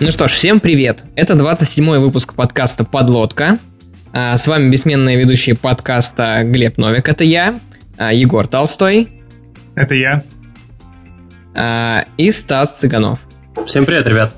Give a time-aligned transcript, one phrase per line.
[0.00, 1.04] Ну что ж, всем привет!
[1.14, 3.58] Это 27-й выпуск подкаста «Подлодка».
[4.12, 7.60] А, с вами бессменные ведущие подкаста Глеб Новик, это я,
[7.96, 9.08] а, Егор Толстой.
[9.76, 10.24] Это я.
[11.54, 13.20] А, и Стас Цыганов.
[13.66, 14.34] Всем привет, ребят.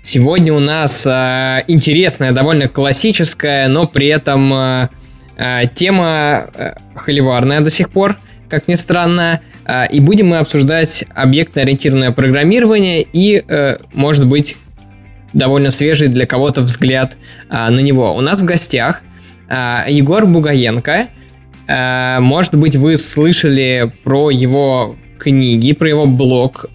[0.00, 4.88] Сегодня у нас интересная, довольно классическая, но при этом
[5.74, 6.50] тема
[6.94, 8.16] холиварная до сих пор,
[8.48, 9.42] как ни странно.
[9.64, 14.56] А, и будем мы обсуждать объектно-ориентированное программирование и, э, может быть,
[15.32, 17.16] довольно свежий для кого-то взгляд
[17.48, 18.14] а, на него.
[18.14, 19.02] У нас в гостях
[19.48, 21.08] а, Егор Бугаенко.
[21.68, 26.66] Может быть, вы слышали про его книги, про его блог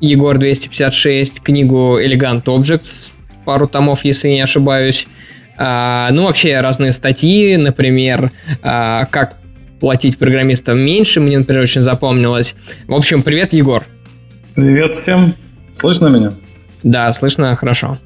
[0.00, 3.10] Егор 256, книгу Elegant Objects,
[3.44, 5.08] пару томов, если не ошибаюсь.
[5.58, 8.30] Ну, вообще разные статьи, например,
[8.62, 9.36] как
[9.84, 12.54] платить программистам меньше, мне, например, очень запомнилось.
[12.86, 13.84] В общем, привет, Егор.
[14.54, 15.34] Привет всем.
[15.76, 16.32] Слышно меня?
[16.82, 17.98] Да, слышно хорошо.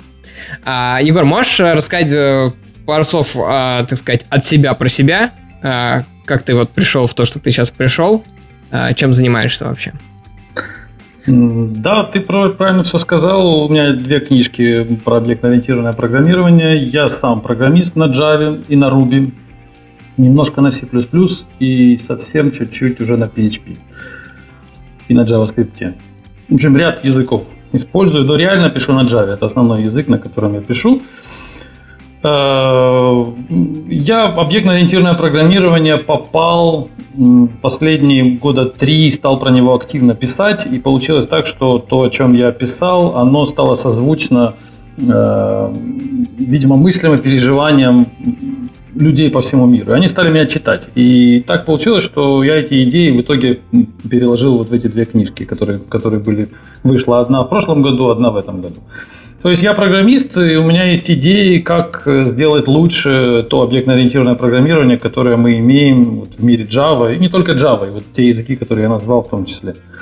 [0.64, 2.50] А, Егор, можешь рассказать э,
[2.84, 5.30] пару слов, а, так сказать, от себя про себя?
[5.62, 8.24] А, как ты вот пришел в то, что ты сейчас пришел?
[8.72, 9.92] А, чем занимаешься вообще?
[11.28, 13.66] Да, ты правильно все сказал.
[13.66, 16.82] У меня две книжки про объектно-ориентированное программирование.
[16.84, 19.30] Я сам программист на Java и на Ruby
[20.18, 20.86] немножко на C++
[21.60, 23.78] и совсем чуть-чуть уже на PHP
[25.08, 25.94] и на JavaScript.
[26.48, 29.34] В общем, ряд языков использую, но реально пишу на Java.
[29.34, 31.02] Это основной язык, на котором я пишу.
[32.22, 33.24] Э,
[33.88, 36.88] я в объектно-ориентированное программирование попал
[37.62, 42.32] последние года три, стал про него активно писать, и получилось так, что то, о чем
[42.32, 44.54] я писал, оно стало созвучно,
[44.96, 45.74] э,
[46.38, 48.06] видимо, мыслям и переживаниям
[48.98, 49.92] людей по всему миру.
[49.92, 50.90] И они стали меня читать.
[50.94, 53.60] И так получилось, что я эти идеи в итоге
[54.10, 56.48] переложил вот в эти две книжки, которые, которые были...
[56.82, 58.80] Вышла одна в прошлом году, одна в этом году.
[59.42, 64.98] То есть я программист, и у меня есть идеи, как сделать лучше то объектно-ориентированное программирование,
[64.98, 68.56] которое мы имеем вот в мире Java, и не только Java, и вот те языки,
[68.56, 69.70] которые я назвал в том числе.
[69.70, 69.97] Э,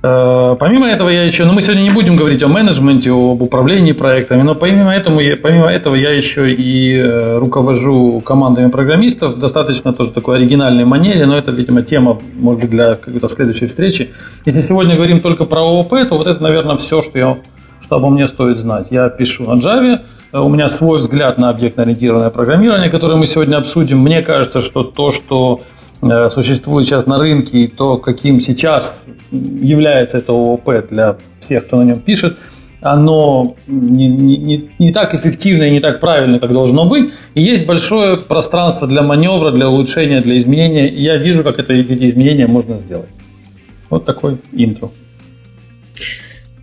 [0.00, 4.42] помимо этого я еще, ну мы сегодня не будем говорить о менеджменте, об управлении проектами,
[4.42, 10.12] но помимо этого, помимо этого я еще и э, руковожу командами программистов в достаточно тоже
[10.12, 14.10] такой оригинальной манере, но это, видимо, тема, может быть, для какой-то следующей встречи.
[14.44, 17.36] Если сегодня говорим только про ООП, то вот это, наверное, все, что, я,
[17.80, 18.88] что обо мне стоит знать.
[18.90, 20.00] Я пишу на Java,
[20.32, 23.98] э, у меня свой взгляд на объектно-ориентированное программирование, которое мы сегодня обсудим.
[23.98, 25.60] Мне кажется, что то, что
[26.00, 31.76] Э, существует сейчас на рынке и то, каким сейчас является это ООП для всех, кто
[31.76, 32.36] на нем пишет,
[32.80, 37.12] оно не, не, не так эффективно и не так правильно, как должно быть.
[37.34, 40.88] И есть большое пространство для маневра, для улучшения, для изменения.
[40.88, 43.08] И я вижу, как это, эти изменения можно сделать.
[43.90, 44.90] Вот такой интро.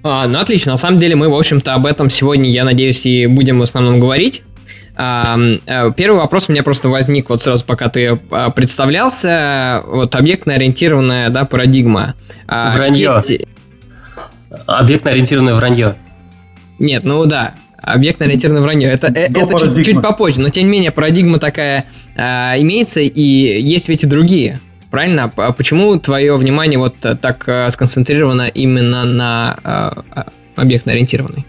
[0.04, 0.72] А, ну, отлично.
[0.72, 4.00] На самом деле мы, в общем-то, об этом сегодня, я надеюсь, и будем в основном
[4.00, 4.44] говорить.
[4.98, 9.84] Э, первый вопрос у меня просто возник вот сразу, пока ты а, представлялся.
[9.86, 12.16] Вот объектно-ориентированная да, парадигма.
[12.48, 13.22] А, вранье.
[13.28, 13.42] Есть...
[14.66, 15.96] Объектно-ориентированное вранье.
[16.80, 18.90] Нет, ну да, объектно-ориентированное вранье.
[18.90, 21.86] Это, э, это чуть, чуть попозже, но тем не менее парадигма такая
[22.16, 24.62] а, имеется, и есть ведь и другие.
[24.92, 25.30] Правильно?
[25.36, 31.46] А почему твое внимание вот так сконцентрировано именно на а, объектно-ориентированной?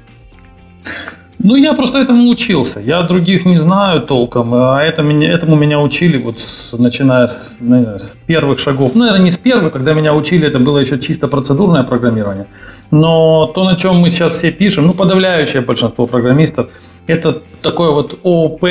[1.38, 2.80] Ну, я просто этому учился.
[2.80, 6.38] Я других не знаю толком, а это этому меня учили, вот
[6.78, 8.94] начиная с, наверное, с первых шагов.
[8.94, 12.46] Ну, наверное, не с первых, когда меня учили, это было еще чисто процедурное программирование.
[12.90, 16.68] Но то, на чем мы сейчас все пишем, ну, подавляющее большинство программистов,
[17.06, 18.64] это такое вот ООП,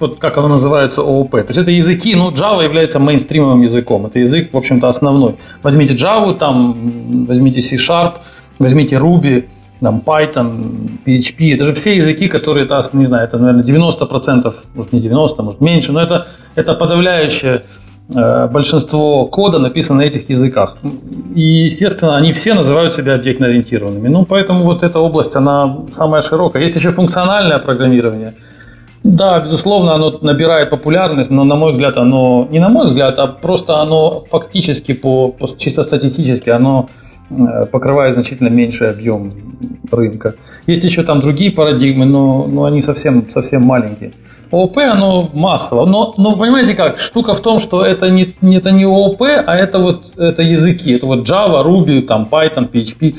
[0.00, 1.30] вот как оно называется, ООП.
[1.30, 4.06] То есть это языки, ну, Java является мейнстримовым языком.
[4.06, 5.36] Это язык, в общем-то, основной.
[5.62, 8.14] Возьмите Java, там, возьмите C-Sharp,
[8.58, 9.48] возьмите Ruby–
[9.80, 14.92] там, Python, PHP, это же все языки, которые, это, не знаю, это, наверное, 90%, может
[14.92, 17.62] не 90, может меньше, но это, это подавляющее
[18.14, 20.78] э, большинство кода написано на этих языках.
[21.34, 24.08] И, естественно, они все называют себя объектно-ориентированными.
[24.08, 26.62] Ну, поэтому вот эта область, она самая широкая.
[26.62, 28.34] Есть еще функциональное программирование.
[29.04, 33.26] Да, безусловно, оно набирает популярность, но, на мой взгляд, оно, не на мой взгляд, а
[33.28, 36.88] просто оно фактически, по, по чисто статистически, оно
[37.28, 39.32] Э, покрывает значительно меньший объем
[39.90, 40.36] рынка.
[40.66, 44.12] Есть еще там другие парадигмы, но, но они совсем, совсем маленькие.
[44.52, 45.86] ООП, оно массово.
[45.86, 49.80] Но, но понимаете как, штука в том, что это не, это не ООП, а это
[49.80, 50.92] вот это языки.
[50.92, 53.14] Это вот Java, Ruby, там, Python, PHP,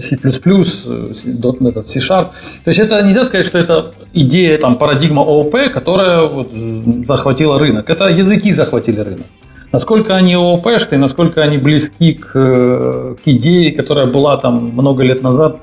[0.00, 2.26] C++, .NET, C-Sharp.
[2.64, 7.88] То есть это нельзя сказать, что это идея, там, парадигма ООП, которая вот захватила рынок.
[7.88, 9.26] Это языки захватили рынок.
[9.76, 15.58] Насколько они ООПшные, насколько они близки к, к идее, которая была там много лет назад,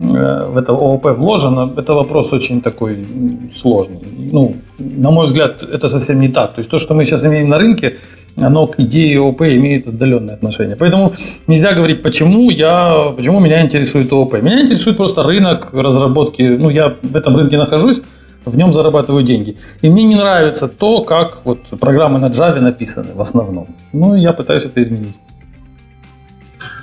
[0.00, 3.06] э, в это ООП вложено, это вопрос очень такой
[3.52, 4.00] сложный.
[4.32, 6.54] Ну, на мой взгляд, это совсем не так.
[6.54, 7.98] То есть то, что мы сейчас имеем на рынке,
[8.36, 10.74] оно к идее ООП имеет отдаленное отношение.
[10.74, 11.12] Поэтому
[11.46, 14.42] нельзя говорить, почему, я, почему меня интересует ООП.
[14.42, 16.42] Меня интересует просто рынок разработки.
[16.42, 18.02] Ну, я в этом рынке нахожусь,
[18.44, 19.56] в нем зарабатываю деньги.
[19.82, 23.68] И мне не нравится то, как вот программы на Java написаны в основном.
[23.92, 25.16] Ну, я пытаюсь это изменить.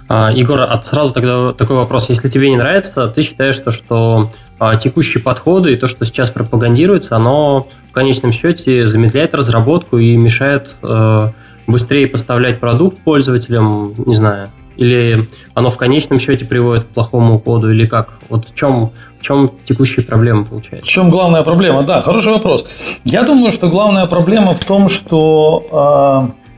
[0.07, 2.09] А, Егор, а сразу тогда такой вопрос.
[2.09, 6.31] Если тебе не нравится, ты считаешь, что, что а, текущие подходы и то, что сейчас
[6.31, 11.31] пропагандируется, оно в конечном счете замедляет разработку и мешает э,
[11.67, 17.71] быстрее поставлять продукт пользователям, не знаю, или оно в конечном счете приводит к плохому коду,
[17.71, 18.13] или как?
[18.29, 20.89] Вот в чем, в чем текущие проблемы получается?
[20.89, 21.83] В чем главная проблема?
[21.83, 22.65] Да, хороший вопрос.
[23.03, 26.49] Я думаю, что главная проблема в том, что э,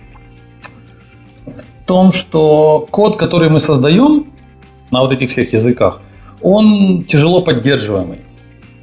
[1.86, 4.26] том, что код, который мы создаем
[4.92, 6.00] на вот этих всех языках,
[6.42, 8.20] он тяжело поддерживаемый.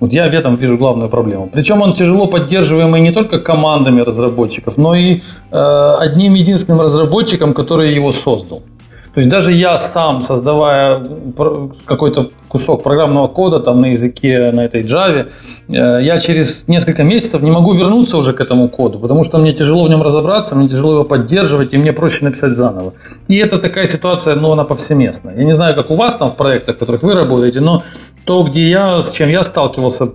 [0.01, 1.49] Вот я в этом вижу главную проблему.
[1.53, 5.21] Причем он тяжело поддерживаемый не только командами разработчиков, но и
[5.51, 8.63] э, одним единственным разработчиком, который его создал.
[9.19, 11.05] То есть даже я сам, создавая
[11.87, 15.29] какой-то кусок программного кода там на языке, на этой Java,
[15.69, 19.53] э, я через несколько месяцев не могу вернуться уже к этому коду, потому что мне
[19.53, 22.93] тяжело в нем разобраться, мне тяжело его поддерживать, и мне проще написать заново.
[23.29, 25.37] И это такая ситуация, но она повсеместная.
[25.37, 27.83] Я не знаю, как у вас там в проектах, в которых вы работаете, но
[28.25, 30.07] то, где я, с чем я сталкивался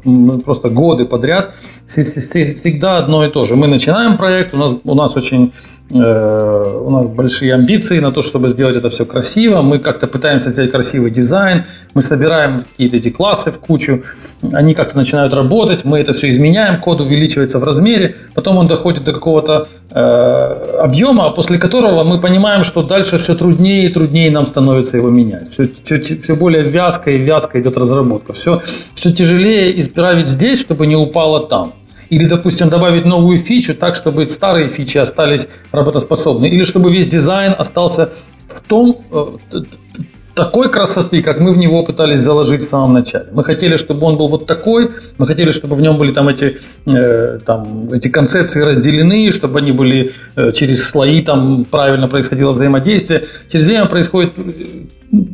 [0.46, 1.52] просто годы подряд,
[1.88, 3.56] всегда одно и то же.
[3.56, 5.52] Мы начинаем проект, у нас, у нас очень
[5.92, 9.62] Э, у нас большие амбиции на то, чтобы сделать это все красиво.
[9.62, 11.64] Мы как-то пытаемся сделать красивый дизайн.
[11.94, 14.02] Мы собираем какие-то эти классы в кучу.
[14.52, 15.86] Они как-то начинают работать.
[15.86, 16.80] Мы это все изменяем.
[16.80, 18.16] Код увеличивается в размере.
[18.34, 20.00] Потом он доходит до какого-то э,
[20.80, 25.48] объема, после которого мы понимаем, что дальше все труднее и труднее нам становится его менять.
[25.48, 28.34] Все, все, все более вязко и вязко идет разработка.
[28.34, 28.62] Все,
[28.96, 31.74] все тяжелее исправить здесь, чтобы не упало там.
[32.10, 36.46] Или, допустим, добавить новую фичу так, чтобы старые фичи остались работоспособны.
[36.46, 38.10] Или чтобы весь дизайн остался
[38.48, 39.64] в том, э,
[40.34, 43.28] такой красоты, как мы в него пытались заложить в самом начале.
[43.32, 46.58] Мы хотели, чтобы он был вот такой, мы хотели, чтобы в нем были там эти,
[46.86, 53.24] э, там, эти концепции разделены, чтобы они были э, через слои, там правильно происходило взаимодействие.
[53.52, 54.34] Через время происходит,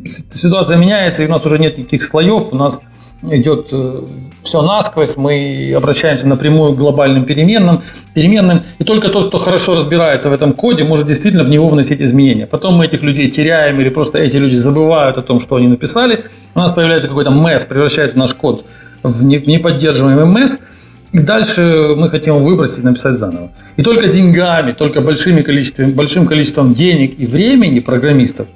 [0.04, 2.80] ситуация меняется, и у нас уже нет никаких слоев, у нас
[3.22, 4.00] идет э,
[4.42, 7.82] все насквозь, мы обращаемся напрямую к глобальным переменным,
[8.14, 12.00] переменным, и только тот, кто хорошо разбирается в этом коде, может действительно в него вносить
[12.00, 12.46] изменения.
[12.46, 16.24] Потом мы этих людей теряем или просто эти люди забывают о том, что они написали,
[16.54, 18.64] у нас появляется какой-то месс, превращается наш код
[19.02, 20.60] в неподдерживаемый месс,
[21.12, 23.50] и дальше мы хотим выбросить и написать заново.
[23.76, 28.46] И только деньгами, только большими количеством, большим количеством денег и времени программистов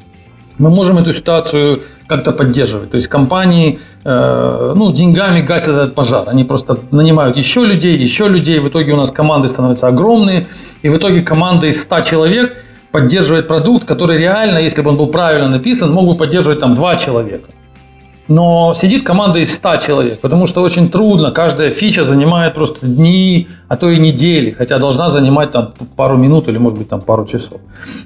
[0.58, 2.90] мы можем эту ситуацию как-то поддерживать.
[2.90, 6.28] То есть компании э, ну, деньгами гасят этот пожар.
[6.28, 8.60] Они просто нанимают еще людей, еще людей.
[8.60, 10.46] В итоге у нас команды становятся огромные.
[10.82, 12.56] И в итоге команда из 100 человек
[12.92, 16.96] поддерживает продукт, который реально, если бы он был правильно написан, мог бы поддерживать там 2
[16.96, 17.50] человека
[18.28, 23.48] но сидит команда из 100 человек, потому что очень трудно, каждая фича занимает просто дни,
[23.68, 27.26] а то и недели, хотя должна занимать там пару минут или, может быть, там пару
[27.26, 27.60] часов.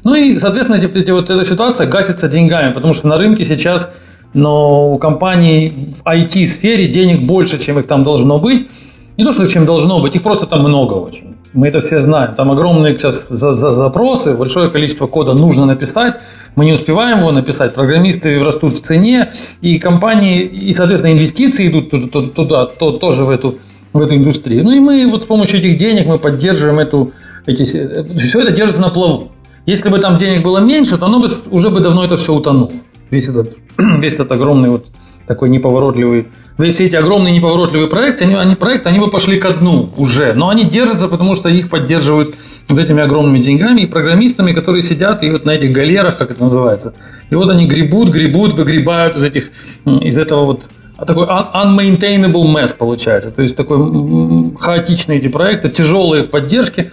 [0.05, 3.91] Ну и, соответственно, эти, эти, вот эта ситуация гасится деньгами, потому что на рынке сейчас
[4.35, 8.69] но у компаний в IT-сфере денег больше, чем их там должно быть.
[9.17, 11.28] Не то, что чем должно быть, их просто там много очень.
[11.55, 12.35] Мы это все знаем.
[12.35, 16.17] Там огромные сейчас за, за запросы, большое количество кода нужно написать.
[16.57, 17.75] Мы не успеваем его написать.
[17.75, 21.91] Программисты растут в цене, и компании, и, соответственно, инвестиции идут
[22.35, 23.59] туда, то, тоже в эту,
[23.93, 24.65] в эту индустрию.
[24.65, 27.13] Ну и мы вот с помощью этих денег мы поддерживаем эту,
[27.47, 29.33] эти, все это держится на плаву.
[29.65, 32.73] Если бы там денег было меньше, то оно бы уже бы давно это все утонуло.
[33.11, 34.87] Весь этот, весь этот огромный вот
[35.29, 36.27] такой неповоротливый.
[36.71, 40.49] Все эти огромные неповоротливые проекты, они, они проекты, они бы пошли ко дну уже, но
[40.49, 42.35] они держатся, потому что их поддерживают
[42.69, 46.43] вот этими огромными деньгами и программистами, которые сидят и вот на этих галерах, как это
[46.43, 46.95] называется.
[47.31, 49.51] И вот они гребут, гребут, выгребают из этих,
[49.85, 50.71] из этого вот
[51.07, 53.31] такой unmaintainable mess получается.
[53.31, 56.91] То есть такой хаотичные эти проекты, тяжелые в поддержке.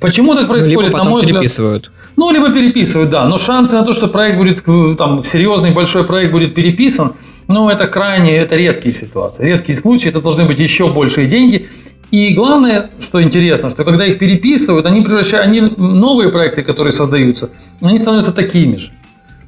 [0.00, 1.82] Почему так происходит, либо потом на мой переписывают.
[1.84, 2.02] взгляд?
[2.16, 3.24] Ну, либо переписывают, да.
[3.24, 4.62] Но шансы на то, что проект будет,
[4.98, 7.12] там, серьезный большой проект будет переписан,
[7.48, 9.46] ну, это крайне, это редкие ситуации.
[9.46, 11.68] Редкие случаи, это должны быть еще большие деньги.
[12.10, 17.50] И главное, что интересно, что когда их переписывают, они превращают, они новые проекты, которые создаются,
[17.80, 18.92] они становятся такими же.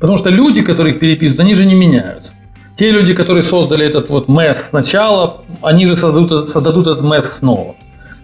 [0.00, 2.32] Потому что люди, которые их переписывают, они же не меняются.
[2.76, 7.76] Те люди, которые создали этот вот месс сначала, они же создадут, создадут этот месс снова.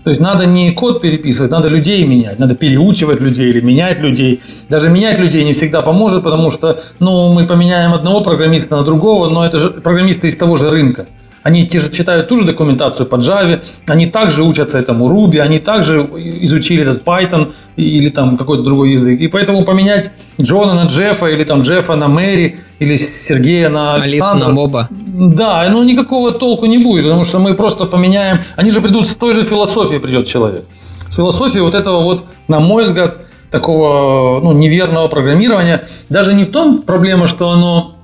[0.05, 4.41] То есть надо не код переписывать, надо людей менять, надо переучивать людей или менять людей.
[4.69, 9.29] Даже менять людей не всегда поможет, потому что ну, мы поменяем одного программиста на другого,
[9.29, 11.07] но это же программисты из того же рынка.
[11.43, 15.59] Они те же читают ту же документацию по Java, они также учатся этому Ruby, они
[15.59, 16.01] также
[16.43, 19.21] изучили этот Python или там какой-то другой язык.
[19.21, 24.49] И поэтому поменять Джона на Джеффа или там Джеффа на Мэри или Сергея на Александра.
[24.49, 24.89] на Боба.
[24.91, 28.41] Да, ну никакого толку не будет, потому что мы просто поменяем...
[28.57, 30.65] Они же придут с той же философией придет человек.
[31.09, 33.19] С философией вот этого вот, на мой взгляд,
[33.51, 35.85] такого ну, неверного программирования.
[36.09, 37.97] Даже не в том проблема, что оно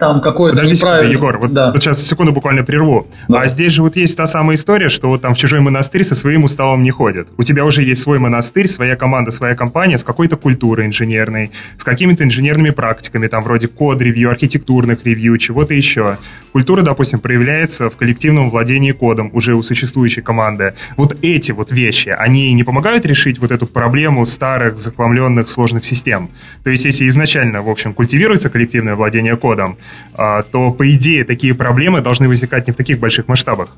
[0.00, 1.70] там какое-то Подожди секунду, Егор, вот, да.
[1.70, 3.06] вот сейчас секунду буквально прерву.
[3.28, 3.42] Да.
[3.42, 6.14] А здесь же вот есть та самая история, что вот там в чужой монастырь со
[6.14, 7.28] своим уставом не ходят.
[7.36, 11.84] У тебя уже есть свой монастырь, своя команда, своя компания с какой-то культурой инженерной, с
[11.84, 16.16] какими-то инженерными практиками, там вроде код-ревью, архитектурных ревью, чего-то еще.
[16.52, 20.74] Культура, допустим, проявляется в коллективном владении кодом уже у существующей команды.
[20.96, 26.30] Вот эти вот вещи, они не помогают решить вот эту проблему старых, захламленных, сложных систем?
[26.64, 29.76] То есть, если изначально, в общем, культивируется коллективное владение кодом,
[30.16, 33.68] то, по идее, такие проблемы должны возникать не в таких больших масштабах.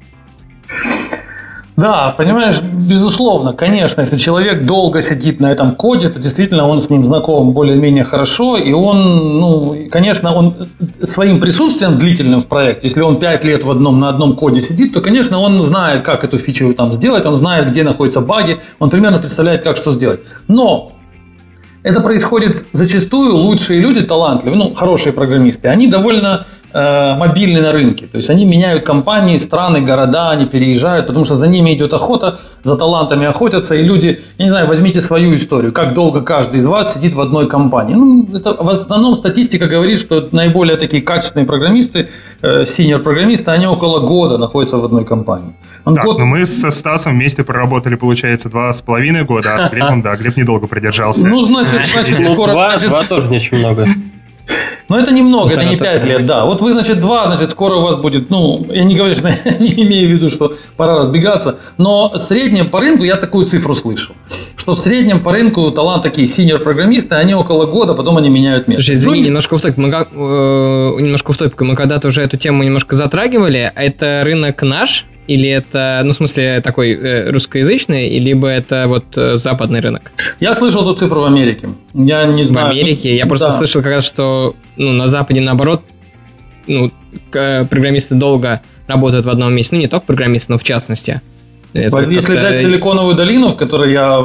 [1.75, 6.91] Да, понимаешь, безусловно, конечно, если человек долго сидит на этом коде, то действительно он с
[6.91, 10.69] ним знаком более-менее хорошо, и он, ну, конечно, он
[11.01, 14.93] своим присутствием длительным в проекте, если он 5 лет в одном, на одном коде сидит,
[14.93, 18.91] то, конечно, он знает, как эту фичу там сделать, он знает, где находятся баги, он
[18.91, 20.21] примерно представляет, как что сделать.
[20.49, 20.93] Но
[21.83, 28.07] это происходит зачастую лучшие люди, талантливые, ну, хорошие программисты, они довольно мобильны на рынке.
[28.07, 32.39] То есть они меняют компании, страны, города, они переезжают, потому что за ними идет охота,
[32.63, 36.67] за талантами охотятся, и люди, я не знаю, возьмите свою историю, как долго каждый из
[36.67, 37.95] вас сидит в одной компании.
[37.95, 42.09] Ну, это в основном статистика говорит, что наиболее такие качественные программисты,
[42.41, 45.55] э, синьор-программисты, они около года находятся в одной компании.
[45.85, 46.19] Он так, год...
[46.19, 50.37] ну мы со Стасом вместе проработали, получается, два с половиной года, а Глебом, да, Глеб
[50.37, 51.27] недолго продержался.
[51.27, 52.53] Ну, значит, значит, ну, скоро...
[52.53, 53.87] Два тоже не очень много.
[54.89, 56.45] Но это немного, это, это не 5 лет, да.
[56.45, 59.73] Вот вы, значит, 2, значит, скоро у вас будет, ну, я не говорю, что не
[59.85, 64.15] имею в виду, что пора разбегаться, но в среднем по рынку я такую цифру слышал,
[64.57, 68.85] что в среднем по рынку талант такие синьор-программисты, они около года, потом они меняют место.
[68.85, 72.63] Слушай, извини, немножко в топику, мы, э, немножко в топику, мы когда-то уже эту тему
[72.63, 78.87] немножко затрагивали, это рынок наш, или это, ну, в смысле, такой э, русскоязычный, либо это
[78.89, 80.11] вот э, западный рынок?
[80.41, 81.69] Я слышал эту цифру в Америке.
[81.95, 82.69] Я не знаю.
[82.69, 83.17] В Америке?
[83.17, 83.53] Я просто да.
[83.53, 85.83] слышал как раз, что ну, на Западе, наоборот,
[86.67, 86.91] ну,
[87.31, 89.77] программисты долго работают в одном месте.
[89.77, 91.21] Ну, не только программисты, но в частности.
[91.73, 94.19] Это Если взять Силиконовую долину, в которой я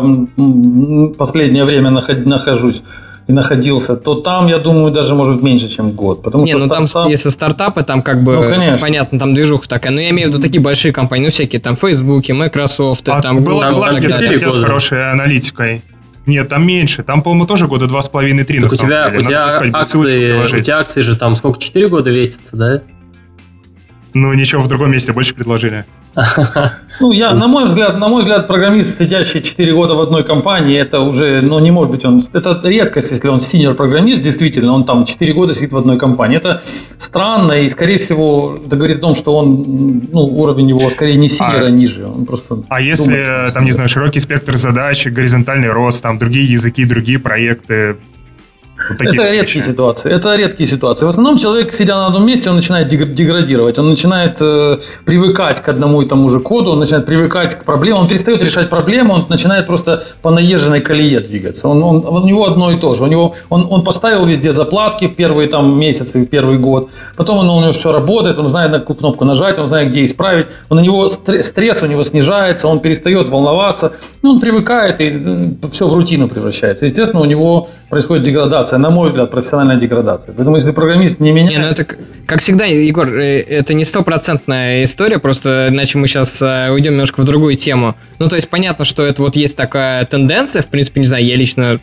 [1.18, 2.84] последнее время нахожусь,
[3.28, 6.24] и находился, то там, я думаю, даже может быть меньше, чем год.
[6.24, 6.92] Потому не, что ну стартап...
[6.92, 9.92] там, если стартапы, там как бы, ну, понятно, там движуха такая.
[9.92, 13.40] Но я имею в виду такие большие компании, ну всякие там Facebook, Microsoft, а там
[13.40, 13.60] Google.
[13.60, 15.82] Была, была с хорошей аналитикой.
[16.26, 17.04] Нет, там меньше.
[17.04, 18.62] Там, по-моему, тоже года два с половиной, три.
[18.62, 22.82] У тебя, у тебя, акции, у тебя акции же там сколько, четыре года весятся, да?
[24.14, 25.86] Ну, ничего, в другом месте больше предложили.
[27.00, 30.80] Ну, я, на мой взгляд, на мой взгляд, программист, сидящий 4 года в одной компании,
[30.80, 35.06] это уже, ну, не может быть он, это редкость, если он синьор-программист, действительно, он там
[35.06, 36.38] 4 года сидит в одной компании.
[36.38, 36.64] Это
[36.98, 41.28] странно, и, скорее всего, это говорит о том, что он, ну, уровень его скорее не
[41.28, 42.08] синьора, а, ниже.
[42.08, 46.52] Он просто а если, думает, там, не знаю, широкий спектр задач, горизонтальный рост, там, другие
[46.52, 47.98] языки, другие проекты,
[49.00, 50.12] это редкие ситуации.
[50.12, 51.06] Это редкие ситуации.
[51.06, 55.70] В основном человек, сидя на одном месте, он начинает деградировать, он начинает э, привыкать к
[55.70, 59.26] одному и тому же коду, он начинает привыкать к проблемам, он перестает решать проблемы, он
[59.30, 61.68] начинает просто по наезженной колее двигаться.
[61.68, 63.04] Он, он, у него одно и то же.
[63.04, 67.38] У него, он, он поставил везде заплатки в первые там, месяцы, в первый год, потом
[67.38, 70.48] он, у него все работает, он знает, на какую кнопку нажать, он знает, где исправить,
[70.70, 75.88] он, у него стресс у него снижается, он перестает волноваться, ну, он привыкает, и все
[75.88, 76.86] в рутину превращается.
[76.86, 80.34] Естественно, у него происходит деградация деградация, на мой взгляд, профессиональная деградация.
[80.34, 81.52] Поэтому если программист не меняет...
[81.52, 81.86] Не, ну это,
[82.26, 87.22] как всегда, Егор, э, это не стопроцентная история, просто иначе мы сейчас э, уйдем немножко
[87.22, 87.96] в другую тему.
[88.20, 91.36] Ну, то есть понятно, что это вот есть такая тенденция, в принципе, не знаю, я
[91.36, 91.80] лично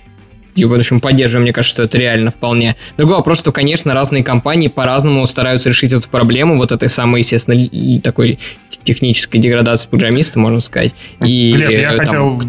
[0.54, 2.76] и, в общем, поддерживаю, мне кажется, что это реально вполне.
[2.96, 8.00] Другой вопрос, что, конечно, разные компании по-разному стараются решить эту проблему, вот этой самой, естественно,
[8.00, 8.38] такой
[8.84, 10.94] технической деградации программиста, можно сказать.
[11.20, 12.42] И, Глеб, я там, хотел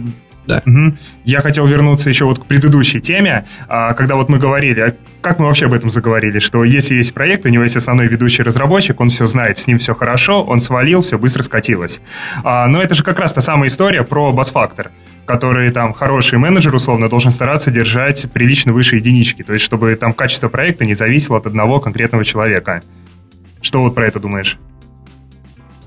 [0.47, 0.61] да.
[0.65, 0.97] Угу.
[1.25, 5.39] Я хотел вернуться еще вот к предыдущей теме, а, когда вот мы говорили, а как
[5.39, 8.99] мы вообще об этом заговорили, что если есть проект, у него есть основной ведущий разработчик,
[8.99, 12.01] он все знает, с ним все хорошо, он свалил, все быстро скатилось.
[12.43, 14.91] А, но это же как раз та самая история про бас-фактор
[15.25, 20.13] который там хороший менеджер, условно, должен стараться держать прилично выше единички, то есть чтобы там
[20.13, 22.83] качество проекта не зависело от одного конкретного человека.
[23.61, 24.59] Что вот про это думаешь?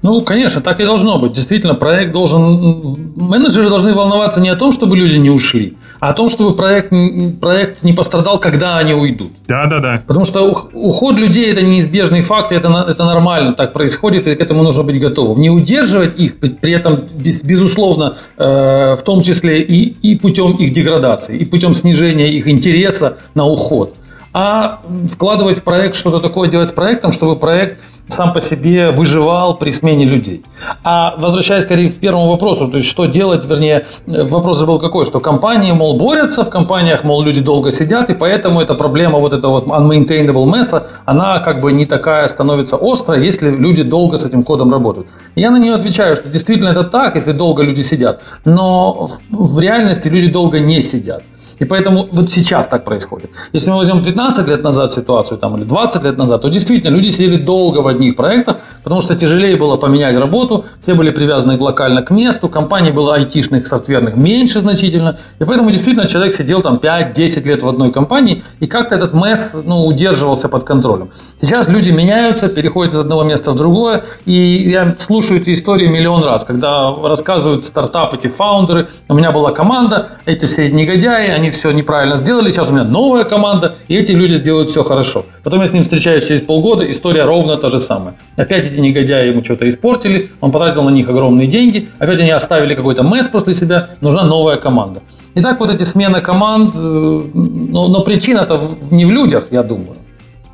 [0.03, 1.33] Ну, конечно, так и должно быть.
[1.33, 2.97] Действительно, проект должен...
[3.17, 6.93] Менеджеры должны волноваться не о том, чтобы люди не ушли, а о том, чтобы проект,
[7.41, 9.33] проект не пострадал, когда они уйдут.
[9.49, 10.03] Да, да, да.
[10.07, 14.63] Потому что уход людей– это неизбежный факт, это, это нормально так происходит, и к этому
[14.63, 15.41] нужно быть готовым.
[15.41, 17.05] Не удерживать их, при этом,
[17.43, 23.19] безусловно, э, в том числе и, и путем их деградации, и путем снижения их интереса
[23.35, 23.95] на уход,
[24.33, 27.79] а вкладывать в проект что-то такое, делать с проектом, чтобы проект–
[28.09, 30.43] сам по себе выживал при смене людей.
[30.85, 35.05] А возвращаясь скорее к первому вопросу, то есть что делать, вернее, вопрос же был какой,
[35.05, 39.33] что компании, мол, борются, в компаниях, мол, люди долго сидят, и поэтому эта проблема вот
[39.33, 44.25] этого вот unmaintainable mess, она как бы не такая становится острой, если люди долго с
[44.25, 45.09] этим кодом работают.
[45.35, 50.09] Я на нее отвечаю, что действительно это так, если долго люди сидят, но в реальности
[50.09, 51.23] люди долго не сидят.
[51.59, 53.31] И поэтому вот сейчас так происходит.
[53.53, 57.09] Если мы возьмем 15 лет назад ситуацию там, или 20 лет назад, то действительно люди
[57.09, 62.01] сидели долго в одних проектах, потому что тяжелее было поменять работу, все были привязаны локально
[62.01, 67.43] к месту, компаний было айтишных, софтверных меньше значительно, и поэтому действительно человек сидел там 5-10
[67.47, 71.11] лет в одной компании, и как-то этот месс ну, удерживался под контролем.
[71.39, 76.25] Сейчас люди меняются, переходят из одного места в другое, и я слушаю эти истории миллион
[76.25, 81.73] раз, когда рассказывают стартап эти фаундеры, у меня была команда, эти все негодяи, они все
[81.73, 85.27] неправильно сделали, сейчас у меня новая команда, и эти люди сделают все хорошо.
[85.45, 88.15] Потом я с ним встречаюсь через полгода, история ровно та же самая.
[88.39, 92.75] Опять эти негодяи ему что-то испортили, он потратил на них огромные деньги, опять они оставили
[92.75, 95.03] какой-то месс после себя, нужна новая команда.
[95.35, 99.97] Итак, вот эти смены команд, э, но, но причина-то не в людях, я думаю.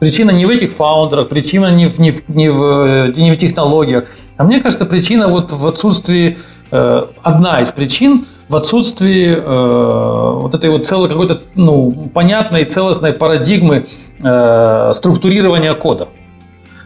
[0.01, 3.37] Причина не в этих фаундерах, причина не в, не в, не в, э, не в
[3.37, 4.05] технологиях.
[4.37, 6.37] А мне кажется, причина вот в отсутствии,
[6.71, 13.13] э, одна из причин в отсутствии э, вот этой вот целой какой-то ну, понятной целостной
[13.13, 13.87] парадигмы
[14.23, 16.09] э, структурирования кода.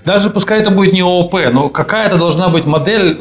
[0.09, 3.19] Даже пускай это будет не ООП, но какая-то должна быть модель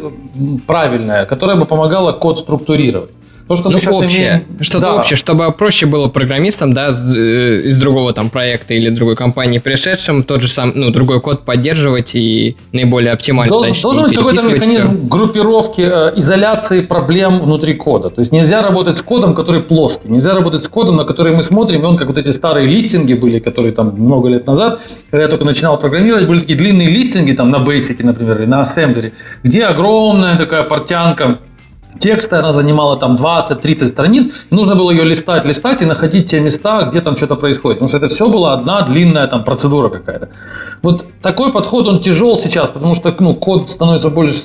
[0.67, 3.09] правильная, которая бы помогала код структурировать.
[3.47, 4.05] То, что ну, общее.
[4.05, 4.43] имеем...
[4.59, 4.95] Что-то да.
[4.95, 10.23] общее, чтобы проще было программистам, да, э, из другого там проекта или другой компании пришедшим,
[10.23, 14.49] тот же сам, ну, другой код поддерживать и наиболее оптимально Должен, дальше, должен быть какой-то
[14.49, 15.07] механизм все.
[15.07, 18.09] группировки, э, изоляции проблем внутри кода.
[18.09, 20.09] То есть нельзя работать с кодом, который плоский.
[20.09, 23.13] Нельзя работать с кодом, на который мы смотрим, и он как вот эти старые листинги
[23.13, 27.31] были, которые там много лет назад, когда я только начинал программировать, были такие длинные листинги
[27.31, 31.37] там на Basic, например, или на Assembly, где огромная такая портянка
[31.99, 36.39] текста, она занимала там 20-30 страниц, и нужно было ее листать, листать и находить те
[36.39, 37.79] места, где там что-то происходит.
[37.79, 40.29] Потому что это все была одна длинная там процедура какая-то.
[40.81, 44.41] Вот такой подход, он тяжел сейчас, потому что ну, код становится больше,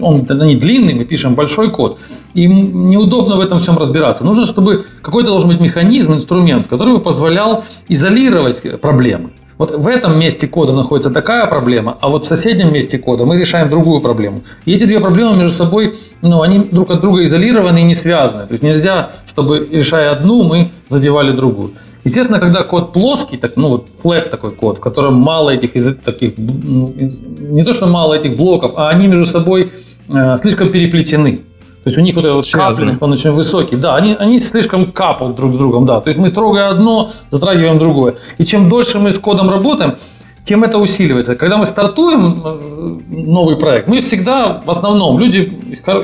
[0.00, 1.98] он это не длинный, мы пишем большой код,
[2.34, 4.24] и неудобно в этом всем разбираться.
[4.24, 9.30] Нужно, чтобы какой-то должен быть механизм, инструмент, который бы позволял изолировать проблемы.
[9.60, 13.36] Вот в этом месте кода находится такая проблема, а вот в соседнем месте кода мы
[13.36, 14.40] решаем другую проблему.
[14.64, 15.92] И эти две проблемы между собой,
[16.22, 18.46] ну, они друг от друга изолированы и не связаны.
[18.46, 21.72] То есть нельзя, чтобы решая одну, мы задевали другую.
[22.04, 25.94] Естественно, когда код плоский, так, ну вот flat такой код, в котором мало этих из
[25.94, 29.70] таких, не то что мало этих блоков, а они между собой
[30.08, 31.40] э, слишком переплетены.
[31.82, 33.76] То есть у них вот этот каплинг, он очень высокий.
[33.76, 36.00] Да, они, они слишком капают друг с другом, да.
[36.00, 38.16] То есть мы, трогая одно, затрагиваем другое.
[38.36, 39.96] И чем дольше мы с кодом работаем,
[40.44, 41.34] тем это усиливается.
[41.34, 45.52] Когда мы стартуем э, новый проект, мы всегда, в основном, люди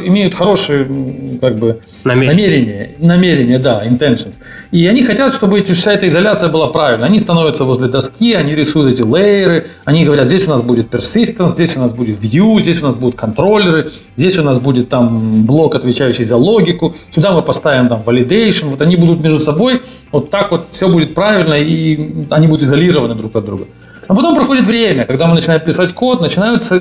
[0.05, 0.87] имеют хорошие
[1.41, 2.33] как бы, намерения.
[2.33, 4.35] намерения, намерения, да, intentions.
[4.71, 7.07] И они хотят, чтобы эти, вся эта изоляция была правильной.
[7.07, 11.49] Они становятся возле доски, они рисуют эти лейеры, они говорят, здесь у нас будет persistence,
[11.49, 15.47] здесь у нас будет view, здесь у нас будут контроллеры, здесь у нас будет там
[15.47, 19.81] блок, отвечающий за логику, сюда мы поставим там validation, вот они будут между собой,
[20.13, 23.65] вот так вот все будет правильно, и они будут изолированы друг от друга.
[24.09, 26.81] А потом проходит время, когда мы начинаем писать код, начинаются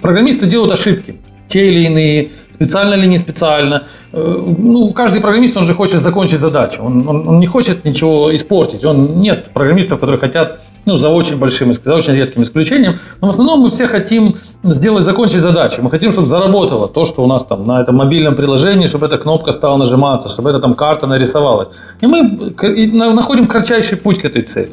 [0.00, 3.84] программисты делают ошибки, те или иные, специально или не специально.
[4.12, 8.34] Э, ну, каждый программист, он же хочет закончить задачу, он, он, он не хочет ничего
[8.34, 8.84] испортить.
[8.84, 12.96] Он, нет программистов, которые хотят ну, за очень большим, за очень редким исключением.
[13.20, 15.82] Но в основном мы все хотим сделать, закончить задачу.
[15.82, 19.18] Мы хотим, чтобы заработало то, что у нас там на этом мобильном приложении, чтобы эта
[19.18, 21.68] кнопка стала нажиматься, чтобы эта там карта нарисовалась.
[22.00, 22.22] И мы
[23.14, 24.70] находим кратчайший путь к этой цели.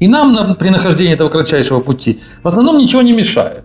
[0.00, 3.64] И нам при нахождении этого кратчайшего пути в основном ничего не мешает.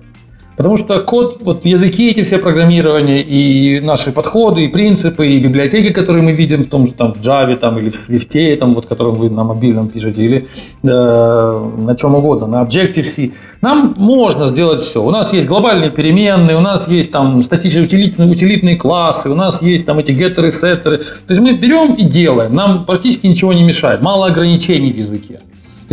[0.56, 5.92] Потому что код, вот языки эти все программирования, и наши подходы, и принципы, и библиотеки,
[5.92, 8.86] которые мы видим в том же там в Java там, или в Swift, там, вот,
[8.86, 10.48] которым вы на мобильном пишете, или
[10.84, 15.04] э, на чем угодно, на Objective-C, нам можно сделать все.
[15.04, 19.64] У нас есть глобальные переменные, у нас есть там статические утилитные, утилитные классы, у нас
[19.64, 21.00] есть там эти геттеры, сеттеры.
[21.00, 25.40] То есть мы берем и делаем, нам практически ничего не мешает, мало ограничений в языке.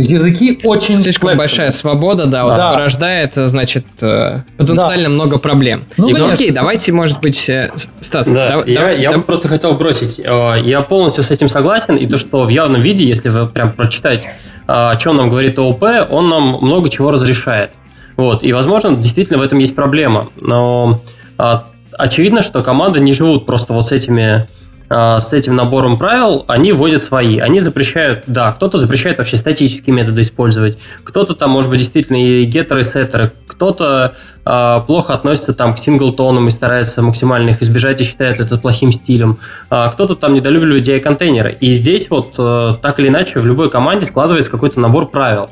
[0.01, 1.37] Языки очень Слишком flexible.
[1.37, 2.71] большая свобода, да, вот Да.
[2.73, 5.85] порождает, значит, э, потенциально много проблем.
[5.97, 6.33] Ну, И, конечно.
[6.33, 10.19] окей, давайте, может быть, э, Стас, Да, дав- я, давай- я дав- просто хотел бросить.
[10.19, 11.95] э, Я полностью с этим согласен.
[11.95, 14.27] И то, что в явном виде, если вы прям прочитать, э,
[14.67, 17.71] о чем нам говорит ООП, он нам много чего разрешает.
[18.17, 18.43] Вот.
[18.43, 20.27] И, возможно, действительно в этом есть проблема.
[20.39, 21.01] Но
[21.37, 21.65] а,
[21.97, 24.47] очевидно, что команды не живут просто вот с этими
[24.91, 27.39] с этим набором правил, они вводят свои.
[27.39, 32.43] Они запрещают, да, кто-то запрещает вообще статические методы использовать, кто-то там, может быть, действительно и
[32.43, 38.01] геттеры, и сеттеры, кто-то а, плохо относится там к синглтонам и старается максимально их избежать
[38.01, 39.37] и считает это плохим стилем,
[39.69, 41.57] а, кто-то там недолюбливает DI-контейнеры.
[41.59, 45.51] И здесь вот э, так или иначе в любой команде складывается какой-то набор правил.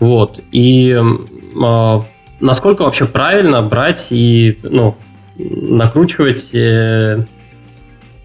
[0.00, 0.38] Вот.
[0.52, 0.98] И
[1.62, 2.02] а,
[2.40, 4.96] насколько вообще правильно брать и ну,
[5.38, 7.24] накручивать э,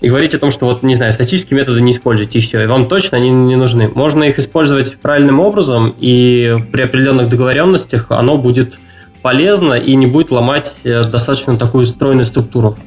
[0.06, 2.68] и говорить о том, что вот, не знаю, статические методы не используйте, и все, и
[2.68, 3.90] вам точно они не нужны.
[3.96, 8.78] Можно их использовать правильным образом, и при определенных договоренностях оно будет
[9.24, 12.78] полезно и не будет ломать э, достаточно такую стройную структуру.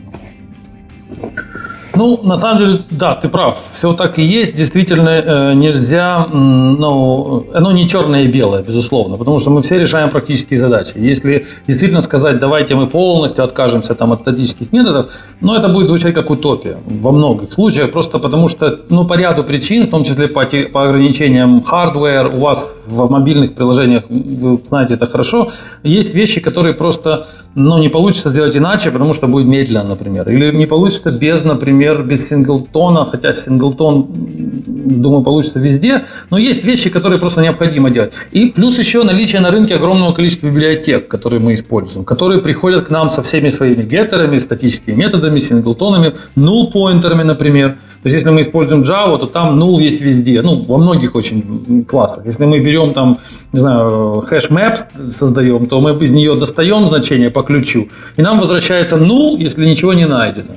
[1.99, 3.61] Ну, на самом деле, да, ты прав.
[3.79, 4.55] Все так и есть.
[4.55, 10.09] Действительно, э, нельзя, ну, оно не черное и белое, безусловно, потому что мы все решаем
[10.09, 10.93] практические задачи.
[10.97, 15.07] Если действительно сказать, давайте мы полностью откажемся там, от статических методов,
[15.41, 19.43] ну, это будет звучать как утопия во многих случаях, просто потому что, ну, по ряду
[19.43, 24.95] причин, в том числе по, по ограничениям hardware, у вас в мобильных приложениях, вы знаете
[24.95, 25.49] это хорошо,
[25.83, 30.57] есть вещи, которые просто, ну, не получится сделать иначе, потому что будет медленно, например, или
[30.57, 37.19] не получится без, например, без синглтона, хотя синглтон, думаю, получится везде, но есть вещи, которые
[37.19, 38.13] просто необходимо делать.
[38.33, 42.91] И плюс еще наличие на рынке огромного количества библиотек, которые мы используем, которые приходят к
[42.91, 47.77] нам со всеми своими геттерами, статическими методами, синглтонами, null-поинтерами, например.
[48.03, 51.85] То есть, если мы используем Java, то там null есть везде, ну, во многих очень
[51.85, 52.27] классах.
[52.27, 53.19] Если мы берем там,
[53.53, 58.39] не знаю, хэш maps создаем, то мы из нее достаем значение по ключу, и нам
[58.39, 60.55] возвращается null, если ничего не найдено.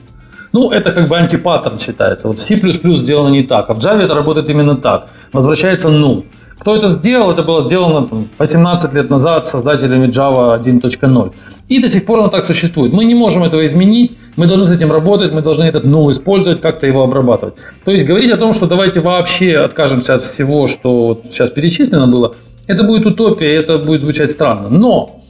[0.54, 2.28] Ну, это как бы антипаттерн считается.
[2.28, 5.10] Вот C++ сделано не так, а в Java это работает именно так.
[5.32, 6.24] Возвращается null.
[6.60, 7.32] Кто это сделал?
[7.32, 11.32] Это было сделано там, 18 лет назад создателями Java 1.0.
[11.70, 12.94] И до сих пор оно так существует.
[12.94, 16.62] Мы не можем этого изменить, мы должны с этим работать, мы должны этот null использовать,
[16.62, 17.56] как-то его обрабатывать.
[17.84, 22.08] То есть говорить о том, что давайте вообще откажемся от всего, что вот сейчас перечислено
[22.08, 22.36] было,
[22.68, 24.70] это будет утопия, это будет звучать странно.
[24.70, 25.22] Но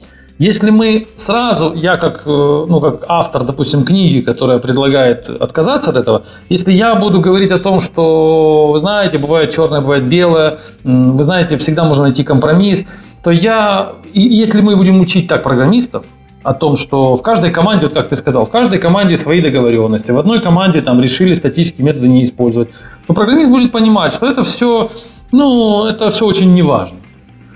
[0.42, 5.96] если мы сразу, я как, э, ну, как автор, допустим, книги, которая предлагает отказаться от
[5.96, 11.22] этого, если я буду говорить о том, что, вы знаете, бывает черное, бывает белое, вы
[11.22, 12.84] знаете, всегда можно найти компромисс,
[13.22, 16.04] то я, и если мы будем учить так программистов,
[16.42, 20.10] о том, что в каждой команде, вот как ты сказал, в каждой команде свои договоренности.
[20.10, 22.68] В одной команде там решили статические методы не использовать.
[23.06, 24.90] То программист будет понимать, что это все,
[25.30, 26.98] ну, это все очень неважно.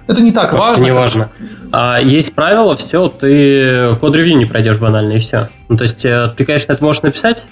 [0.06, 0.82] Это не так важно.
[0.82, 1.30] Не как- важно.
[1.72, 5.48] А, есть правило, все, ты код-ревью не пройдешь банально, и все.
[5.68, 7.44] Ну, то есть, э, ты, конечно, это можешь написать,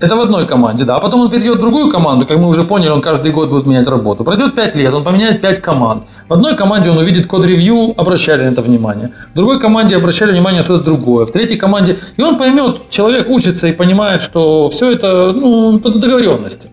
[0.00, 0.94] Это в одной команде, да.
[0.94, 3.66] А потом он перейдет в другую команду, как мы уже поняли, он каждый год будет
[3.66, 4.22] менять работу.
[4.22, 6.04] Пройдет 5 лет, он поменяет 5 команд.
[6.28, 9.10] В одной команде он увидит код-ревью, обращали на это внимание.
[9.32, 11.26] В другой команде обращали внимание на что-то другое.
[11.26, 11.98] В третьей команде...
[12.16, 16.70] И он поймет, человек учится и понимает, что все это, ну, это договоренности.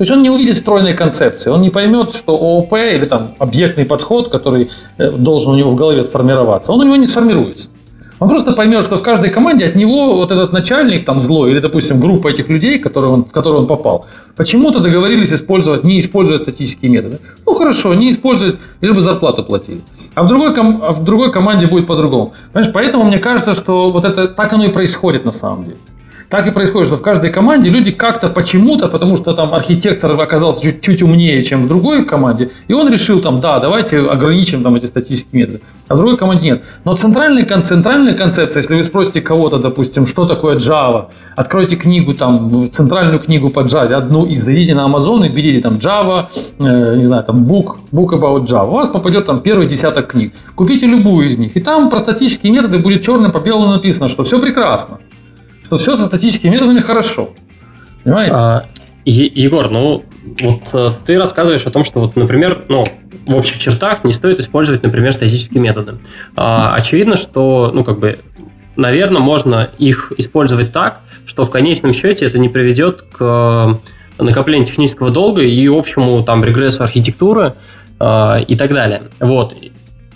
[0.00, 3.84] То есть он не увидит стройной концепции, он не поймет, что ООП или там объектный
[3.84, 7.68] подход, который э, должен у него в голове сформироваться, он у него не сформируется.
[8.18, 11.58] Он просто поймет, что в каждой команде от него вот этот начальник там злой, или,
[11.58, 16.38] допустим, группа этих людей, которые он, в которые он попал, почему-то договорились использовать, не используя
[16.38, 17.18] статические методы.
[17.46, 19.82] Ну хорошо, не используют, лишь бы зарплату платили.
[20.14, 22.32] А в другой, ком- а в другой команде будет по-другому.
[22.54, 25.76] Понимаешь, поэтому мне кажется, что вот это так оно и происходит на самом деле.
[26.30, 30.62] Так и происходит, что в каждой команде люди как-то почему-то, потому что там архитектор оказался
[30.62, 34.76] чуть, чуть умнее, чем в другой команде, и он решил там, да, давайте ограничим там
[34.76, 35.60] эти статические методы.
[35.88, 36.62] А в другой команде нет.
[36.84, 42.70] Но центральная, центральная концепция, если вы спросите кого-то, допустим, что такое Java, откройте книгу, там,
[42.70, 46.26] центральную книгу по Java, одну из, зайдите на Amazon и введите там Java,
[46.60, 50.32] э, не знаю, там book, book about Java, у вас попадет там первый десяток книг.
[50.54, 54.22] Купите любую из них, и там про статические методы будет черным по белому написано, что
[54.22, 55.00] все прекрасно
[55.70, 57.30] что все со статическими методами хорошо.
[58.02, 58.34] Понимаете?
[58.34, 58.66] А,
[59.04, 60.04] Егор, ну
[60.40, 62.84] вот э, ты рассказываешь о том, что вот, например, ну
[63.24, 65.98] в общих чертах не стоит использовать, например, статические методы.
[66.34, 68.18] А, очевидно, что, ну как бы,
[68.74, 73.78] наверное, можно их использовать так, что в конечном счете это не приведет к
[74.18, 77.54] э, накоплению технического долга и общему там регрессу архитектуры
[78.00, 79.02] э, и так далее.
[79.20, 79.54] Вот.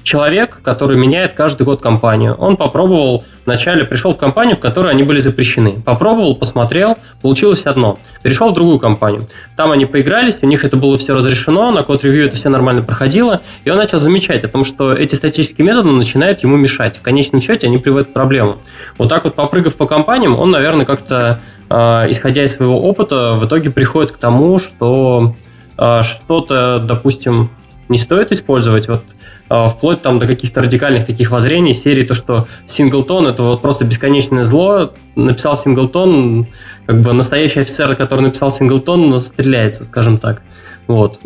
[0.04, 2.34] Человек, который меняет каждый год компанию.
[2.34, 5.82] Он попробовал, вначале пришел в компанию, в которой они были запрещены.
[5.84, 7.98] Попробовал, посмотрел, получилось одно.
[8.22, 9.26] Перешел в другую компанию.
[9.56, 13.40] Там они поигрались, у них это было все разрешено, на код-ревью это все нормально проходило,
[13.64, 16.98] и он начал замечать о том, что эти статические методы начинают ему мешать.
[16.98, 18.60] В конечном счете они приводят к проблемам.
[18.98, 21.40] Вот так вот, попрыгав по компаниям, он, наверное, как-то,
[21.70, 21.74] э,
[22.10, 25.34] исходя из своего опыта, в итоге приходит к тому, что
[25.78, 27.50] э, что-то, допустим,
[27.88, 28.88] не стоит использовать.
[28.88, 29.02] Вот
[29.48, 34.42] вплоть там до каких-то радикальных таких воззрений серии, то, что синглтон это вот просто бесконечное
[34.42, 36.46] зло, написал синглтон,
[36.86, 40.42] как бы настоящий офицер, который написал синглтон, стреляется, скажем так.
[40.86, 41.20] Вот.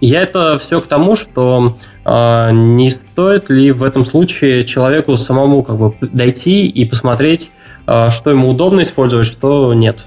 [0.00, 5.62] Я это все к тому, что э, не стоит ли в этом случае человеку самому
[5.62, 7.50] как бы дойти и посмотреть,
[7.86, 10.06] э, что ему удобно использовать, что нет.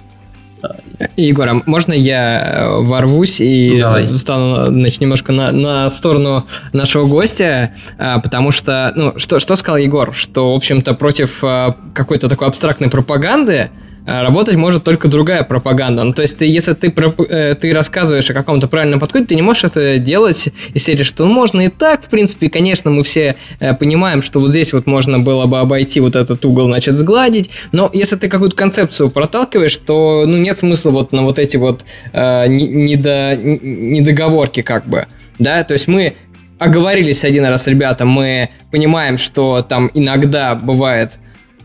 [1.17, 4.09] Егор, а можно я э, ворвусь и Давай.
[4.11, 9.77] стану значит, немножко на, на сторону нашего гостя, а, потому что, ну, что, что сказал
[9.77, 13.69] Егор, что, в общем-то, против а, какой-то такой абстрактной пропаганды
[14.05, 16.03] работать может только другая пропаганда.
[16.03, 16.93] Ну, то есть, ты, если ты,
[17.29, 21.25] э, ты рассказываешь о каком-то правильном подходе, ты не можешь это делать из серии, что
[21.25, 25.19] можно и так, в принципе, конечно, мы все э, понимаем, что вот здесь вот можно
[25.19, 30.25] было бы обойти вот этот угол, значит, сгладить, но если ты какую-то концепцию проталкиваешь, то,
[30.25, 35.05] ну, нет смысла вот на вот эти вот э, недо, недоговорки как бы,
[35.39, 36.13] да, то есть мы
[36.59, 41.19] оговорились один раз, ребята, мы понимаем, что там иногда бывает,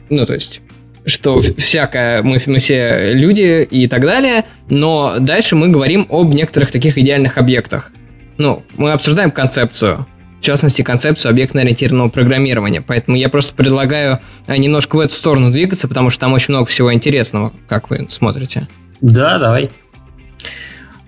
[0.09, 0.61] ну, то есть
[1.09, 6.71] что всякое, мы, мы все люди и так далее, но дальше мы говорим об некоторых
[6.71, 7.93] таких идеальных объектах.
[8.37, 10.07] Ну, мы обсуждаем концепцию,
[10.41, 12.81] в частности, концепцию объектно-ориентированного программирования.
[12.81, 16.67] Поэтому я просто предлагаю э, немножко в эту сторону двигаться, потому что там очень много
[16.67, 18.69] всего интересного, как вы смотрите.
[19.01, 19.71] Да, давай.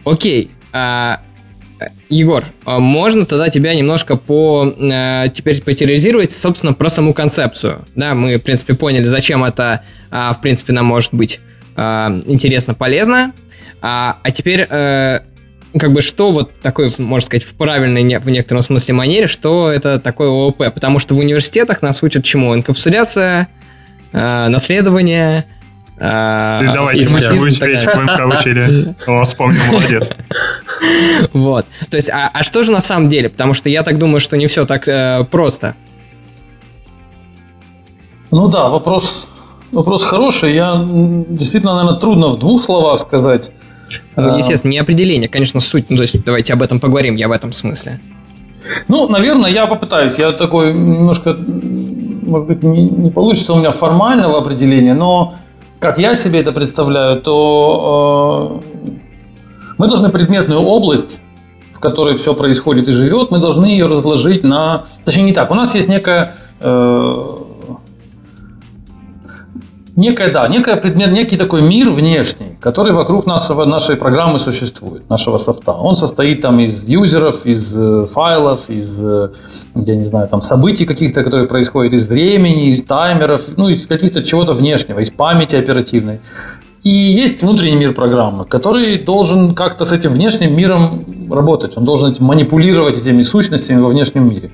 [0.04, 0.50] Окей.
[0.72, 1.20] А,
[2.08, 7.84] Егор, а можно тогда тебя немножко по э, теперь потерроризировать, собственно, про саму концепцию.
[7.94, 11.40] Да, мы, в принципе, поняли, зачем это, э, в принципе, нам может быть
[11.76, 11.80] э,
[12.26, 13.32] интересно, полезно.
[13.80, 15.20] А, а теперь, э,
[15.78, 19.98] как бы, что вот такое, можно сказать, в правильной, в некотором смысле манере, что это
[20.00, 20.58] такое ООП?
[20.74, 22.54] Потому что в университетах нас учат чему?
[22.54, 23.48] Инкапсуляция,
[24.12, 25.46] э, наследование,
[26.02, 28.94] а, Ты давай, Тимати, будешь речь в МК учили.
[29.06, 30.10] О, вспомнил, молодец.
[31.34, 31.66] Вот.
[31.90, 33.28] То есть, а, а что же на самом деле?
[33.28, 35.74] Потому что я так думаю, что не все так э, просто.
[38.30, 39.28] Ну да, вопрос,
[39.72, 40.54] вопрос хороший.
[40.54, 43.52] Я действительно, наверное, трудно в двух словах сказать.
[44.16, 45.90] Ну, естественно, не определение, конечно, суть.
[45.90, 48.00] Ну, то есть, давайте об этом поговорим, я в этом смысле.
[48.88, 50.18] Ну, наверное, я попытаюсь.
[50.18, 55.34] Я такой немножко, может быть, не, не получится у меня формального определения, но
[55.80, 58.90] как я себе это представляю, то э,
[59.78, 61.20] мы должны предметную область,
[61.72, 64.84] в которой все происходит и живет, мы должны ее разложить на...
[65.04, 65.50] Точнее, не так.
[65.50, 66.34] У нас есть некая...
[66.60, 67.36] Э,
[69.96, 75.37] некая, да, некая предмет, некий такой мир внешний, который вокруг нашего, нашей программы существует, нашего
[75.38, 75.72] софта.
[75.72, 79.31] Он состоит там из юзеров, из э, файлов, из э,
[79.74, 84.22] я не знаю, там событий каких-то, которые происходят из времени, из таймеров, ну, из каких-то
[84.22, 86.20] чего-то внешнего, из памяти оперативной.
[86.83, 91.76] И есть внутренний мир программы, который должен как-то с этим внешним миром работать.
[91.76, 94.50] Он должен манипулировать этими сущностями во внешнем мире.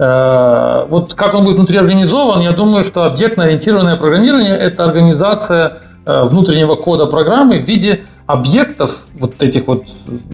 [0.00, 6.22] Э, вот как он будет внутри организован, я думаю, что объектно-ориентированное программирование– это организация э,
[6.24, 9.84] внутреннего кода программы в виде объектов, вот этих вот,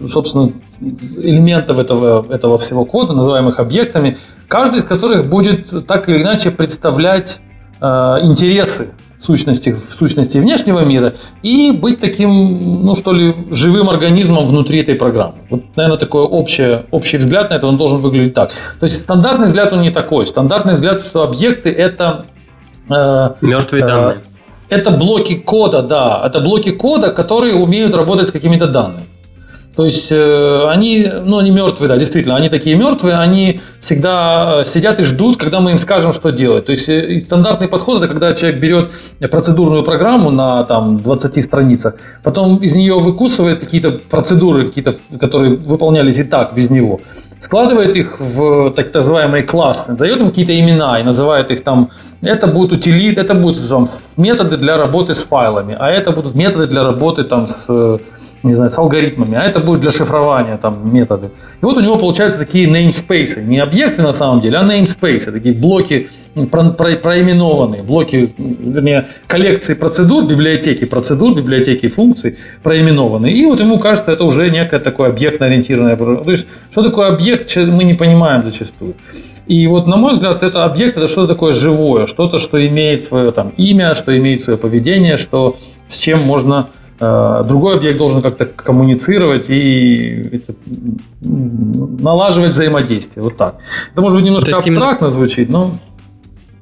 [0.05, 6.49] собственно, элементов этого, этого всего кода, называемых объектами, каждый из которых будет так или иначе
[6.51, 7.39] представлять
[7.81, 7.85] э,
[8.21, 14.95] интересы сущности, сущности внешнего мира и быть таким, ну что ли, живым организмом внутри этой
[14.95, 15.35] программы.
[15.49, 18.51] Вот, наверное, такой общий, общий взгляд на это, он должен выглядеть так.
[18.79, 20.25] То есть стандартный взгляд он не такой.
[20.25, 22.25] Стандартный взгляд, что объекты это...
[22.89, 24.17] Э, Мертвые э, данные.
[24.69, 26.21] Это блоки кода, да.
[26.25, 29.05] Это блоки кода, которые умеют работать с какими-то данными.
[29.77, 34.63] То есть э, они, ну, они мертвые, да, действительно, они такие мертвые, они всегда э,
[34.63, 36.65] сидят и ждут, когда мы им скажем, что делать.
[36.65, 38.89] То есть э, стандартный подход это когда человек берет
[39.29, 46.17] процедурную программу на там 20 страницах, потом из нее выкусывает какие-то процедуры, какие-то, которые выполнялись
[46.17, 46.99] и так без него,
[47.39, 51.89] складывает их в так называемые классы, дает им какие-то имена и называет их там,
[52.23, 53.85] это будут утилит, это будут там,
[54.17, 57.99] методы для работы с файлами, а это будут методы для работы там с
[58.47, 61.29] не знаю, с алгоритмами, а это будет для шифрования там методы.
[61.61, 65.55] И вот у него получаются такие namespace, не объекты на самом деле, а namespace, такие
[65.55, 66.07] блоки
[66.51, 73.33] про, про, проименованные, блоки, вернее, коллекции процедур, библиотеки процедур, библиотеки функций проименованные.
[73.33, 75.95] И вот ему кажется, это уже некое такое объектно-ориентированное.
[75.95, 78.93] То есть, что такое объект, мы не понимаем зачастую.
[79.47, 83.31] И вот, на мой взгляд, это объект это что-то такое живое, что-то, что имеет свое
[83.31, 85.55] там имя, что имеет свое поведение, что
[85.87, 86.67] с чем можно
[86.99, 90.53] другой объект должен как-то коммуницировать и это,
[91.21, 93.23] налаживать взаимодействие.
[93.23, 93.55] Вот так.
[93.91, 95.09] Это может быть немножко абстрактно именно...
[95.09, 95.71] звучит, но...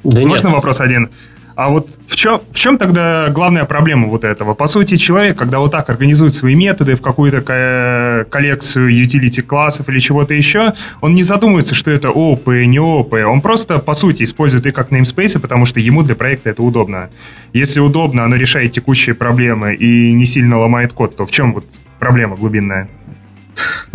[0.03, 0.55] Да Можно нет.
[0.55, 1.09] вопрос один?
[1.55, 4.53] А вот в чем, в чем тогда главная проблема вот этого?
[4.53, 9.99] По сути, человек, когда вот так организует свои методы в какую-то коллекцию utility классов или
[9.99, 13.13] чего-то еще, он не задумывается, что это ОП, не ОП.
[13.25, 17.09] Он просто, по сути, использует их как namespace, потому что ему для проекта это удобно.
[17.53, 21.65] Если удобно, оно решает текущие проблемы и не сильно ломает код, то в чем вот
[21.99, 22.89] проблема глубинная?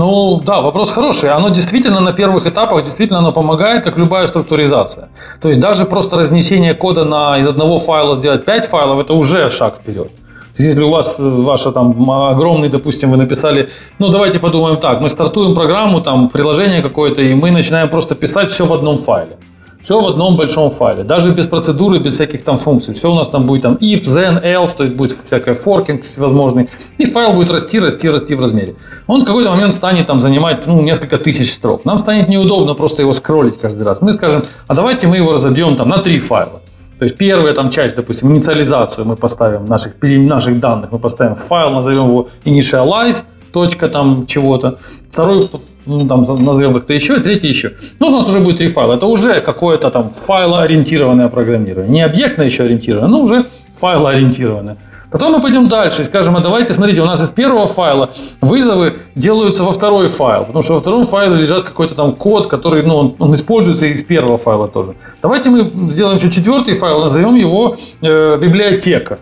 [0.01, 1.29] Ну да, вопрос хороший.
[1.29, 5.11] Оно действительно на первых этапах действительно оно помогает, как любая структуризация.
[5.43, 9.51] То есть даже просто разнесение кода на, из одного файла сделать 5 файлов, это уже
[9.51, 10.09] шаг вперед.
[10.57, 15.03] То есть, если у вас ваша там огромный, допустим, вы написали, ну давайте подумаем так,
[15.03, 19.37] мы стартуем программу, там приложение какое-то, и мы начинаем просто писать все в одном файле.
[19.83, 22.93] Все в одном большом файле, даже без процедуры, без всяких там функций.
[22.95, 26.69] Все у нас там будет там if, then, else, то есть будет всякая форкинг возможный.
[26.99, 28.75] И файл будет расти, расти, расти в размере.
[29.07, 31.85] Он в какой-то момент станет там занимать ну, несколько тысяч строк.
[31.85, 34.03] Нам станет неудобно просто его скроллить каждый раз.
[34.03, 36.61] Мы скажем, а давайте мы его разобьем там на три файла.
[36.99, 41.71] То есть первая там часть, допустим, инициализацию мы поставим наших, наших данных, мы поставим файл,
[41.71, 44.79] назовем его initialize, точка там чего-то.
[45.11, 45.49] Второй
[45.91, 47.73] ну, там назовем как-то еще, третий еще.
[47.99, 48.95] Ну, у нас уже будет три файла.
[48.95, 51.93] Это уже какое-то там файлоориентированное программирование.
[51.93, 53.47] Не объектно еще ориентированное, но уже
[53.79, 54.77] файлоориентированное.
[55.11, 58.97] Потом мы пойдем дальше и скажем, а давайте, смотрите, у нас из первого файла вызовы
[59.17, 62.97] делаются во второй файл, потому что во втором файле лежат какой-то там код, который, ну,
[62.97, 64.95] он, он используется из первого файла тоже.
[65.21, 69.19] Давайте мы сделаем еще четвертый файл, назовем его э, библиотека.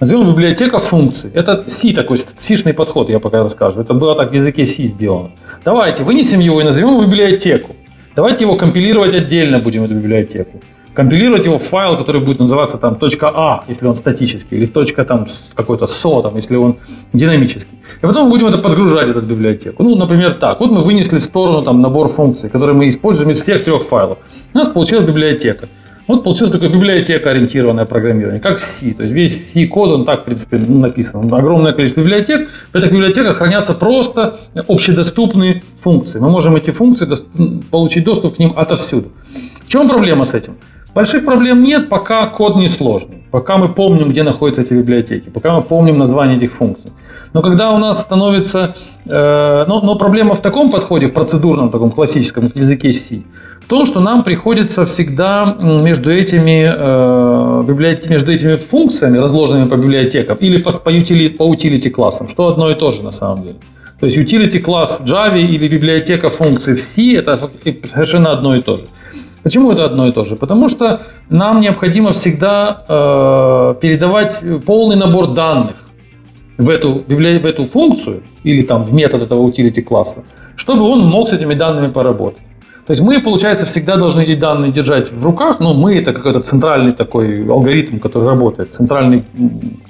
[0.00, 1.30] Назовем библиотека функций.
[1.34, 3.82] Это C такой, сишный подход, я пока расскажу.
[3.82, 5.28] Это было так в языке C сделано.
[5.62, 7.76] Давайте вынесем его и назовем его библиотеку.
[8.16, 10.58] Давайте его компилировать отдельно будем, эту библиотеку.
[10.94, 15.26] Компилировать его в файл, который будет называться там .а, если он статический, или точка там
[15.54, 16.78] какой-то .so, там, если он
[17.12, 17.78] динамический.
[18.02, 19.82] И потом мы будем это подгружать, эту библиотеку.
[19.82, 20.60] Ну, например, так.
[20.60, 24.16] Вот мы вынесли в сторону там набор функций, которые мы используем из всех трех файлов.
[24.54, 25.68] У нас получилась библиотека.
[26.10, 28.92] Вот получилось такое библиотека-ориентированное программирование, как C.
[28.92, 31.32] То есть весь C-код, он так, в принципе, написан.
[31.32, 32.48] Огромное количество библиотек.
[32.72, 34.34] В этих библиотеках хранятся просто
[34.66, 36.18] общедоступные функции.
[36.18, 37.08] Мы можем эти функции
[37.70, 39.12] получить доступ к ним отовсюду.
[39.64, 40.56] В чем проблема с этим?
[40.96, 45.54] Больших проблем нет, пока код не сложный, пока мы помним, где находятся эти библиотеки, пока
[45.54, 46.90] мы помним название этих функций.
[47.32, 48.74] Но когда у нас становится...
[49.06, 53.22] Э, но, но проблема в таком подходе, в процедурном, таком классическом в языке C,
[53.70, 60.58] том, что нам приходится всегда между этими, э, между этими функциями, разложенными по библиотекам, или
[60.58, 63.54] по, по, utility, по utility классам, что одно и то же на самом деле.
[64.00, 67.38] То есть utility класс в Java или библиотека функций в C это
[67.84, 68.86] совершенно одно и то же.
[69.44, 70.34] Почему это одно и то же?
[70.34, 75.76] Потому что нам необходимо всегда э, передавать полный набор данных
[76.58, 80.24] в эту, в эту функцию или там в метод этого utility класса,
[80.56, 82.42] чтобы он мог с этими данными поработать.
[82.90, 86.40] То есть мы, получается, всегда должны эти данные держать в руках, но мы это какой-то
[86.40, 89.22] центральный такой алгоритм, который работает, центральный,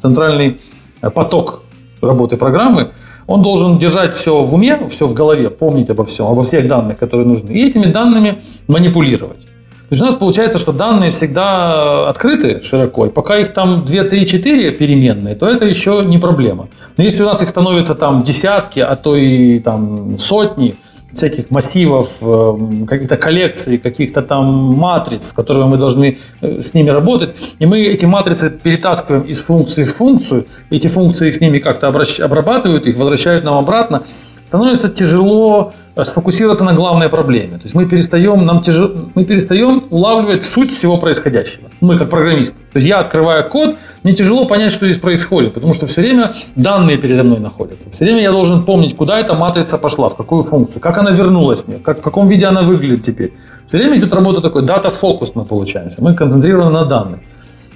[0.03, 0.59] центральный
[1.01, 1.63] э, поток
[2.03, 2.91] работы программы,
[3.27, 6.99] он должен держать все в уме, все в голове, помнить обо всем, обо всех данных,
[6.99, 9.47] которые нужны, и этими данными манипулировать.
[9.47, 14.05] То есть у нас получается, что данные всегда открыты широко, и пока их там 2,
[14.05, 16.69] 3, 4 переменные, то это еще не проблема.
[16.99, 20.77] Но если у нас их становится там десятки, а то и там сотни,
[21.13, 24.47] всяких массивов, э, каких-то коллекций, каких-то там
[24.77, 27.35] матриц, которые мы должны э, с ними работать.
[27.59, 30.47] И мы эти матрицы перетаскиваем из функции в функцию.
[30.71, 34.03] Эти функции с ними как-то обрабатывают их, возвращают нам обратно
[34.51, 37.59] становится тяжело сфокусироваться на главной проблеме.
[37.59, 41.69] То есть мы перестаем, нам тяжело, мы перестаем улавливать суть всего происходящего.
[41.81, 42.57] Мы как программисты.
[42.73, 46.33] То есть я открываю код, мне тяжело понять, что здесь происходит, потому что все время
[46.57, 47.91] данные передо мной находятся.
[47.91, 51.67] Все время я должен помнить, куда эта матрица пошла, в какую функцию, как она вернулась
[51.67, 53.33] мне, как, в каком виде она выглядит теперь.
[53.67, 56.03] Все время идет работа такой, дата-фокус мы получаемся.
[56.03, 57.21] Мы концентрированы на данных.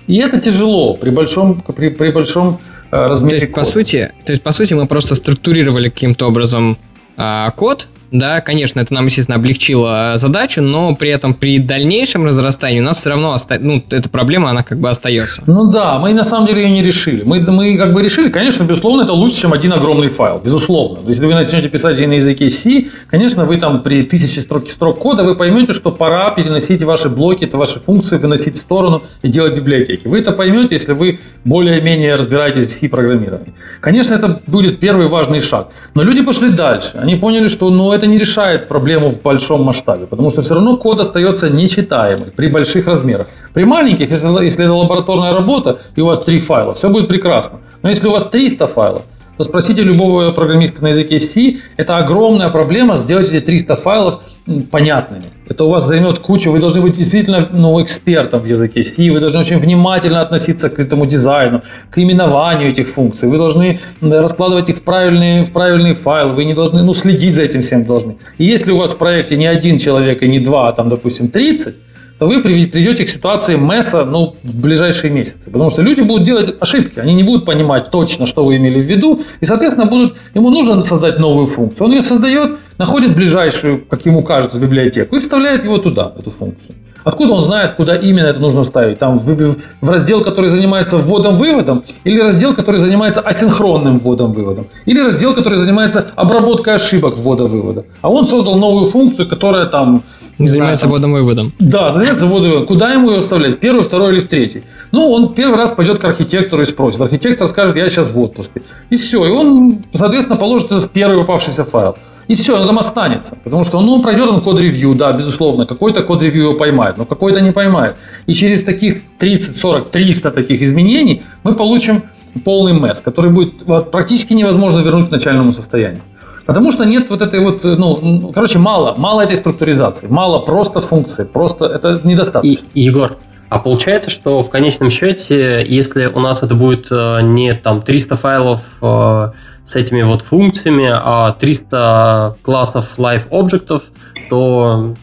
[0.07, 2.59] И это тяжело при большом, при, при большом
[2.91, 3.67] э, размере то есть, кода.
[3.67, 6.77] По сути, то есть, по сути, мы просто структурировали каким-то образом
[7.17, 12.79] э, код, Да, конечно, это нам, естественно, облегчило задачу, но при этом при дальнейшем разрастании
[12.79, 13.59] у нас все равно оста...
[13.59, 15.43] ну, эта проблема, она как бы остается.
[15.47, 17.25] Ну да, мы на самом деле ее не решили.
[17.25, 21.01] Мы, мы как бы решили, конечно, безусловно, это лучше, чем один огромный файл, безусловно.
[21.09, 25.25] Если вы начнете писать на языке C, конечно, вы там при тысяче строк, строк кода,
[25.25, 29.57] вы поймете, что пора переносить ваши блоки, это ваши функции, выносить в сторону и делать
[29.57, 30.07] библиотеки.
[30.07, 33.55] Вы это поймете, если вы более-менее разбираетесь в C-программировании.
[33.81, 35.71] Конечно, это будет первый важный шаг.
[35.95, 36.93] Но люди пошли дальше.
[36.95, 40.55] Они поняли, что ну, это это не решает проблему в большом масштабе, потому что все
[40.55, 43.27] равно код остается нечитаемый при больших размерах.
[43.55, 47.61] При маленьких, если, если это лабораторная работа и у вас три файла, все будет прекрасно.
[47.83, 49.03] Но если у вас 300 файлов,
[49.39, 54.23] то спросите любого программиста на языке C, это огромная проблема сделать эти 300 файлов
[54.71, 55.25] понятными.
[55.49, 59.21] Это у вас займет кучу, вы должны быть действительно ну, экспертом в языке C, вы
[59.21, 64.77] должны очень внимательно относиться к этому дизайну, к именованию этих функций, вы должны раскладывать их
[64.77, 68.17] в правильный, в правильный файл, вы не должны, ну, следить за этим всем должны.
[68.37, 71.29] И если у вас в проекте не один человек и не два, а там, допустим,
[71.29, 71.75] 30,
[72.21, 75.51] вы придете к ситуации месса ну, в ближайшие месяцы.
[75.51, 78.85] Потому что люди будут делать ошибки, они не будут понимать точно, что вы имели в
[78.85, 81.87] виду, и, соответственно, будут, ему нужно создать новую функцию.
[81.87, 86.75] Он ее создает, находит ближайшую, как ему кажется, библиотеку и вставляет его туда, эту функцию.
[87.05, 88.99] Откуда он знает, куда именно это нужно вставить?
[88.99, 95.35] Там в, в раздел, который занимается вводом-выводом, или раздел, который занимается асинхронным вводом-выводом, или раздел,
[95.35, 97.85] который занимается обработкой ошибок ввода-вывода.
[98.01, 100.03] А он создал новую функцию, которая там...
[100.39, 101.53] Не занимается вводом-выводом.
[101.61, 102.67] Да, занимается вводом-выводом.
[102.67, 103.55] Куда ему ее вставлять?
[103.55, 104.65] В первый, второй или в третий?
[104.91, 107.01] Ну, он первый раз пойдет к архитектору и спросит.
[107.01, 108.63] Архитектор скажет, я сейчас в отпуске.
[108.91, 109.25] И все.
[109.27, 111.97] И он, соответственно, положит это в первый попавшийся файл.
[112.29, 113.37] И все, он там останется.
[113.45, 117.53] Потому что, ну, пройдет он код-ревью, да, безусловно, какой-то код-ревью его поймает, но какой-то не
[117.53, 117.97] поймает.
[118.27, 122.03] И через таких 30, 40, 300 таких изменений мы получим
[122.45, 126.03] полный месс, который будет практически невозможно вернуть к начальному состоянию.
[126.47, 131.25] Потому что нет вот этой вот, ну, короче, мало, мало этой структуризации, мало просто функции,
[131.25, 132.67] просто это недостаточно.
[132.75, 133.17] И, Егор,
[133.49, 138.17] а получается, что в конечном счете, если у нас это будет э, не там 300
[138.17, 139.31] файлов э,
[139.65, 143.85] с этими вот функциями, а 300 классов live объектов,
[144.29, 144.95] то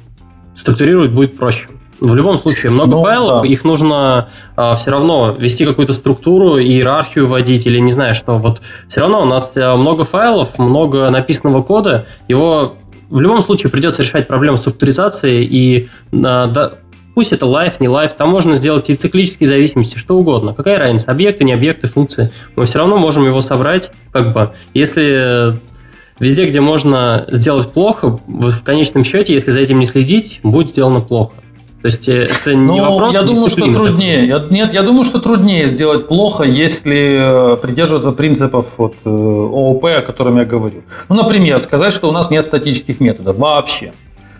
[0.56, 1.68] структурировать будет проще.
[2.00, 3.48] В любом случае, много ну, файлов, да.
[3.48, 8.40] их нужно а, все равно вести какую-то структуру, иерархию вводить или не знаю что.
[8.40, 12.76] Вот все равно у нас а, много файлов, много написанного кода, его
[13.12, 16.72] в любом случае придется решать проблему структуризации и а, да,
[17.14, 20.54] Пусть это лайф, не лайф, там можно сделать и циклические зависимости, что угодно.
[20.54, 22.32] Какая разница, объекты, не объекты, функции.
[22.56, 25.60] Мы все равно можем его собрать, как бы, если
[26.20, 31.02] везде, где можно сделать плохо, в конечном счете, если за этим не следить, будет сделано
[31.02, 31.34] плохо.
[31.82, 33.14] То есть э, это не ну, вопрос.
[33.14, 34.28] Я думаю, что труднее.
[34.28, 39.86] Я, нет, я думаю, что труднее сделать плохо, если э, придерживаться принципов вот, э, ООП,
[39.86, 40.84] о котором я говорю.
[41.10, 43.94] Ну, например, сказать, что у нас нет статических методов вообще.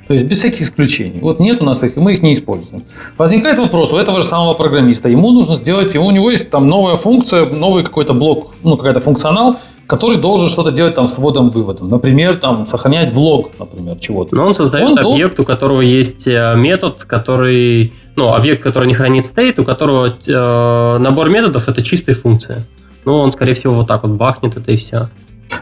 [0.08, 1.20] То есть без всяких исключений.
[1.22, 2.84] Вот нет у нас их, и мы их не используем.
[3.18, 5.10] Возникает вопрос у этого же самого программиста.
[5.10, 9.58] Ему нужно сделать, у него есть там новая функция, новый какой-то блок, ну, какой-то функционал,
[9.88, 11.90] который должен что-то делать там с вводом-выводом.
[11.90, 14.36] Например, там сохранять влог, например, чего-то.
[14.36, 15.42] Но он создает он объект, должен...
[15.42, 20.98] у которого есть э, метод, который, ну, объект, который не хранит стейт, у которого э,
[20.98, 22.66] набор методов это чистая функция.
[23.04, 25.10] Ну, он, скорее всего, вот так вот бахнет это и все.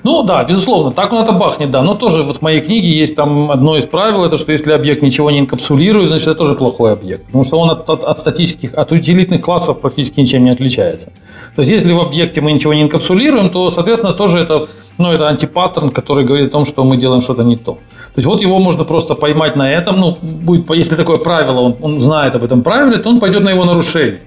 [0.04, 1.82] Ну да, безусловно, так он это бахнет, да.
[1.82, 5.02] Но тоже вот в моей книге есть там одно из правил, это что если объект
[5.02, 7.26] ничего не инкапсулирует, значит это тоже плохой объект.
[7.26, 11.12] Потому что он от, от, от статических, от утилитных классов практически ничем не отличается.
[11.56, 15.28] То есть если в объекте мы ничего не инкапсулируем, то, соответственно, тоже это, ну, это
[15.28, 17.74] антипаттерн, который говорит о том, что мы делаем что-то не то.
[17.74, 21.76] То есть вот его можно просто поймать на этом, ну, будет, если такое правило, он,
[21.82, 24.20] он знает об этом правиле, то он пойдет на его нарушение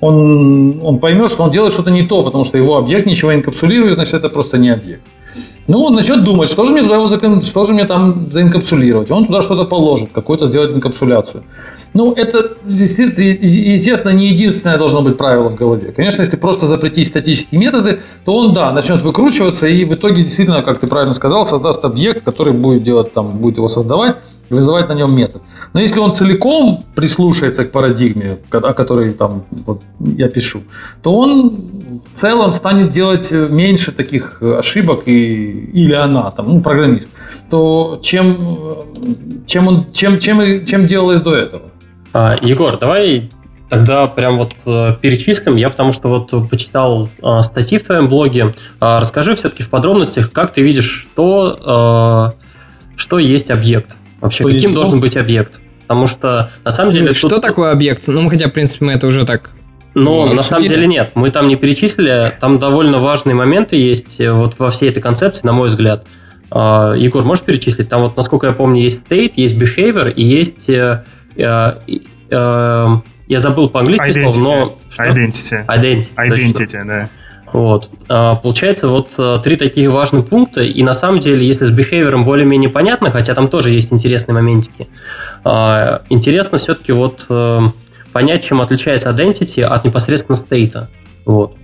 [0.00, 3.38] он, он поймет, что он делает что-то не то, потому что его объект ничего не
[3.38, 5.02] инкапсулирует, значит, это просто не объект.
[5.66, 9.10] Ну, он начнет думать, что же мне туда его что же мне там заинкапсулировать.
[9.10, 11.42] Он туда что-то положит, какую-то сделать инкапсуляцию.
[11.94, 15.92] Ну, это, естественно, не единственное должно быть правило в голове.
[15.92, 20.62] Конечно, если просто запретить статические методы, то он, да, начнет выкручиваться и в итоге действительно,
[20.62, 24.16] как ты правильно сказал, создаст объект, который будет делать, там, будет его создавать,
[24.50, 25.42] вызывать на нем метод.
[25.72, 30.62] Но если он целиком прислушается к парадигме, о которой там, вот, я пишу,
[31.02, 31.70] то он
[32.12, 37.10] в целом станет делать меньше таких ошибок, и, или она, там, ну, программист,
[37.50, 38.58] то чем,
[39.46, 41.62] чем, он, чем, чем, чем делалось до этого.
[42.12, 43.30] А, Егор, давай
[43.74, 45.56] Тогда прям вот э, перечислим.
[45.56, 48.54] Я потому что вот почитал э, статьи в твоем блоге.
[48.80, 53.96] Э, расскажи все-таки в подробностях, как ты видишь то, э, что есть объект.
[54.24, 55.60] Вообще, То каким должен быть объект?
[55.82, 57.12] Потому что на самом деле...
[57.12, 57.42] Что тут...
[57.42, 58.08] такое объект?
[58.08, 59.50] Ну, хотя, в принципе, мы это уже так
[59.94, 61.12] но ну, на самом деле нет.
[61.14, 62.32] Мы там не перечислили.
[62.40, 66.04] Там довольно важные моменты есть э, вот во всей этой концепции, на мой взгляд.
[66.50, 67.88] А, Егор, можешь перечислить?
[67.90, 70.68] Там вот, насколько я помню, есть state, есть behavior и есть...
[70.68, 71.04] Э,
[71.36, 71.72] э,
[72.30, 72.86] э,
[73.28, 74.78] я забыл по-английски слово, но...
[74.90, 75.04] Что?
[75.04, 75.64] Identity.
[75.66, 76.14] Identity.
[76.16, 77.08] Identity, да.
[77.54, 77.88] Вот.
[78.08, 82.20] А, получается, вот э, три таких важных пункта, и на самом деле, если с behavior
[82.24, 84.88] более-менее понятно, хотя там тоже есть интересные моментики,
[85.44, 87.60] а, интересно все-таки вот э,
[88.12, 90.90] понять, чем отличается identity от непосредственно стейта.
[91.24, 91.54] Вот.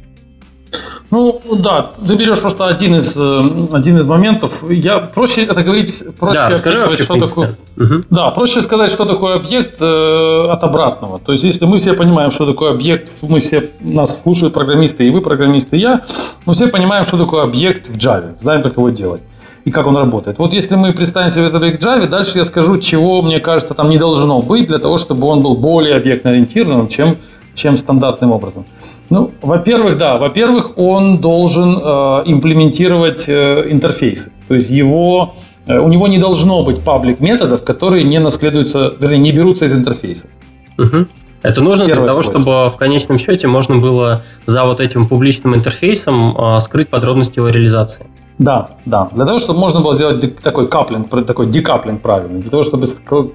[1.11, 4.63] Ну, да, ты берешь просто один из, э, один из моментов.
[4.71, 7.49] Я проще это говорить, проще да, описывать, что такое.
[7.77, 7.95] Угу.
[8.11, 11.19] Да, проще сказать, что такое объект э, от обратного.
[11.19, 15.11] То есть, если мы все понимаем, что такое объект, мы все нас слушают программисты, и
[15.11, 16.03] вы программисты, и я,
[16.47, 19.23] мы все понимаем, что такое объект в Java, знаем, как его делать
[19.65, 20.39] и как он работает.
[20.39, 23.75] Вот если мы представим себе этот объект в Java, дальше я скажу, чего, мне кажется,
[23.75, 27.17] там не должно быть для того, чтобы он был более объектно ориентированным, чем,
[27.55, 28.65] чем стандартным образом.
[29.11, 34.31] Ну, во-первых, да, во-первых, он должен э, имплементировать э, интерфейсы.
[34.47, 35.35] То есть его,
[35.67, 39.75] э, у него не должно быть паблик методов, которые не наследуются, вернее, не берутся из
[39.75, 40.31] интерфейсов.
[40.79, 41.07] Угу.
[41.43, 42.43] Это нужно Первое для того, свойство.
[42.43, 47.49] чтобы в конечном счете можно было за вот этим публичным интерфейсом э, скрыть подробности его
[47.49, 48.07] реализации.
[48.41, 49.09] Да, да.
[49.13, 52.41] Для того, чтобы можно было сделать такой каплинг, такой декаплинг правильный.
[52.41, 52.87] Для того, чтобы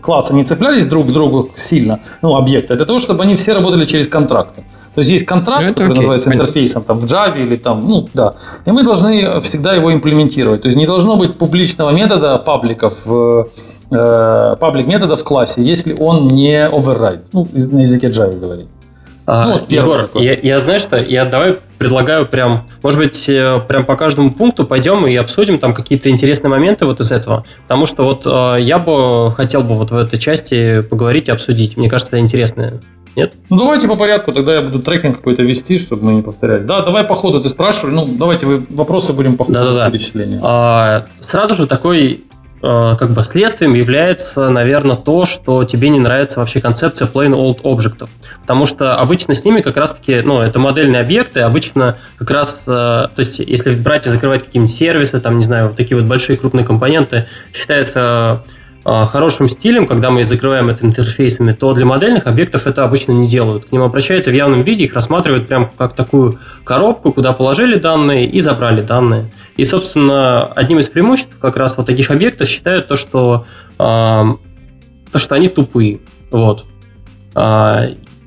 [0.01, 3.85] классы не цеплялись друг к другу сильно, ну, объекты, для того, чтобы они все работали
[3.85, 4.63] через контракты.
[4.95, 8.09] То есть есть контракт, ну, который окей, называется интерфейсом там, в Java или там, ну
[8.15, 8.33] да.
[8.65, 10.63] И мы должны всегда его имплементировать.
[10.63, 13.49] То есть не должно быть публичного метода пабликов в
[13.91, 17.21] э, паблик метода в классе, если он не override.
[17.31, 18.67] Ну, на языке Java говорит.
[19.27, 23.83] А, ну, Егор, я, я знаю, что я давай предлагаю прям, может быть, э, прям
[23.83, 27.43] по каждому пункту пойдем и обсудим там какие-то интересные моменты вот из этого.
[27.63, 31.75] Потому что вот э, я бы хотел бы вот в этой части поговорить и обсудить.
[31.75, 32.79] Мне кажется, это интересно.
[33.15, 33.33] Нет?
[33.49, 36.63] Ну, давайте по порядку, тогда я буду трекинг какой-то вести, чтобы мы не повторяли.
[36.63, 37.93] Да, давай по ходу ты спрашивай.
[37.93, 39.89] Ну, давайте вы вопросы будем по ходу Да-да-да.
[39.89, 40.39] перечисления.
[40.43, 42.25] А, сразу же такой
[42.65, 48.09] как бы следствием является, наверное, то, что тебе не нравится вообще концепция plain old объектов.
[48.41, 52.69] Потому что обычно с ними как раз-таки, ну, это модельные объекты, обычно как раз, э,
[52.69, 56.37] то есть, если брать и закрывать какие-нибудь сервисы, там, не знаю, вот такие вот большие
[56.37, 58.55] крупные компоненты, считается э,
[58.85, 63.65] хорошим стилем, когда мы закрываем это интерфейсами, то для модельных объектов это обычно не делают.
[63.65, 68.27] К ним обращаются в явном виде, их рассматривают прям как такую коробку, куда положили данные
[68.27, 69.31] и забрали данные.
[69.57, 73.45] И, собственно, одним из преимуществ как раз вот таких объектов считают то, что,
[73.79, 76.01] э, то, что они тупые.
[76.29, 76.65] Вот.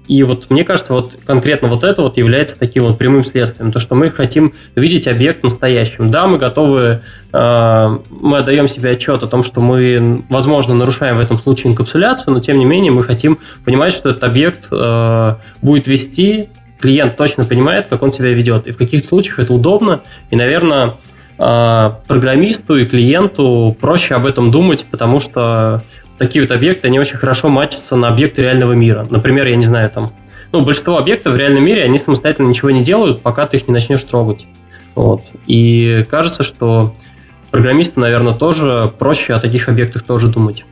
[0.09, 3.79] И вот мне кажется, вот конкретно вот это вот является таким вот прямым следствием, то,
[3.79, 6.11] что мы хотим видеть объект настоящим.
[6.11, 7.03] Да, мы готовы,
[7.33, 12.33] э, мы отдаем себе отчет о том, что мы, возможно, нарушаем в этом случае инкапсуляцию,
[12.33, 16.49] но тем не менее мы хотим понимать, что этот объект э, будет вести,
[16.81, 20.95] клиент точно понимает, как он себя ведет, и в каких случаях это удобно, и, наверное,
[21.41, 25.83] а, программисту и клиенту проще об этом думать, потому что
[26.19, 29.07] такие вот объекты, они очень хорошо матчатся на объекты реального мира.
[29.09, 30.13] Например, я не знаю, там,
[30.53, 33.73] ну, большинство объектов в реальном мире, они самостоятельно ничего не делают, пока ты их не
[33.73, 34.47] начнешь трогать.
[34.95, 35.23] Вот.
[35.47, 36.93] И кажется, что
[37.51, 40.65] программисту, наверное, тоже проще о таких объектах тоже думать.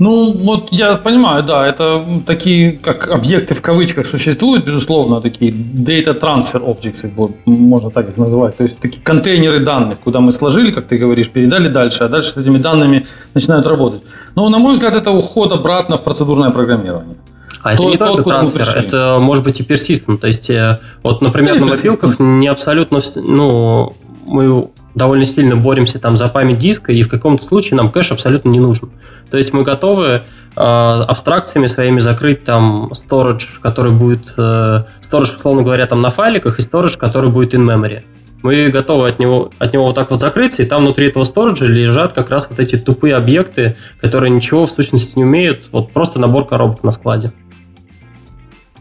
[0.00, 6.18] Ну, вот я понимаю, да, это такие, как объекты в кавычках существуют, безусловно, такие data
[6.18, 10.86] transfer objects, можно так их назвать, то есть такие контейнеры данных, куда мы сложили, как
[10.86, 14.00] ты говоришь, передали дальше, а дальше с этими данными начинают работать.
[14.36, 17.16] Но, на мой взгляд, это уход обратно в процедурное программирование.
[17.62, 20.16] А это не только трансфер, это может быть и persistent.
[20.16, 23.92] То есть, э, вот, например, Или на мобилках не абсолютно, ну,
[24.26, 28.48] мы довольно сильно боремся там за память диска, и в каком-то случае нам кэш абсолютно
[28.48, 28.90] не нужен.
[29.30, 30.20] То есть мы готовы э,
[30.56, 36.62] абстракциями своими закрыть там storage, который будет, э, storage, условно говоря, там на файликах, и
[36.62, 38.02] storage, который будет in memory.
[38.42, 41.66] Мы готовы от него, от него вот так вот закрыться, и там внутри этого сториджа
[41.66, 46.18] лежат как раз вот эти тупые объекты, которые ничего в сущности не умеют, вот просто
[46.18, 47.32] набор коробок на складе.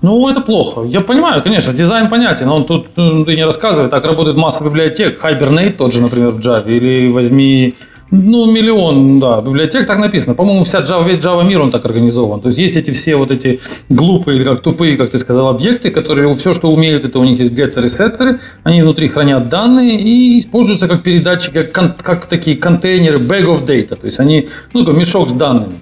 [0.01, 0.83] Ну, это плохо.
[0.83, 5.19] Я понимаю, конечно, дизайн понятен, он тут э, ты не рассказывай, так работает масса библиотек.
[5.21, 7.75] Hibernate тот же, например, в Java, или возьми
[8.11, 10.33] ну, миллион, да, библиотек так написано.
[10.33, 12.41] По-моему, вся Java, весь Java мир, он так организован.
[12.41, 15.91] То есть, есть эти все вот эти глупые или как тупые, как ты сказал, объекты,
[15.91, 20.39] которые все, что умеют, это у них есть геттеры, сеттеры, они внутри хранят данные и
[20.39, 23.95] используются как передатчики, как, как такие контейнеры, bag of data.
[23.95, 25.75] То есть, они, ну, такой мешок с данными.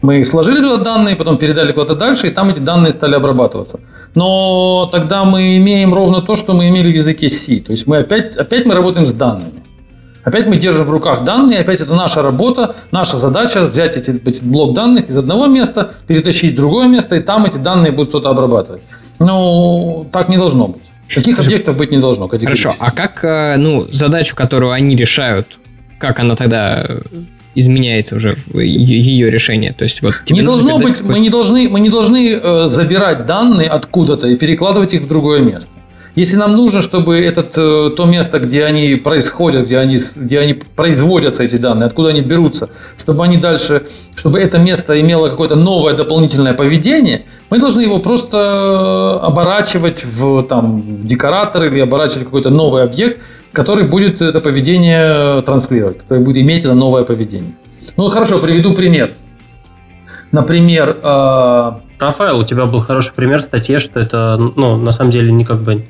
[0.00, 3.80] Мы сложили туда данные, потом передали куда-то дальше, и там эти данные стали обрабатываться.
[4.14, 7.60] Но тогда мы имеем ровно то, что мы имели в языке C.
[7.60, 9.62] То есть мы опять, опять мы работаем с данными.
[10.24, 14.44] Опять мы держим в руках данные, опять это наша работа, наша задача взять эти, эти
[14.44, 18.28] блок данных из одного места, перетащить в другое место, и там эти данные будут кто-то
[18.28, 18.82] обрабатывать.
[19.18, 20.82] Ну, так не должно быть.
[21.12, 22.28] Таких объектов быть не должно.
[22.28, 25.58] Хорошо, а как, э, ну, задачу, которую они решают,
[25.98, 26.86] как она тогда
[27.58, 29.72] изменяется уже ее решение.
[29.72, 33.68] То есть вот не должно быть, мы не должны, мы не должны э, забирать данные
[33.68, 35.70] откуда-то и перекладывать их в другое место.
[36.14, 40.54] Если нам нужно, чтобы этот, э, то место, где они происходят, где они, где они
[40.54, 43.82] производятся, эти данные, откуда они берутся, чтобы они дальше,
[44.16, 50.80] чтобы это место имело какое-то новое дополнительное поведение, мы должны его просто оборачивать в, там,
[50.80, 53.20] в декоратор или оборачивать какой-то новый объект,
[53.52, 57.52] который будет это поведение транслировать, который будет иметь это новое поведение.
[57.96, 59.12] Ну хорошо, приведу пример.
[60.30, 61.72] Например, э...
[61.98, 65.44] Рафаэл, у тебя был хороший пример в статье, что это, ну, на самом деле, не
[65.44, 65.86] как бы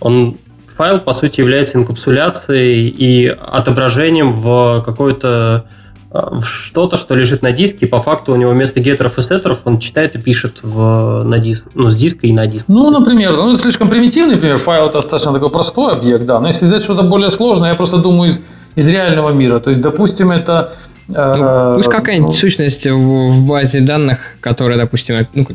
[0.00, 0.36] он
[0.76, 5.66] файл, по сути, является инкапсуляцией и отображением в какое-то
[6.14, 9.62] в что-то, что лежит на диске, и по факту у него вместо геттеров и сеттеров
[9.64, 12.66] он читает и пишет в, на диск, ну, с диска и на диск.
[12.68, 16.46] Ну, например, ну, это слишком примитивный пример, файл это достаточно такой простой объект, да, но
[16.46, 18.40] если взять что-то более сложное, я просто думаю из,
[18.76, 20.72] из реального мира, то есть, допустим, это
[21.08, 25.48] э, ну, пусть какая-нибудь ну, сущность в, в базе данных, которая, допустим, ну,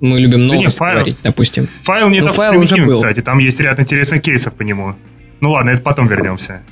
[0.00, 1.68] мы любим новость да нет, файл, говорить, допустим.
[1.84, 2.94] Файл не ну, файл уже был.
[2.94, 4.94] кстати, там есть ряд интересных кейсов по нему.
[5.40, 6.62] Ну ладно, это потом вернемся.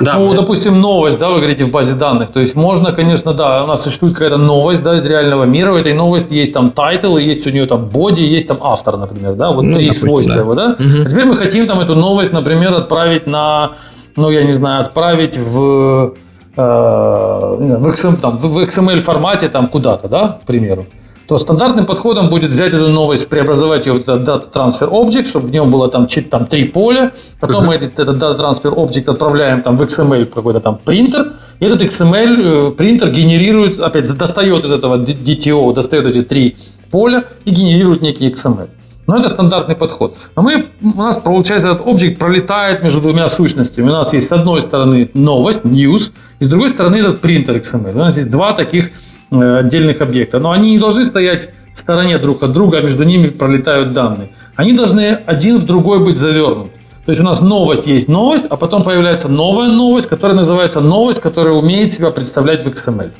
[0.00, 0.40] Да, ну, это...
[0.40, 2.30] допустим, новость, да, вы говорите в базе данных.
[2.30, 5.72] То есть можно, конечно, да, у нас существует какая-то новость, да, из реального мира.
[5.72, 9.34] У этой новости есть там title, есть у нее там body, есть там автор, например,
[9.34, 10.40] да, вот ну, три допустим, свойства да.
[10.40, 10.76] его, да.
[10.78, 11.04] Угу.
[11.04, 13.72] А теперь мы хотим там эту новость, например, отправить на,
[14.16, 16.14] ну, я не знаю, отправить в
[16.56, 20.86] э, в, XML, там, в XML формате там куда-то, да, к примеру
[21.26, 25.50] то стандартным подходом будет взять эту новость, преобразовать ее в Data Transfer Object, чтобы в
[25.50, 27.68] нем было там, там три поля, потом uh-huh.
[27.68, 31.82] мы этот, этот Data Transfer Object отправляем там в XML какой-то там принтер, и этот
[31.82, 36.56] XML э, принтер генерирует, опять достает из этого DTO, достает эти три
[36.90, 38.68] поля и генерирует некий XML.
[39.06, 40.16] Но это стандартный подход.
[40.34, 43.88] Но мы, у нас, получается, этот объект пролетает между двумя сущностями.
[43.88, 47.92] У нас есть с одной стороны новость, news, и с другой стороны этот принтер XML.
[47.94, 48.90] У нас есть два таких
[49.30, 50.42] отдельных объектов.
[50.42, 54.30] Но они не должны стоять в стороне друг от друга, а между ними пролетают данные.
[54.56, 56.72] Они должны один в другой быть завернут.
[57.04, 61.20] То есть у нас новость есть новость, а потом появляется новая новость, которая называется новость,
[61.20, 63.10] которая умеет себя представлять в XML.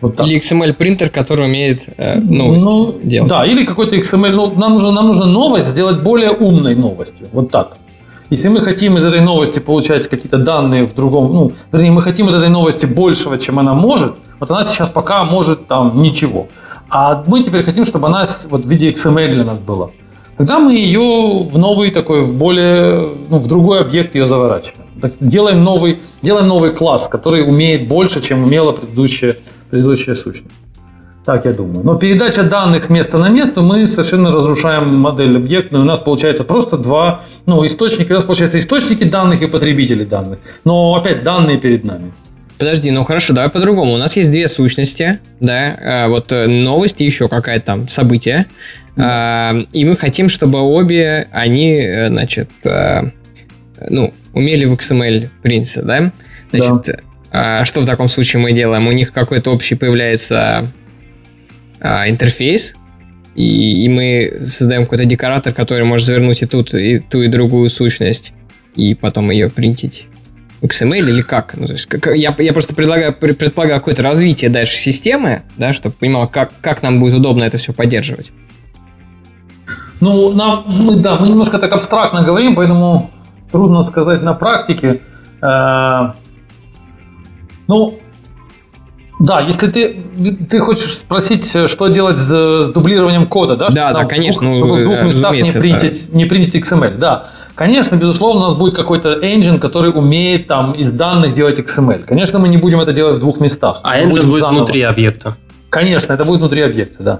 [0.00, 0.26] Вот так.
[0.26, 3.28] Или XML принтер, который умеет э, новость ну, делать.
[3.28, 4.30] Да, или какой-то XML.
[4.30, 7.26] Ну, нам нужно, нам нужно новость сделать более умной новостью.
[7.32, 7.78] Вот так.
[8.30, 12.28] Если мы хотим из этой новости получать какие-то данные в другом, ну, вернее, мы хотим
[12.28, 16.48] от этой новости большего, чем она может, вот она сейчас пока может там ничего.
[16.90, 19.90] А мы теперь хотим, чтобы она вот в виде XML для нас была.
[20.38, 24.86] Тогда мы ее в новый такой, в более, ну, в другой объект ее заворачиваем.
[25.20, 29.36] Делаем новый, делаем новый класс, который умеет больше, чем умела предыдущая,
[29.70, 30.54] предыдущая сущность.
[31.24, 31.84] Так я думаю.
[31.84, 35.82] Но передача данных с места на место, мы совершенно разрушаем модель объектную.
[35.82, 38.12] У нас получается просто два ну, источника.
[38.12, 40.38] У нас получается источники данных и потребители данных.
[40.64, 42.12] Но опять данные перед нами.
[42.58, 43.92] Подожди, ну хорошо, давай по-другому.
[43.92, 48.46] У нас есть две сущности, да, а, вот э, новости, еще какая-то там событие,
[48.96, 49.68] mm-hmm.
[49.72, 53.10] и мы хотим, чтобы обе они, э, значит, э,
[53.88, 56.12] ну, умели в XML принца, да?
[56.50, 57.64] Значит, да.
[57.64, 58.88] что в таком случае мы делаем?
[58.88, 60.66] У них какой-то общий появляется
[61.80, 62.74] а, интерфейс,
[63.36, 67.68] и, и мы создаем какой-то декоратор, который может завернуть и тут, и ту, и другую
[67.68, 68.32] сущность,
[68.74, 70.07] и потом ее принтить
[70.62, 71.54] XML или как?
[71.56, 75.94] Ну, то есть, как я, я просто предлагаю, предполагаю какое-то развитие дальше системы, да, чтобы
[75.94, 78.32] понимал, как, как нам будет удобно это все поддерживать.
[80.00, 80.64] Ну, нам,
[81.02, 83.10] да, мы немножко так абстрактно говорим, поэтому
[83.50, 85.00] трудно сказать на практике.
[85.42, 86.12] Э,
[87.66, 87.98] ну,
[89.18, 89.96] да, если ты,
[90.48, 93.68] ты хочешь спросить, что делать с, с дублированием кода, да?
[93.70, 94.48] Да, да, конечно.
[94.48, 97.28] Двух, чтобы в двух местах не принтить, не принтить XML, да.
[97.54, 102.04] Конечно, безусловно, у нас будет какой-то engine, который умеет там из данных делать XML.
[102.04, 103.80] Конечно, мы не будем это делать в двух местах.
[103.82, 104.58] А engine будет заново.
[104.58, 105.36] внутри объекта.
[105.68, 107.16] Конечно, это будет внутри объекта, да.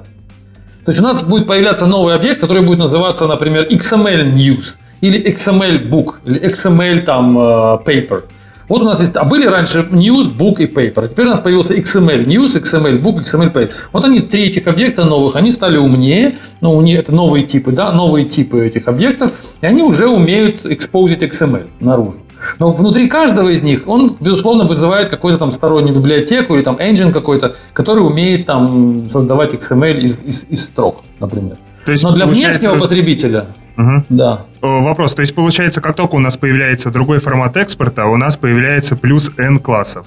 [0.85, 5.21] То есть у нас будет появляться новый объект, который будет называться, например, XML News или
[5.33, 7.43] XML Book или XML там э,
[7.85, 8.23] Paper.
[8.69, 11.09] Вот у нас есть, а были раньше News, Book и Paper.
[11.09, 13.71] Теперь у нас появился XML News, XML Book, XML Paper.
[13.93, 17.73] Вот они, три этих объекта новых, они стали умнее, ну, у них это новые типы,
[17.73, 22.19] да, новые типы этих объектов, и они уже умеют экспозить XML наружу.
[22.59, 27.13] Но внутри каждого из них он, безусловно, вызывает какую-то там стороннюю библиотеку или там engine
[27.13, 31.57] какой-то, который умеет там создавать XML из, из, из строк, например.
[31.89, 32.61] То есть, Но для получается...
[32.61, 33.47] внешнего потребителя
[33.79, 34.05] Угу.
[34.11, 34.45] Да.
[34.61, 35.15] Вопрос.
[35.15, 39.31] То есть, получается, как только у нас появляется другой формат экспорта, у нас появляется плюс
[39.39, 40.07] N классов.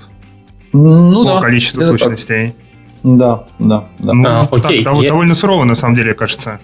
[0.74, 1.42] Ну по да.
[1.42, 2.54] количеству сущностей.
[3.02, 3.18] Так.
[3.18, 4.14] Да, да, да.
[4.14, 4.84] Ну, а, окей.
[4.84, 5.10] Так, Я...
[5.10, 6.60] Довольно сурово, на самом деле, кажется.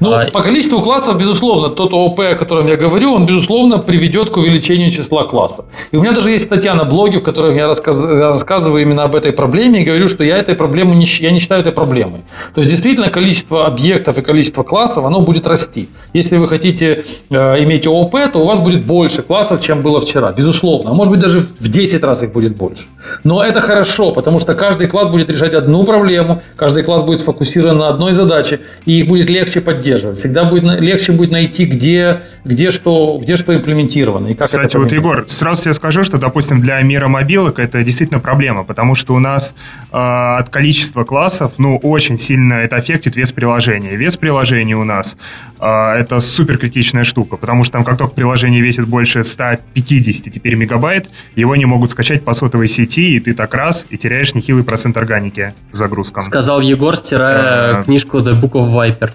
[0.00, 0.26] Ну, а...
[0.30, 4.90] по количеству классов, безусловно, тот ООП, о котором я говорю, он, безусловно, приведет к увеличению
[4.90, 5.64] числа классов.
[5.90, 8.02] И у меня даже есть статья на блоге, в которой я рассказ...
[8.04, 11.60] рассказываю именно об этой проблеме и говорю, что я этой проблему не, я не считаю
[11.60, 12.22] этой проблемой.
[12.54, 15.88] То есть, действительно, количество объектов и количество классов, оно будет расти.
[16.12, 20.32] Если вы хотите э, иметь ООП, то у вас будет больше классов, чем было вчера.
[20.32, 20.90] Безусловно.
[20.90, 22.86] А может быть, даже в 10 раз их будет больше.
[23.24, 27.78] Но это хорошо, потому что каждый класс будет решать одну проблему, каждый класс будет сфокусирован
[27.78, 30.18] на одной задаче, и их будет легче поддерживать.
[30.18, 34.28] Всегда будет легче будет найти, где, где, что, где что имплементировано.
[34.28, 38.20] И как Кстати, вот, Егор, сразу тебе скажу, что, допустим, для мира мобилок это действительно
[38.20, 39.54] проблема, потому что у нас
[39.92, 43.96] э, от количества классов, ну, очень сильно это аффектит вес приложения.
[43.96, 45.16] Вес приложения у нас
[45.60, 50.54] э, это супер критичная штука, потому что там, как только приложение весит больше 150 теперь
[50.56, 54.64] мегабайт, его не могут скачать по сотовой сети, и ты так раз, и теряешь нехилый
[54.64, 56.24] процент органики загрузкам.
[56.24, 57.82] Сказал Егор, стирая а...
[57.84, 59.10] книжку The Book of Viper.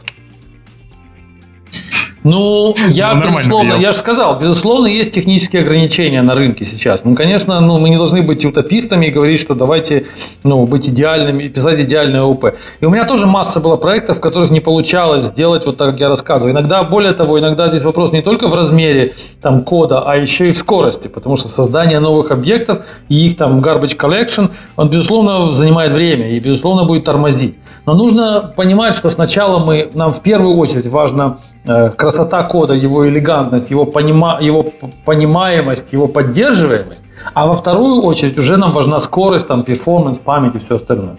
[2.26, 7.04] Ну, я, ну, безусловно, я же сказал, безусловно, есть технические ограничения на рынке сейчас.
[7.04, 10.08] Ну, конечно, ну, мы не должны быть утопистами и говорить, что давайте
[10.44, 12.56] ну, быть идеальными, писать идеальное ОП.
[12.80, 16.00] И у меня тоже масса было проектов, в которых не получалось сделать вот так, как
[16.00, 16.54] я рассказываю.
[16.54, 20.52] Иногда, более того, иногда здесь вопрос не только в размере там, кода, а еще и
[20.52, 25.92] в скорости, потому что создание новых объектов и их там garbage collection, он, безусловно, занимает
[25.92, 27.60] время и, безусловно, будет тормозить.
[27.86, 33.08] Но нужно понимать, что сначала мы, нам в первую очередь важно Э, красота кода, его
[33.08, 34.66] элегантность, его, понима, его
[35.04, 37.04] понимаемость, его поддерживаемость,
[37.34, 41.18] а во вторую очередь уже нам важна скорость, там, перформанс, память и все остальное.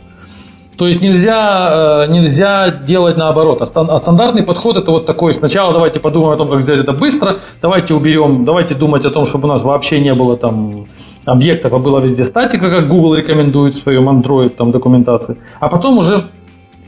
[0.76, 3.62] То есть нельзя, э, нельзя делать наоборот.
[3.62, 5.32] А, а стандартный подход это вот такой.
[5.32, 7.36] Сначала давайте подумаем о том, как сделать это быстро.
[7.62, 10.86] Давайте уберем, давайте думать о том, чтобы у нас вообще не было там
[11.24, 15.38] объектов, а была везде статика, как Google рекомендует в своем Android там, документации.
[15.60, 16.24] А потом уже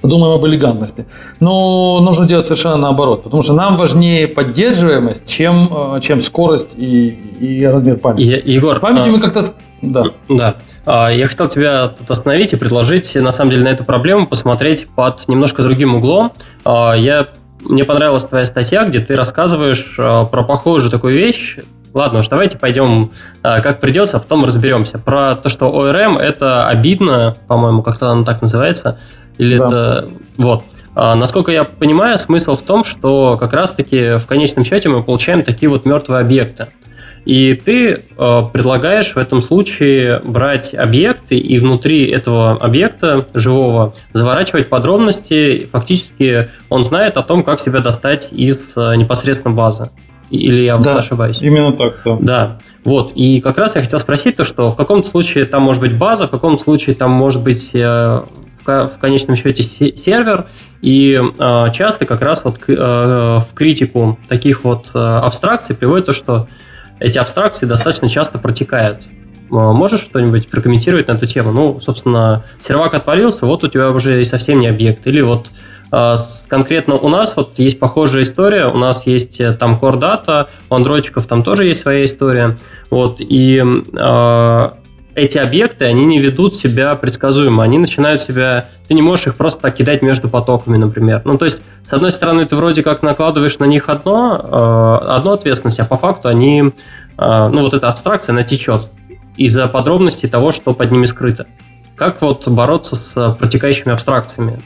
[0.01, 1.07] Подумаем об элегантности.
[1.41, 7.09] Но нужно делать совершенно наоборот, потому что нам важнее поддерживаемость, чем, э, чем скорость и,
[7.09, 8.43] и размер памяти.
[8.45, 9.17] И, Егор, С памятью а...
[9.17, 9.43] мы как-то...
[9.81, 10.05] Да.
[10.29, 10.57] да.
[10.91, 14.89] А, я хотел тебя тут остановить и предложить, на самом деле, на эту проблему посмотреть
[14.89, 16.33] под немножко другим углом.
[16.65, 17.29] А, я
[17.61, 21.59] мне понравилась твоя статья, где ты рассказываешь а, про похожую такую вещь.
[21.93, 23.11] Ладно уж, давайте пойдем
[23.43, 24.99] как придется, а потом разберемся.
[24.99, 28.99] Про то, что ORM это обидно, по-моему, как-то оно так называется.
[29.39, 29.67] Или да.
[29.67, 30.09] это...
[30.37, 30.65] Вот.
[30.95, 35.45] А, насколько я понимаю, смысл в том, что как раз-таки в конечном счете мы получаем
[35.45, 36.69] такие вот мертвые объекты.
[37.25, 44.69] И ты э, предлагаешь в этом случае брать объекты и внутри этого объекта живого заворачивать
[44.69, 45.69] подробности.
[45.71, 49.91] Фактически он знает о том, как себя достать из э, непосредственно базы.
[50.31, 51.41] Или я да, ошибаюсь?
[51.43, 52.17] Именно так, да.
[52.21, 52.59] Да.
[52.85, 53.13] Вот.
[53.15, 56.27] И как раз я хотел спросить то, что в каком-то случае там может быть база,
[56.27, 58.23] в каком-то случае там может быть э,
[58.69, 60.47] в конечном счете сервер,
[60.81, 66.13] и э, часто как раз вот э, в критику таких вот э, абстракций приводит то,
[66.13, 66.49] что
[67.01, 69.07] эти абстракции достаточно часто протекают.
[69.51, 71.53] Можешь что-нибудь прокомментировать на эту тему?
[71.53, 75.07] Ну, собственно, сервак отвалился, вот у тебя уже совсем не объект.
[75.07, 75.53] Или вот
[76.49, 81.27] конкретно у нас вот есть похожая история, у нас есть там core data, у андроидчиков
[81.27, 82.59] там тоже есть своя история,
[82.91, 83.65] вот, и
[85.19, 88.67] эти объекты, они не ведут себя предсказуемо, они начинают себя...
[88.87, 91.23] Ты не можешь их просто так кидать между потоками, например.
[91.25, 95.33] Ну, то есть, с одной стороны, ты вроде как накладываешь на них одно, э, одну
[95.33, 96.73] ответственность, а по факту они...
[97.19, 98.91] Э, ну, вот эта абстракция, она течет
[99.37, 101.47] из-за подробностей того, что под ними скрыто.
[101.97, 104.61] Как вот бороться с протекающими абстракциями?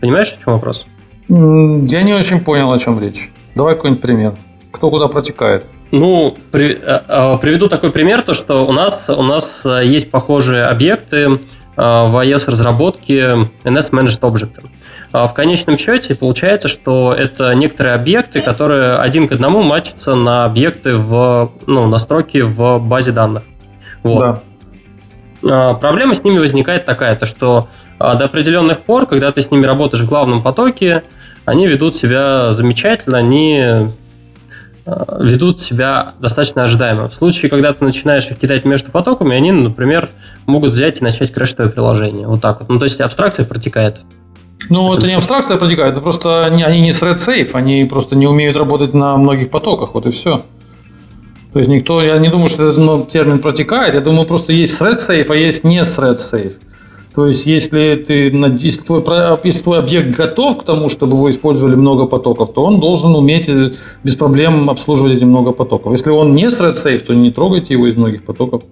[0.00, 0.86] Понимаешь, о чем вопрос?
[1.28, 3.30] Я не очень понял, о чем речь.
[3.54, 4.34] Давай какой-нибудь пример.
[4.70, 5.64] Кто куда протекает?
[5.96, 10.10] Ну, при, э, э, приведу такой пример, то что у нас, у нас э, есть
[10.10, 11.38] похожие объекты
[11.76, 14.64] в iOS-разработке NS Managed Object.
[15.12, 20.96] В конечном счете получается, что это некоторые объекты, которые один к одному матчатся на объекты
[20.96, 23.42] в ну, на строки в базе данных.
[24.04, 24.40] Вот.
[25.42, 25.74] Да.
[25.74, 27.68] Проблема с ними возникает такая, то что
[27.98, 31.02] до определенных пор, когда ты с ними работаешь в главном потоке,
[31.44, 33.88] они ведут себя замечательно, они
[34.86, 37.08] ведут себя достаточно ожидаемо.
[37.08, 40.10] В случае, когда ты начинаешь их кидать между потоками, они, например,
[40.46, 42.26] могут взять и начать крашить твое приложение.
[42.26, 42.68] Вот так вот.
[42.68, 44.02] Ну, то есть абстракция протекает.
[44.70, 48.26] Ну, это не абстракция протекает, это просто они, они не thread safe, они просто не
[48.26, 50.42] умеют работать на многих потоках, вот и все.
[51.52, 54.80] То есть никто, я не думаю, что этот ну, термин протекает, я думаю, просто есть
[54.80, 56.54] thread safe, а есть не thread safe.
[57.14, 59.02] То есть, если, ты, если, твой,
[59.44, 63.48] если твой объект готов к тому, чтобы вы использовали много потоков, то он должен уметь
[63.48, 63.70] э,
[64.02, 65.92] без проблем обслуживать эти много потоков.
[65.92, 68.62] Если он не thread safe, то не трогайте его из многих потоков.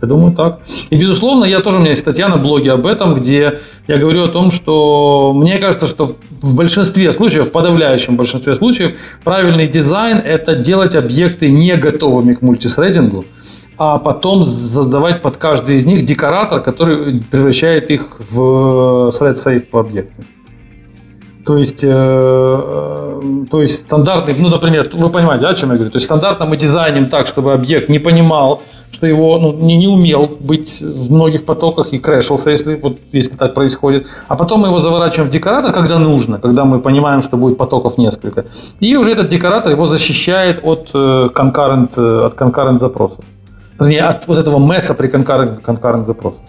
[0.00, 0.60] Я думаю, так.
[0.88, 4.24] И, безусловно, я тоже, у меня есть статья на блоге об этом, где я говорю
[4.24, 10.16] о том, что мне кажется, что в большинстве случаев, в подавляющем большинстве случаев, правильный дизайн–
[10.24, 13.26] это делать объекты не готовыми к мультисредингу,
[13.82, 20.22] а потом создавать под каждый из них декоратор, который превращает их в thread-safe объекты.
[21.46, 25.76] То есть, э, э, то есть стандартный, ну, например, вы понимаете, да, о чем я
[25.76, 25.90] говорю?
[25.90, 28.60] То есть стандартно мы дизайним так, чтобы объект не понимал,
[28.90, 33.34] что его ну, не, не умел быть в многих потоках и крэшился, если, вот, если
[33.38, 34.06] так происходит.
[34.28, 37.96] А потом мы его заворачиваем в декоратор, когда нужно, когда мы понимаем, что будет потоков
[37.96, 38.44] несколько.
[38.80, 43.24] И уже этот декоратор его защищает от concurrent, э, от concurrent запросов.
[43.80, 46.42] От вот этого месса при concurrent, concurrent запросах.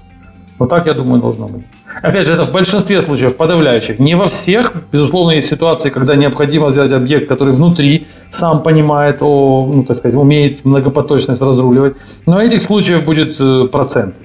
[0.60, 1.64] Вот так, я думаю, должно быть.
[2.04, 4.00] Опять же, это в большинстве случаев, подавляющих.
[4.00, 4.74] Не во всех.
[4.92, 10.16] Безусловно, есть ситуации, когда необходимо взять объект, который внутри сам понимает, о, ну, так сказать,
[10.16, 11.96] умеет многопоточность разруливать.
[12.28, 14.16] Но этих случаев будет э, процент.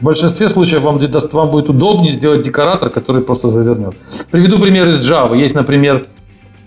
[0.00, 0.98] В большинстве случаев вам,
[1.32, 3.94] вам будет удобнее сделать декоратор, который просто завернет.
[4.30, 5.36] Приведу пример из Java.
[5.36, 6.06] Есть, например,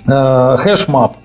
[0.06, 1.18] HashMap,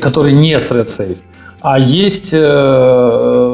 [0.00, 1.18] который не thread safe
[1.62, 3.51] а есть э,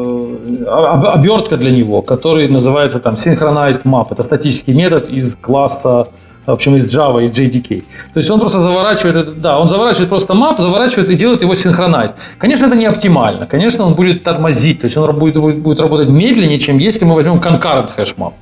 [0.69, 4.09] обертка для него, который называется там Synchronized Map.
[4.11, 6.09] Это статический метод из класса,
[6.47, 7.81] в общем, из Java, из JDK.
[8.13, 12.15] То есть он просто заворачивает, да, он заворачивает просто map, заворачивает и делает его synchronized.
[12.39, 13.47] Конечно, это не оптимально.
[13.47, 17.15] Конечно, он будет тормозить, то есть он будет, будет, будет работать медленнее, чем если мы
[17.15, 18.33] возьмем concurrent hash map.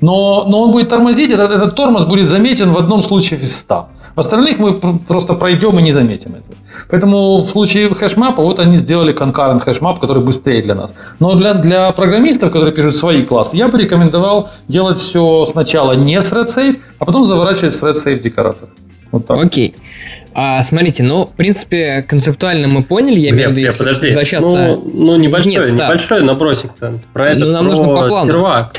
[0.00, 3.88] Но, но он будет тормозить, этот, этот тормоз будет заметен в одном случае из 100.
[4.20, 4.74] Остальных мы
[5.08, 6.54] просто пройдем и не заметим этого.
[6.90, 10.94] Поэтому в случае HashMap а вот они сделали concurrent HashMap, который быстрее для нас.
[11.20, 16.20] Но для, для программистов, которые пишут свои классы, я бы рекомендовал делать все сначала не
[16.20, 18.68] с thread а потом заворачивать в thread декоратор.
[19.10, 19.42] Вот так.
[19.42, 19.74] Окей.
[20.34, 24.10] А, смотрите, ну, в принципе, концептуально мы поняли, я имею в виду, подожди.
[24.10, 26.72] За сейчас, ну, ну, небольшой, Нет, небольшой набросик
[27.14, 28.30] про это, ну, нам про нужно по плану.
[28.30, 28.76] сервак.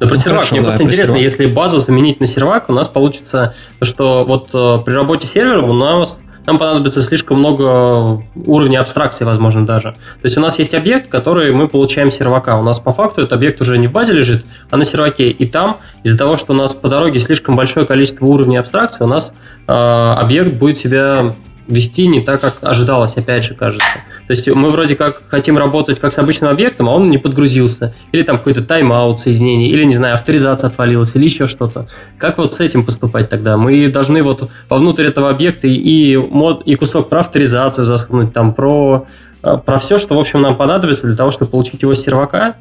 [0.00, 0.38] Да про ну, сервак.
[0.38, 1.22] Хорошо, Мне да, просто интересно, сервак.
[1.22, 5.72] если базу заменить на сервак, у нас получится, что вот э, при работе сервера у
[5.72, 9.92] нас нам понадобится слишком много уровней абстракции, возможно, даже.
[9.92, 12.58] То есть у нас есть объект, который мы получаем сервака.
[12.58, 15.28] У нас по факту этот объект уже не в базе лежит, а на серваке.
[15.28, 19.06] И там из-за того, что у нас по дороге слишком большое количество уровней абстракции, у
[19.06, 19.34] нас
[19.66, 21.34] э, объект будет себя
[21.68, 23.86] вести не так, как ожидалось, опять же, кажется.
[24.26, 27.94] То есть мы вроде как хотим работать как с обычным объектом, а он не подгрузился.
[28.12, 31.86] Или там какой-то тайм-аут соединение, или, не знаю, авторизация отвалилась, или еще что-то.
[32.18, 33.56] Как вот с этим поступать тогда?
[33.56, 39.06] Мы должны вот вовнутрь этого объекта и, мод, и кусок про авторизацию засунуть, там, про,
[39.42, 42.56] э, про все, что, в общем, нам понадобится для того, чтобы получить его с сервака.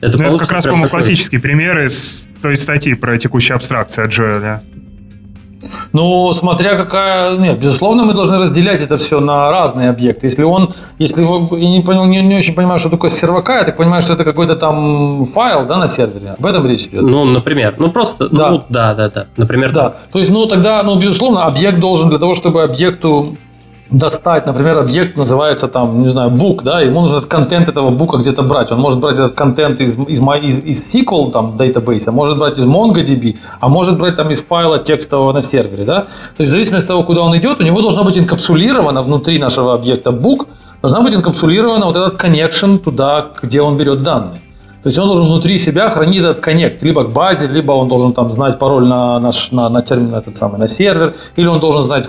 [0.00, 4.12] Это, ну, это как раз, по-моему, классический пример из той статьи про текущую абстракцию от
[4.12, 4.62] Джоэля.
[5.92, 7.36] Ну, смотря какая...
[7.36, 10.26] Нет, безусловно, мы должны разделять это все на разные объекты.
[10.26, 10.70] Если он...
[10.98, 14.12] Если я не, понял, не, не очень понимаю, что такое сервака, я так понимаю, что
[14.12, 16.34] это какой-то там файл, да, на сервере.
[16.38, 17.02] Об этом речь идет.
[17.02, 17.74] Ну, например.
[17.78, 18.28] Ну, просто...
[18.28, 19.26] Да, ну, да, да, да.
[19.36, 19.82] Например, да.
[19.84, 19.98] Так.
[20.12, 23.36] То есть, ну, тогда, ну, безусловно, объект должен для того, чтобы объекту
[23.98, 28.16] достать, например, объект называется там, не знаю, book, да, ему нужно этот контент этого бука
[28.18, 28.72] где-то брать.
[28.72, 32.58] Он может брать этот контент из, из, из, из SQL там, database, а может брать
[32.58, 36.00] из MongoDB, а может брать там из файла текстового на сервере, да.
[36.02, 39.38] То есть в зависимости от того, куда он идет, у него должно быть инкапсулировано внутри
[39.38, 40.46] нашего объекта book,
[40.82, 44.40] должна быть инкапсулирована вот этот connection туда, где он берет данные.
[44.84, 48.12] То есть он должен внутри себя хранить этот connect, либо к базе, либо он должен
[48.12, 51.82] там знать пароль на, наш, на, на термин, этот самый, на сервер, или он должен
[51.82, 52.06] знать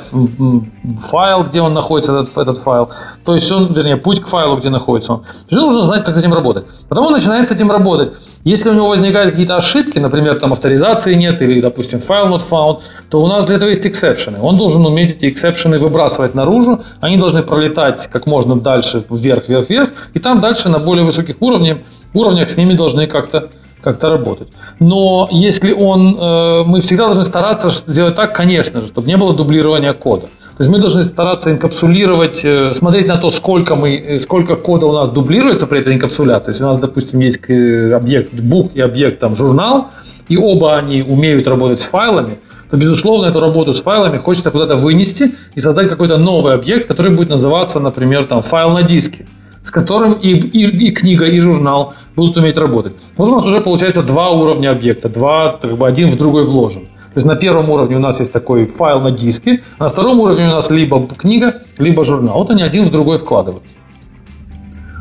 [0.99, 2.89] файл, где он находится, этот, этот файл.
[3.23, 5.19] То есть он, вернее, путь к файлу, где находится он.
[5.19, 6.65] То есть он должен знать, как с этим работать.
[6.89, 8.11] Потом он начинает с этим работать.
[8.43, 12.79] Если у него возникают какие-то ошибки, например, там авторизации нет, или, допустим, файл not found,
[13.09, 14.39] то у нас для этого есть exception ы.
[14.41, 19.47] Он должен уметь эти exception ы выбрасывать наружу, они должны пролетать как можно дальше вверх,
[19.47, 21.77] вверх, вверх, и там дальше на более высоких уровнях
[22.15, 23.49] уровнях с ними должны как-то
[23.85, 24.47] как-то работать.
[24.79, 29.33] Но если он, э, мы всегда должны стараться сделать так, конечно же, чтобы не было
[29.33, 30.25] дублирования кода.
[30.57, 34.87] То есть мы должны стараться инкапсулировать, э, смотреть на то, сколько, мы, э, сколько кода
[34.87, 36.51] у нас дублируется при этой инкапсуляции.
[36.51, 39.89] Если у нас, допустим, есть объект book и объект там, журнал,
[40.29, 42.39] и оба они умеют работать с файлами,
[42.71, 47.15] то, безусловно, эту работу с файлами хочется куда-то вынести и создать какой-то новый объект, который
[47.15, 49.27] будет называться, например, там, файл на диске
[49.65, 52.93] с которым и, и, и книга, и журнал будут уметь работать.
[53.17, 56.83] Вот у нас уже получается два уровня объекта, два, как бы один в другой вложен.
[56.85, 60.19] То есть на первом уровне у нас есть такой файл на диске, а на втором
[60.19, 62.37] уровне у нас либо книга, либо журнал.
[62.37, 63.73] Вот они один в другой вкладываются.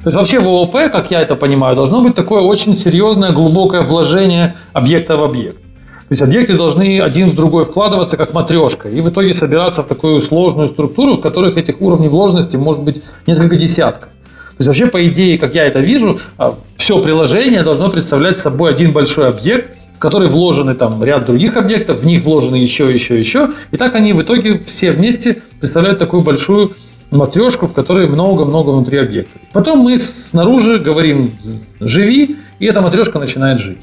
[0.03, 3.83] То есть вообще в ООП, как я это понимаю, должно быть такое очень серьезное, глубокое
[3.83, 5.59] вложение объекта в объект.
[5.59, 9.87] То есть объекты должны один в другой вкладываться как матрешка и в итоге собираться в
[9.87, 14.14] такую сложную структуру, в которых этих уровней вложенности может быть несколько десятков.
[14.57, 18.71] То есть вообще, по идее, как я это вижу, а, все приложение должно представлять собой
[18.71, 23.19] один большой объект, в который вложены там ряд других объектов, в них вложены еще, еще,
[23.19, 23.49] еще.
[23.73, 26.73] И так они в итоге все вместе представляют такую большую
[27.11, 29.41] матрешку, в которой много-много внутри объектов.
[29.53, 31.37] Потом мы снаружи говорим
[31.81, 33.79] «живи», и эта матрешка начинает жить.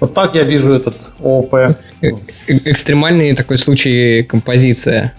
[0.00, 1.54] Вот так я вижу этот ООП.
[1.54, 1.74] Э,
[2.48, 5.14] экстремальный такой случай композиция.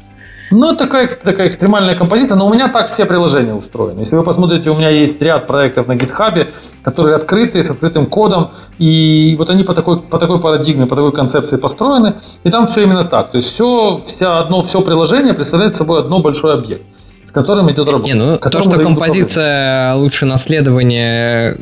[0.52, 4.00] Ну, такая, такая экстремальная композиция, но у меня так все приложения устроены.
[4.00, 6.50] Если вы посмотрите, у меня есть ряд проектов на GitHub,
[6.84, 11.14] которые открытые, с открытым кодом, и вот они по такой, по такой парадигме, по такой
[11.14, 13.32] концепции построены, и там все именно так.
[13.32, 16.84] То есть все, вся одно, все приложение представляет собой одно большой объект
[17.32, 18.04] с которым идет работа.
[18.04, 21.58] Не, ну то, что композиция лучше наследования,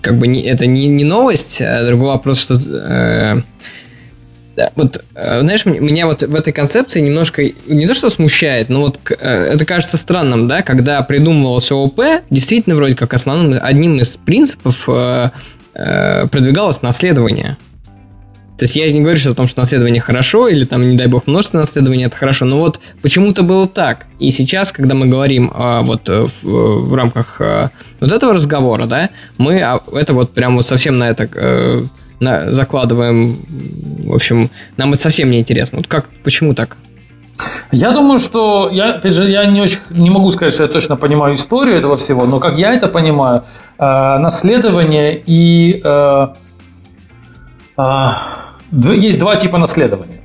[0.00, 3.42] как бы не, это не, не новость, а другой вопрос, что э,
[4.58, 8.80] да, вот, э, знаешь, меня вот в этой концепции немножко, не то что смущает, но
[8.80, 14.16] вот э, это кажется странным, да, когда придумывался ОП, действительно вроде как основным, одним из
[14.16, 15.30] принципов э,
[15.74, 17.56] продвигалось наследование.
[18.58, 21.06] То есть я не говорю сейчас о том, что наследование хорошо, или там, не дай
[21.06, 24.06] бог, множество наследования это хорошо, но вот почему-то было так.
[24.18, 27.68] И сейчас, когда мы говорим э, вот в, в рамках э,
[28.00, 31.28] вот этого разговора, да, мы а, это вот прям вот совсем на это
[32.20, 33.38] на, закладываем.
[34.04, 35.78] В общем, нам это совсем не интересно.
[35.78, 36.76] Вот как, почему так?
[37.70, 40.96] Я думаю, что я, опять же, я не очень не могу сказать, что я точно
[40.96, 43.44] понимаю историю этого всего, но как я это понимаю,
[43.78, 46.26] э, наследование и э,
[47.76, 48.06] э,
[48.72, 50.20] есть два типа наследования.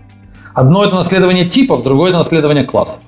[0.55, 3.01] Одно это наследование типов, другое это наследование классов.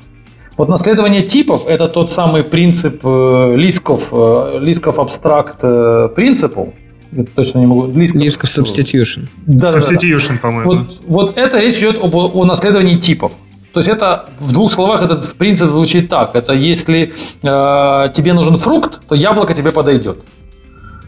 [0.58, 6.10] Вот наследование типов– это тот самый принцип э, Лисков, э, Лисков абстракт э,
[7.12, 7.88] я точно не могу.
[7.88, 9.28] Лиск of substitution.
[9.46, 10.40] Да, substitution, да, да.
[10.42, 10.72] по-моему.
[10.72, 13.34] Вот, вот это речь идет об, о наследовании типов.
[13.74, 16.34] То есть это в двух словах этот принцип звучит так.
[16.36, 17.12] Это если
[17.44, 20.20] э, тебе нужен фрукт, то яблоко тебе подойдет.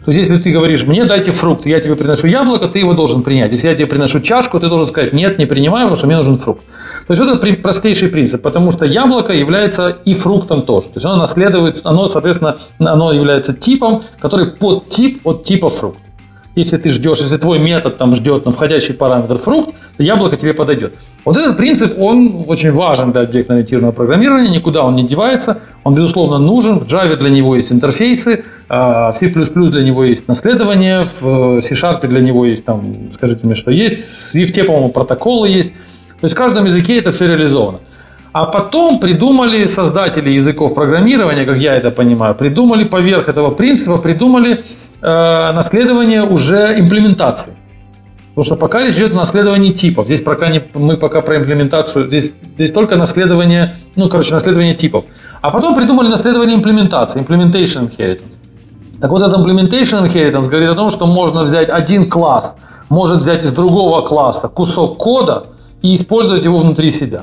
[0.07, 3.23] То есть, если ты говоришь, мне дайте фрукт, я тебе приношу яблоко, ты его должен
[3.23, 3.51] принять.
[3.51, 6.35] Если я тебе приношу чашку, ты должен сказать, нет, не принимаю, потому что мне нужен
[6.35, 6.61] фрукт.
[7.07, 10.85] То есть, это простейший принцип, потому что яблоко является и фруктом тоже.
[10.85, 15.99] То есть, оно наследует, оно, соответственно, оно является типом, который под тип от типа фрукт.
[16.55, 20.53] Если ты ждешь, если твой метод там ждет на входящий параметр фрукт, то яблоко тебе
[20.53, 20.93] подойдет.
[21.25, 26.39] Вот этот принцип, он очень важен для объектно-ориентированного программирования, никуда он не девается, он, безусловно,
[26.39, 26.79] нужен.
[26.79, 32.45] В Java для него есть интерфейсы, C++ для него есть наследование, в C-Sharp для него
[32.45, 35.73] есть, там, скажите мне, что есть, в Swift, по-моему, протоколы есть.
[35.73, 37.79] То есть в каждом языке это все реализовано.
[38.33, 44.63] А потом придумали создатели языков программирования, как я это понимаю, придумали поверх этого принципа, придумали
[45.01, 47.53] э, наследование уже имплементации.
[48.29, 50.05] Потому что пока речь идет о наследовании типов.
[50.05, 55.05] Здесь пока не, мы пока про имплементацию, здесь, здесь только наследование, ну, короче, наследование типов.
[55.41, 58.37] А потом придумали наследование имплементации, implementation inheritance.
[58.99, 62.55] Так вот, этот implementation inheritance говорит о том, что можно взять один класс,
[62.89, 65.43] может взять из другого класса кусок кода
[65.81, 67.21] и использовать его внутри себя.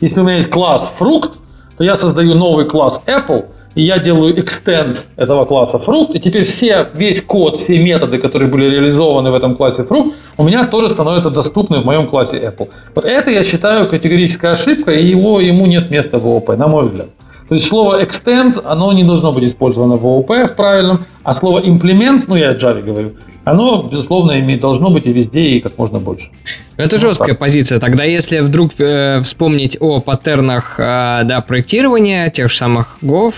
[0.00, 1.38] Если у меня есть класс фрукт,
[1.76, 6.42] то я создаю новый класс Apple, и я делаю экстенс этого класса фрукт, и теперь
[6.42, 10.88] все, весь код, все методы, которые были реализованы в этом классе фрукт, у меня тоже
[10.88, 12.68] становятся доступны в моем классе Apple.
[12.94, 16.84] Вот это я считаю категорической ошибкой, и его, ему нет места в ООП, на мой
[16.84, 17.08] взгляд.
[17.48, 21.60] То есть слово extends, оно не должно быть использовано в ООП в правильном, а слово
[21.60, 23.12] implements, ну я о Java говорю,
[23.44, 26.30] оно, безусловно, иметь, должно быть и везде, и как можно больше.
[26.78, 27.38] Это жесткая так.
[27.38, 27.78] позиция.
[27.78, 33.34] Тогда, если вдруг э, вспомнить о паттернах э, да, проектирования, тех же самых GOV,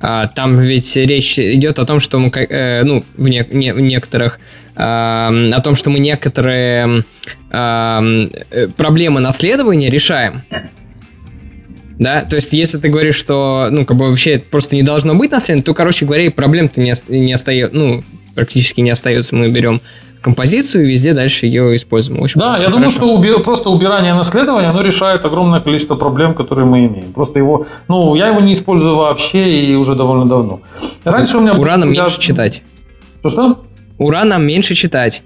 [0.00, 3.80] э, там ведь речь идет о том, что мы, э, ну, в, не, не, в
[3.80, 4.38] некоторых,
[4.76, 7.04] э, о том, что мы некоторые
[7.50, 8.26] э,
[8.76, 10.42] проблемы наследования решаем.
[12.00, 15.30] Да, то есть, если ты говоришь, что, ну, как бы вообще просто не должно быть
[15.30, 18.02] наследования, то, короче говоря, и проблем-то не, не остается, ну,
[18.34, 19.36] практически не остается.
[19.36, 19.82] Мы берем
[20.22, 22.22] композицию и везде дальше ее используем.
[22.22, 22.70] Очень да, я хорошо.
[22.70, 27.12] думаю, что уби- просто убирание наследования, оно решает огромное количество проблем, которые мы имеем.
[27.12, 30.62] Просто его, ну, я его не использую вообще и уже довольно давно.
[31.04, 31.52] Раньше у меня...
[31.52, 32.02] Ура нам я...
[32.02, 32.62] меньше читать.
[33.20, 33.58] Что-что?
[33.98, 35.22] Ура нам меньше читать.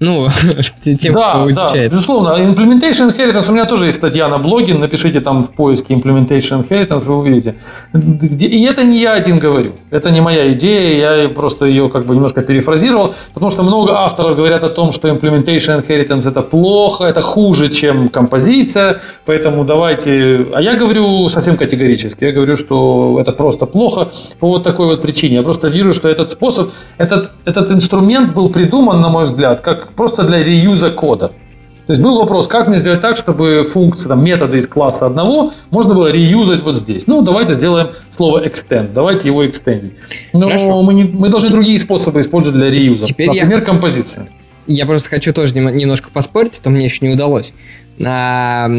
[0.00, 0.26] Ну,
[0.82, 1.90] тем, да, кто изучает.
[1.90, 2.28] Да, безусловно.
[2.38, 7.06] Implementation Inheritance, у меня тоже есть статья на блоге, напишите там в поиске Implementation Inheritance,
[7.06, 7.54] вы увидите.
[7.92, 12.14] И это не я один говорю, это не моя идея, я просто ее как бы
[12.14, 17.20] немножко перефразировал, потому что много авторов говорят о том, что Implementation Inheritance это плохо, это
[17.20, 20.46] хуже, чем композиция, поэтому давайте...
[20.54, 25.02] А я говорю совсем категорически, я говорю, что это просто плохо по вот такой вот
[25.02, 25.36] причине.
[25.36, 29.89] Я просто вижу, что этот способ, этот, этот инструмент был придуман, на мой взгляд, как
[29.96, 31.32] просто для реюза кода.
[31.90, 35.52] То есть был вопрос, как мне сделать так, чтобы функции, там, методы из класса одного
[35.70, 37.08] можно было реюзать вот здесь.
[37.08, 39.94] Ну, давайте сделаем слово extend, давайте его экстендить.
[40.32, 40.48] Но
[40.82, 43.06] мы, не, мы должны другие способы использовать для реюза.
[43.06, 43.64] Теперь Например, я...
[43.64, 44.28] композицию.
[44.68, 47.52] Я просто хочу тоже немножко поспорить, это мне еще не удалось.
[48.06, 48.70] А,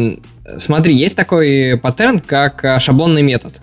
[0.56, 3.60] смотри, есть такой паттерн, как а, шаблонный метод.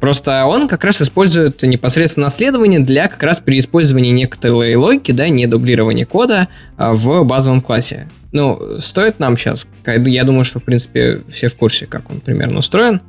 [0.00, 5.46] Просто он как раз использует непосредственно наследование для как раз переиспользования некоторой логики, да, не
[5.46, 8.08] дублирования кода а, в базовом классе.
[8.30, 12.58] Ну, стоит нам сейчас, я думаю, что, в принципе, все в курсе, как он примерно
[12.58, 13.00] устроен.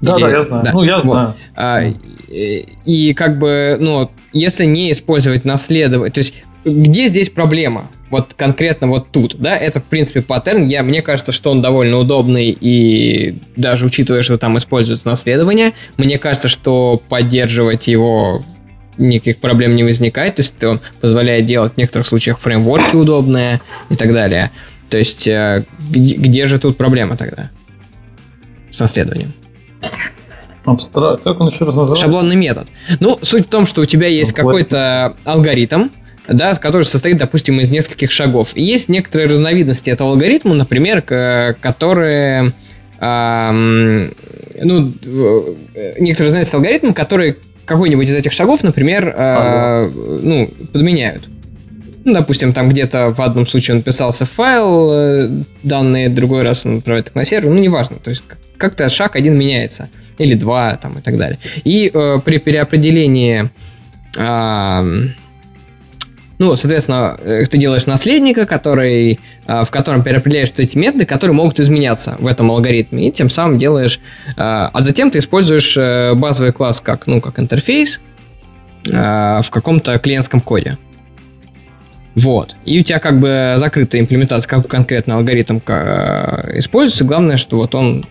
[0.00, 0.64] Да, Или, да, я знаю.
[0.64, 1.26] Да, ну, я знаю.
[1.28, 1.36] Вот.
[1.54, 1.82] А,
[2.28, 6.34] и, и как бы, ну, если не использовать наследование, то есть
[6.72, 7.88] где здесь проблема?
[8.10, 10.62] Вот конкретно вот тут, да, это, в принципе, паттерн.
[10.62, 16.18] Я, мне кажется, что он довольно удобный, и даже учитывая, что там используется наследование, мне
[16.18, 18.44] кажется, что поддерживать его
[18.98, 23.60] никаких проблем не возникает, то есть он позволяет делать в некоторых случаях фреймворки удобные
[23.90, 24.50] и так далее.
[24.88, 27.50] То есть э, где, где же тут проблема тогда
[28.70, 29.32] с наследованием?
[30.64, 31.22] Абстракт.
[31.22, 32.04] Как он еще раз называется?
[32.04, 32.68] Шаблонный метод.
[33.00, 35.88] Ну, суть в том, что у тебя есть какой-то алгоритм,
[36.28, 38.50] да, который состоит, допустим, из нескольких шагов.
[38.54, 42.54] И есть некоторые разновидности этого алгоритма, например, которые
[43.00, 44.14] эм,
[44.62, 44.92] ну,
[45.74, 49.90] э, некоторые разновидности алгоритма, которые какой-нибудь из этих шагов, например, э,
[50.22, 51.28] ну, подменяют.
[52.04, 55.28] Ну, допустим, там где-то в одном случае он писался файл, э,
[55.64, 57.96] данные, другой раз он отправляет их на сервер, ну, неважно.
[57.96, 58.22] То есть
[58.56, 59.88] как-то шаг один меняется.
[60.18, 61.38] Или два, там, и так далее.
[61.64, 63.50] И э, при переопределении
[64.16, 65.08] э,
[66.38, 71.58] ну, соответственно, э, ты делаешь наследника, который, э, в котором переопределяешь эти методы, которые могут
[71.60, 74.00] изменяться в этом алгоритме, и тем самым делаешь...
[74.36, 75.76] Э, а затем ты используешь
[76.16, 78.00] базовый класс как, ну, как интерфейс
[78.84, 80.78] в каком-то клиентском коде.
[82.14, 82.54] Вот.
[82.64, 87.02] И у тебя как бы закрытая имплементация, как конкретно алгоритм используется.
[87.02, 88.06] Главное, что вот он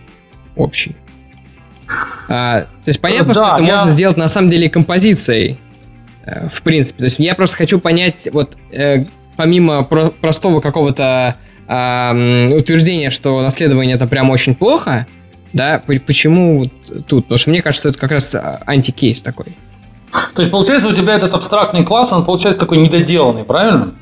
[0.54, 0.94] общий.
[2.28, 3.78] А, то есть понятно, да, что это я...
[3.78, 5.65] можно сделать на самом деле композицией Э,
[6.26, 6.98] в принципе.
[6.98, 9.04] То есть я просто хочу понять, вот э,
[9.36, 11.36] помимо про- простого какого-то
[11.68, 15.06] э, утверждения, что наследование это прям очень плохо,
[15.52, 16.70] да, почему
[17.08, 17.24] тут?
[17.24, 18.34] Потому что мне кажется, что это как раз
[18.66, 19.46] антикейс такой.
[20.34, 23.94] То есть, получается, у тебя этот абстрактный класс, он получается такой недоделанный, правильно?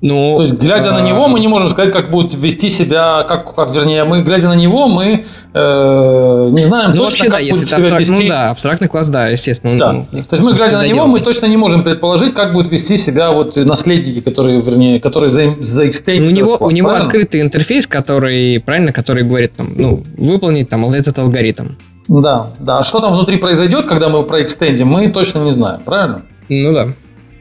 [0.00, 1.00] Ну, То есть, глядя а...
[1.00, 4.48] на него, мы не можем сказать, как будет вести себя, как, как вернее, мы, глядя
[4.48, 5.24] на него, мы
[5.54, 8.00] э, не знаем ну, точно, вообще, как да, будет себя абстрак...
[8.00, 8.12] вести.
[8.12, 9.76] Ну да, абстрактный класс, да, естественно.
[9.76, 9.92] Да.
[9.92, 12.96] Ну, То есть, мы, глядя на него, мы точно не можем предположить, как будут вести
[12.96, 17.86] себя вот наследники, которые, вернее, которые за, за у него, класс, у него открытый интерфейс,
[17.86, 21.70] который, правильно, который говорит, там, ну, выполнить там этот алгоритм.
[22.08, 22.78] Да, да.
[22.78, 26.22] А что там внутри произойдет, когда мы проэкстендим, мы точно не знаем, правильно?
[26.48, 26.88] Ну да.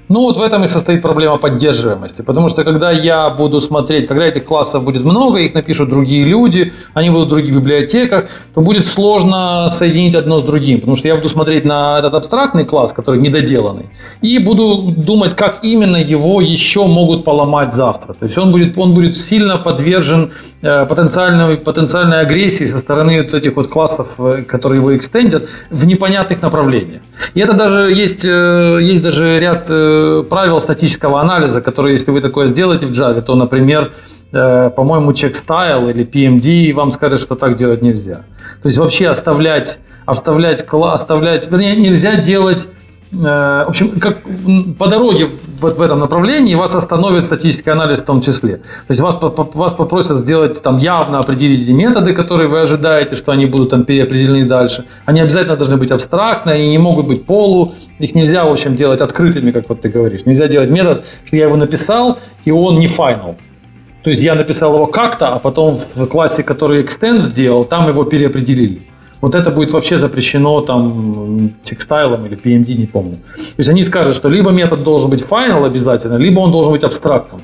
[0.10, 2.22] Ну вот в этом и состоит проблема поддерживаемости.
[2.22, 6.72] Потому что когда я буду смотреть, когда этих классов будет много, их напишут другие люди,
[6.94, 10.80] они будут в других библиотеках, то будет сложно соединить одно с другим.
[10.80, 13.88] Потому что я буду смотреть на этот абстрактный класс, который недоделанный,
[14.22, 18.14] и буду думать, как именно его еще могут поломать завтра.
[18.14, 20.32] То есть он будет, он будет сильно подвержен
[20.62, 25.86] э, потенциальной, потенциальной агрессии со стороны вот этих вот классов, э, которые его экстендят, в
[25.86, 27.02] непонятных направлениях.
[27.34, 29.70] И это даже есть, э, есть даже ряд
[30.30, 33.94] правил статического анализа, которые, если вы такое сделаете в Java, то, например,
[34.32, 38.24] э, по-моему, checkstyle или PMD вам скажет, что так делать нельзя.
[38.62, 42.68] То есть вообще оставлять, оставлять, оставлять, вернее, нельзя делать
[43.12, 44.18] в общем, как
[44.78, 45.28] по дороге
[45.62, 48.58] вот в этом направлении вас остановит статический анализ в том числе.
[48.58, 53.46] То есть вас, вас попросят сделать там явно определить методы, которые вы ожидаете, что они
[53.46, 54.86] будут там переопределены дальше.
[55.06, 59.02] Они обязательно должны быть абстрактны, они не могут быть полу, их нельзя, в общем, делать
[59.02, 60.26] открытыми, как вот ты говоришь.
[60.26, 63.36] Нельзя делать метод, что я его написал, и он не final.
[64.04, 68.04] То есть я написал его как-то, а потом в классе, который extend сделал, там его
[68.04, 68.82] переопределили.
[69.22, 73.18] Вот это будет вообще запрещено там текстайлом или PMD, не помню.
[73.36, 76.84] То есть они скажут, что либо метод должен быть final обязательно, либо он должен быть
[76.84, 77.42] абстрактом.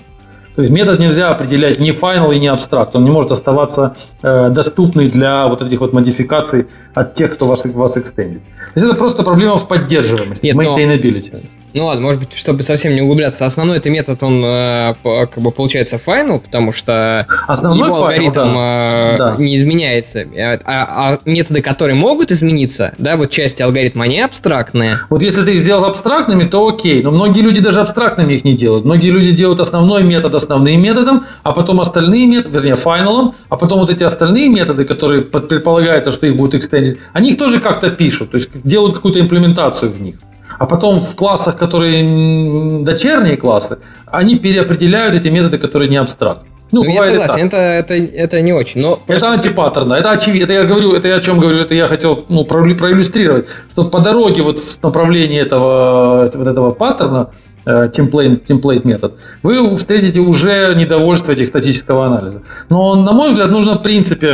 [0.56, 2.96] То есть метод нельзя определять ни final и ни абстракт.
[2.96, 7.66] Он не может оставаться э, доступный для вот этих вот модификаций от тех, кто вас,
[7.66, 8.42] вас экстендит.
[8.44, 11.32] То есть это просто проблема в поддерживаемости, Нет, maintainability.
[11.34, 11.40] Но...
[11.74, 15.52] Ну ладно, может быть, чтобы совсем не углубляться, основной это метод, он э, как бы
[15.52, 19.36] получается final, потому что Основной его алгоритм final, да.
[19.38, 20.26] Э, не изменяется.
[20.38, 24.96] А, а, а методы, которые могут измениться, да, вот части алгоритма, они абстрактные.
[25.10, 27.02] Вот если ты их сделал абстрактными, то окей.
[27.02, 28.86] Но многие люди даже абстрактными их не делают.
[28.86, 33.80] Многие люди делают основной метод основным методом, а потом остальные методы, вернее, файналом, а потом
[33.80, 38.32] вот эти остальные методы, которые предполагается, что их будут экстендить, они их тоже как-то пишут,
[38.32, 40.18] то есть делают какую-то имплементацию в них.
[40.60, 46.46] А потом в классах, которые дочерние классы, они переопределяют эти методы, которые не абстракт.
[46.74, 48.82] Ну, ну я согласен, это, это, это не очень.
[48.82, 50.46] Но это антипаттерно, это очевидно.
[50.46, 54.00] Это я говорю, это я о чем говорю, это я хотел ну, проиллюстрировать, что по
[54.00, 57.30] дороге вот в направлении этого, вот этого паттерна,
[57.66, 62.42] темплейт, темплейт метод, вы встретите уже недовольство этих статического анализа.
[62.70, 64.34] Но, на мой взгляд, нужно в принципе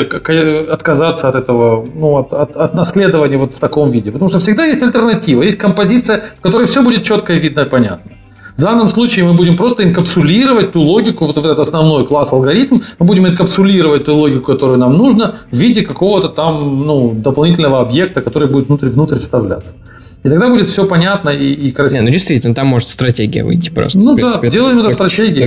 [0.72, 4.12] отказаться от этого, ну, от, от, от наследования вот в таком виде.
[4.12, 8.12] Потому что всегда есть альтернатива, есть композиция, в которой все будет четко, видно и понятно.
[8.60, 13.06] В данном случае мы будем просто инкапсулировать ту логику, вот этот основной класс алгоритм, мы
[13.06, 18.50] будем инкапсулировать ту логику, которую нам нужно, в виде какого-то там ну, дополнительного объекта, который
[18.50, 19.76] будет внутрь, внутрь вставляться.
[20.24, 22.02] И тогда будет все понятно и, и красиво.
[22.02, 24.00] Не, ну действительно, там может стратегия выйти просто.
[24.00, 25.46] Ну да, делаем это стратегией.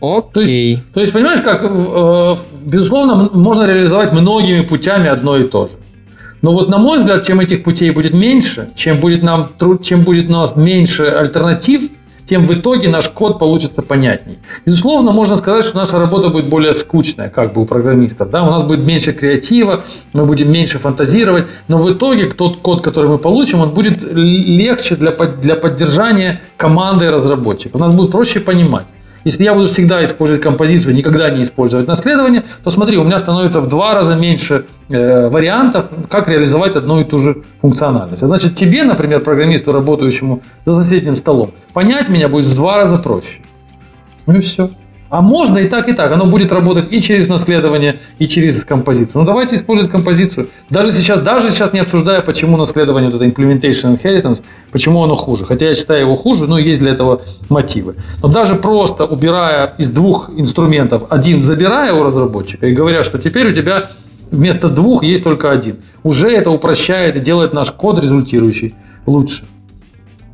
[0.00, 0.30] Окей.
[0.32, 2.34] То есть, то есть, понимаешь, как, э,
[2.64, 5.74] безусловно, можно реализовать многими путями одно и то же.
[6.42, 10.28] Но вот на мой взгляд, чем этих путей будет меньше, чем будет, нам, чем будет
[10.28, 11.88] у нас меньше альтернатив,
[12.24, 14.38] тем в итоге наш код получится понятней.
[14.66, 18.30] Безусловно, можно сказать, что наша работа будет более скучная, как бы у программистов.
[18.30, 18.42] Да?
[18.42, 19.82] У нас будет меньше креатива,
[20.12, 24.96] мы будем меньше фантазировать, но в итоге тот код, который мы получим, он будет легче
[24.96, 27.80] для, для поддержания команды разработчиков.
[27.80, 28.86] Нас будет проще понимать.
[29.24, 33.60] Если я буду всегда использовать композицию, никогда не использовать наследование, то смотри, у меня становится
[33.60, 38.22] в два раза меньше э, вариантов, как реализовать одну и ту же функциональность.
[38.22, 42.98] А значит, тебе, например, программисту, работающему за соседним столом, понять меня будет в два раза
[42.98, 43.42] проще.
[44.26, 44.70] Ну и все.
[45.12, 46.10] А можно и так, и так.
[46.10, 49.20] Оно будет работать и через наследование, и через композицию.
[49.20, 50.48] Ну, давайте использовать композицию.
[50.70, 55.44] Даже сейчас, даже сейчас не обсуждая, почему наследование, вот это implementation inheritance, почему оно хуже.
[55.44, 57.20] Хотя я считаю его хуже, но есть для этого
[57.50, 57.96] мотивы.
[58.22, 63.50] Но даже просто убирая из двух инструментов, один забирая у разработчика и говоря, что теперь
[63.50, 63.90] у тебя
[64.30, 65.76] вместо двух есть только один.
[66.04, 68.74] Уже это упрощает и делает наш код результирующий
[69.04, 69.44] лучше.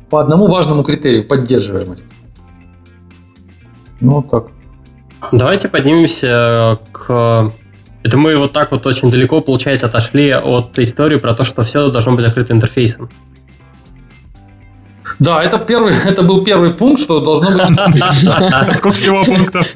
[0.09, 2.05] По одному важному критерию– поддерживаемость.
[3.99, 4.58] Ну, вот так.
[5.31, 7.51] Давайте поднимемся к...
[8.01, 11.89] Это мы вот так вот очень далеко, получается, отошли от истории про то, что все
[11.89, 13.09] должно быть закрыто интерфейсом.
[15.19, 18.75] Да, это первый, это был первый пункт, что должно быть.
[18.75, 19.67] Сколько всего пунктов?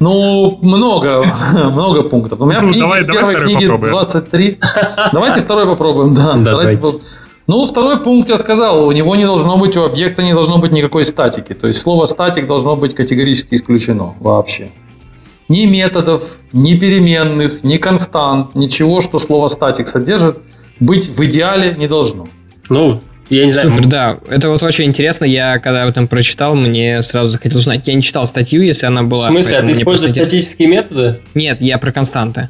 [0.00, 2.40] Ну, много, много пунктов.
[2.40, 2.72] У меня в
[3.06, 4.58] первой книге 23.
[5.12, 6.34] Давайте второй попробуем, да.
[6.34, 6.78] Давайте
[7.46, 10.72] ну, второй пункт я сказал, у него не должно быть, у объекта не должно быть
[10.72, 11.52] никакой статики.
[11.52, 14.70] То есть слово статик должно быть категорически исключено вообще.
[15.48, 20.38] Ни методов, ни переменных, ни констант, ничего, что слово статик содержит,
[20.80, 22.28] быть в идеале не должно.
[22.70, 23.70] Ну, я не знаю.
[23.70, 24.18] Супер, да.
[24.28, 25.26] Это вот очень интересно.
[25.26, 27.86] Я когда об этом прочитал, мне сразу захотелось узнать.
[27.86, 29.28] Я не читал статью, если она была.
[29.28, 31.20] В смысле, а ты используешь статические методы?
[31.34, 32.48] Нет, я про константы.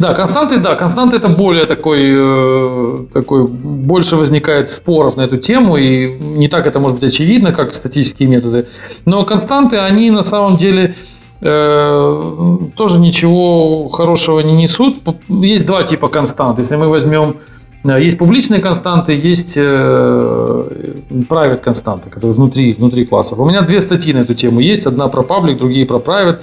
[0.00, 5.76] Да, константы, да, константы это более такой, э, такой, больше возникает споров на эту тему,
[5.76, 8.66] и не так это может быть очевидно, как статические методы.
[9.04, 10.94] Но константы, они на самом деле
[11.42, 14.96] э, тоже ничего хорошего не несут.
[15.28, 16.56] Есть два типа констант.
[16.56, 17.36] Если мы возьмем
[17.84, 23.38] э, есть публичные константы, есть private константы, которые внутри, внутри классов.
[23.38, 24.86] У меня две статьи на эту тему есть.
[24.86, 26.38] Одна про public, другие про private.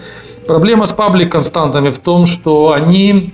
[0.47, 3.33] Проблема с public константами в том, что они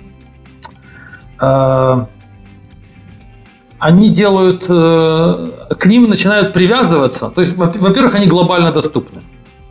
[3.84, 7.28] они делают, э, к ним начинают привязываться.
[7.28, 9.20] То есть, во-первых, они глобально доступны.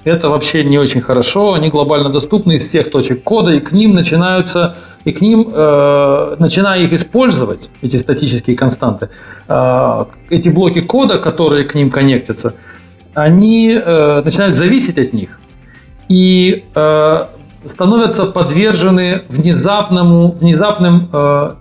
[0.03, 1.53] Это вообще не очень хорошо.
[1.53, 4.75] Они глобально доступны из всех точек кода, и к ним начинаются,
[5.05, 9.09] и к ним, э, начиная их использовать, эти статические константы,
[9.47, 12.53] э, эти блоки кода, которые к ним коннектятся,
[13.15, 15.39] они э, начинают зависеть от них.
[16.09, 17.25] И э,
[17.65, 21.51] становятся подвержены внезапному, внезапным э,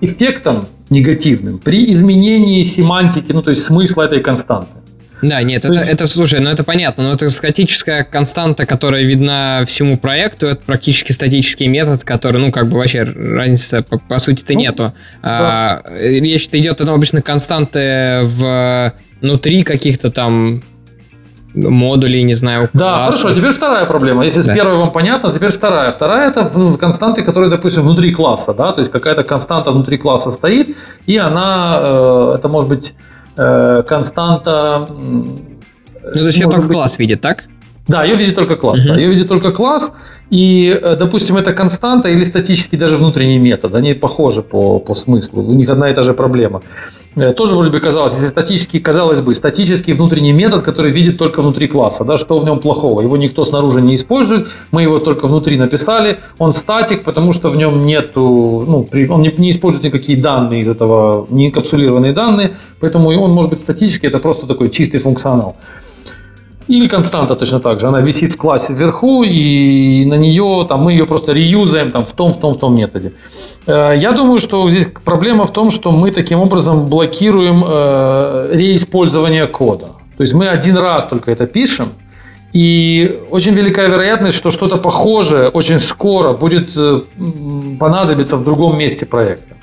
[0.00, 4.78] эффектам негативным при изменении семантики, ну то есть смысла этой константы.
[5.22, 5.90] Да, нет, это, есть...
[5.90, 11.12] это, слушай, ну это понятно, но это статическая константа, которая видна всему проекту, это практически
[11.12, 14.94] статический метод, который, ну, как бы вообще разницы по, по сути-то ну, нету.
[15.22, 15.82] Да.
[15.82, 20.62] А, речь идет о обычных константы в внутри каких-то там
[21.54, 22.68] модулей, не знаю.
[22.72, 23.32] Да, хорошо.
[23.34, 24.24] Теперь вторая проблема.
[24.24, 24.52] Если да.
[24.52, 25.90] с первой вам понятно, теперь вторая.
[25.90, 30.76] Вторая это константы, которые, допустим, внутри класса, да, то есть какая-то константа внутри класса стоит,
[31.06, 32.94] и она, э, это может быть
[33.36, 34.88] э, константа.
[34.88, 35.38] Ну,
[36.02, 36.76] то есть ее только быть...
[36.76, 37.44] класс видит, так?
[37.88, 38.84] Да, ее видит только класс.
[38.84, 38.88] Uh-huh.
[38.88, 39.92] Да, ее видит только класс.
[40.30, 43.74] И, э, допустим, это константа или статический даже внутренний метод.
[43.74, 45.42] Они похожи по, по смыслу.
[45.42, 46.62] У них одна и та же проблема.
[47.16, 51.42] Э, тоже вроде бы казалось, если статический, казалось бы, статический внутренний метод, который видит только
[51.42, 53.00] внутри класса, да, что в нем плохого?
[53.00, 57.56] Его никто снаружи не использует, мы его только внутри написали, он статик, потому что в
[57.56, 63.08] нем нету, ну, он не, не использует никакие данные из этого, не инкапсулированные данные, поэтому
[63.08, 65.56] он может быть статический, это просто такой чистый функционал.
[66.70, 67.88] Или константа точно так же.
[67.88, 72.12] Она висит в классе вверху, и на нее там, мы ее просто реюзаем там, в
[72.12, 73.12] том, в том, в том методе.
[73.66, 79.46] Э, я думаю, что здесь проблема в том, что мы таким образом блокируем э, реиспользование
[79.46, 79.86] кода.
[80.16, 81.88] То есть мы один раз только это пишем,
[82.52, 87.00] и очень велика вероятность, что что-то похожее очень скоро будет э,
[87.80, 89.56] понадобиться в другом месте проекта.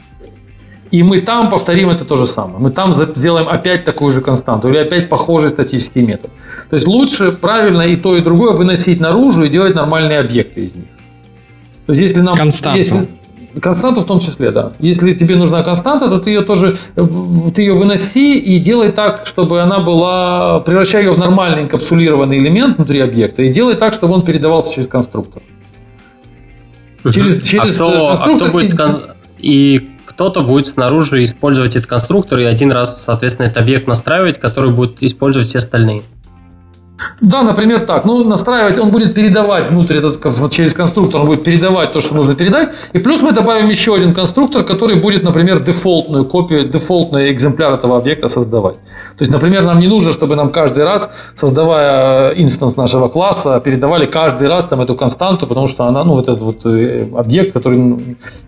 [0.92, 2.60] И мы там повторим это то же самое.
[2.60, 6.32] Мы там сделаем опять такую же константу или опять похожий статический метод.
[6.70, 10.76] То есть лучше правильно и то, и другое выносить наружу и делать нормальные объекты из
[10.76, 10.86] них.
[11.86, 12.36] То есть если нам...
[12.36, 12.78] Константу.
[12.78, 13.08] Если,
[13.60, 14.72] константу в том числе, да.
[14.80, 16.76] Если тебе нужна константа, то ты ее тоже
[17.54, 20.62] ты ее выноси и делай так, чтобы она была...
[20.62, 24.88] Превращай ее в нормальный инкапсулированный элемент внутри объекта и делай так, чтобы он передавался через
[24.88, 25.42] конструктор.
[27.10, 28.48] Через, через а кто, конструктор...
[28.48, 29.18] А кто будет...
[29.40, 34.72] И кто-то будет снаружи использовать этот конструктор и один раз, соответственно, этот объект настраивать, который
[34.72, 36.02] будет использовать все остальные.
[37.22, 38.06] Да, например, так.
[38.06, 40.20] Ну, настраивать, он будет передавать внутрь этот,
[40.52, 42.70] через конструктор, он будет передавать то, что нужно передать.
[42.94, 47.98] И плюс мы добавим еще один конструктор, который будет, например, дефолтную копию, дефолтный экземпляр этого
[47.98, 48.76] объекта создавать.
[49.18, 54.06] То есть, например, нам не нужно, чтобы нам каждый раз, создавая инстанс нашего класса, передавали
[54.06, 57.78] каждый раз там эту константу, потому что она, ну, этот вот э, объект, который,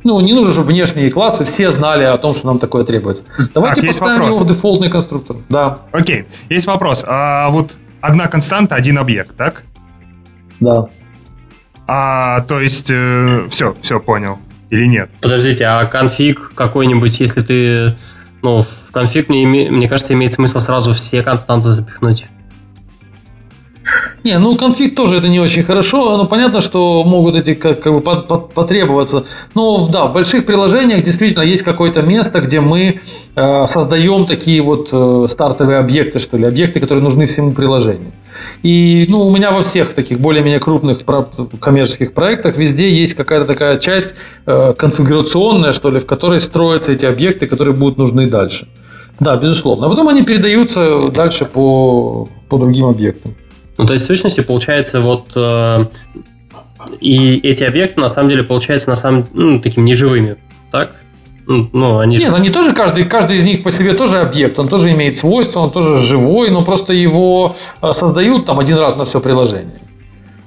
[0.04, 3.24] ну, не нужно, чтобы внешние классы все знали о том, что нам такое требуется.
[3.54, 5.38] Давайте так, поставим его дефолтный конструктор.
[5.50, 5.80] Да.
[5.92, 7.04] Окей, есть вопрос.
[7.08, 9.64] А вот одна константа, один объект, так?
[10.60, 10.88] Да.
[11.88, 14.40] А, то есть, э, все, все понял.
[14.70, 15.10] Или нет?
[15.22, 17.96] Подождите, а конфиг какой-нибудь, если ты...
[18.42, 22.28] Ну, в конфиг, мне, мне кажется, имеет смысл сразу все константы запихнуть.
[24.24, 27.94] Не, ну конфиг тоже это не очень хорошо, но понятно, что могут эти как, как
[27.94, 29.24] бы потребоваться.
[29.56, 33.00] Но да, в больших приложениях действительно есть какое-то место, где мы
[33.36, 38.12] э, создаем такие вот э, стартовые объекты, что ли, объекты, которые нужны всему приложению.
[38.62, 41.00] И ну, у меня во всех таких более-менее крупных
[41.60, 44.16] коммерческих проектах везде есть какая-то такая часть
[44.46, 48.68] э, конфигурационная, что ли, в которой строятся эти объекты, которые будут нужны дальше.
[49.20, 49.88] Да, безусловно.
[49.88, 53.36] А потом они передаются дальше по, по другим объектам.
[53.80, 55.86] Ну, то есть, в сущности, получается, вот э,
[57.00, 60.36] и эти объекты, на самом деле, получаются на самом ну, такими неживыми,
[60.70, 60.96] так?
[61.48, 64.68] Ну, ну, они Нет, они тоже, каждый, каждый из них по себе тоже объект, он
[64.68, 69.06] тоже имеет свойства, он тоже живой, но просто его э, создают там один раз на
[69.06, 69.80] все приложение.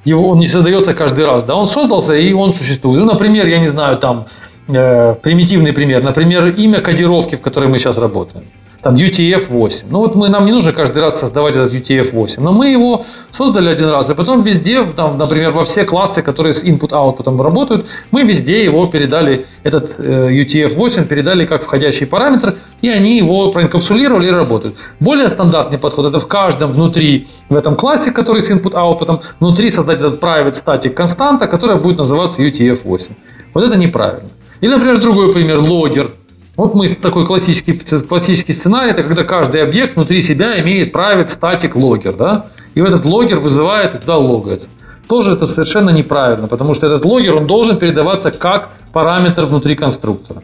[0.04, 3.00] Его, он не создается каждый раз, да, он создался и он существует.
[3.00, 4.26] Ну, например, я не знаю, там,
[4.68, 8.44] э, примитивный пример, например, имя кодировки, в которой мы сейчас работаем
[8.82, 9.84] там UTF-8.
[9.88, 13.68] Ну вот мы, нам не нужно каждый раз создавать этот UTF-8, но мы его создали
[13.68, 18.22] один раз, и потом везде, там, например, во все классы, которые с input-output работают, мы
[18.22, 24.30] везде его передали, этот э, UTF-8 передали как входящий параметр, и они его проинкапсулировали и
[24.30, 24.76] работают.
[24.98, 30.00] Более стандартный подход– это в каждом внутри, в этом классе, который с input-output, внутри создать
[30.00, 33.12] этот private static константа, которая будет называться UTF-8.
[33.54, 34.28] Вот это неправильно.
[34.60, 36.10] Или, например, другой пример– логер–
[36.56, 37.72] вот мы такой классический,
[38.02, 42.46] классический сценарий, это когда каждый объект внутри себя имеет private static логер, да?
[42.74, 44.68] И этот логер вызывает и туда логается.
[45.08, 50.42] Тоже это совершенно неправильно, потому что этот логер, он должен передаваться как параметр внутри конструктора.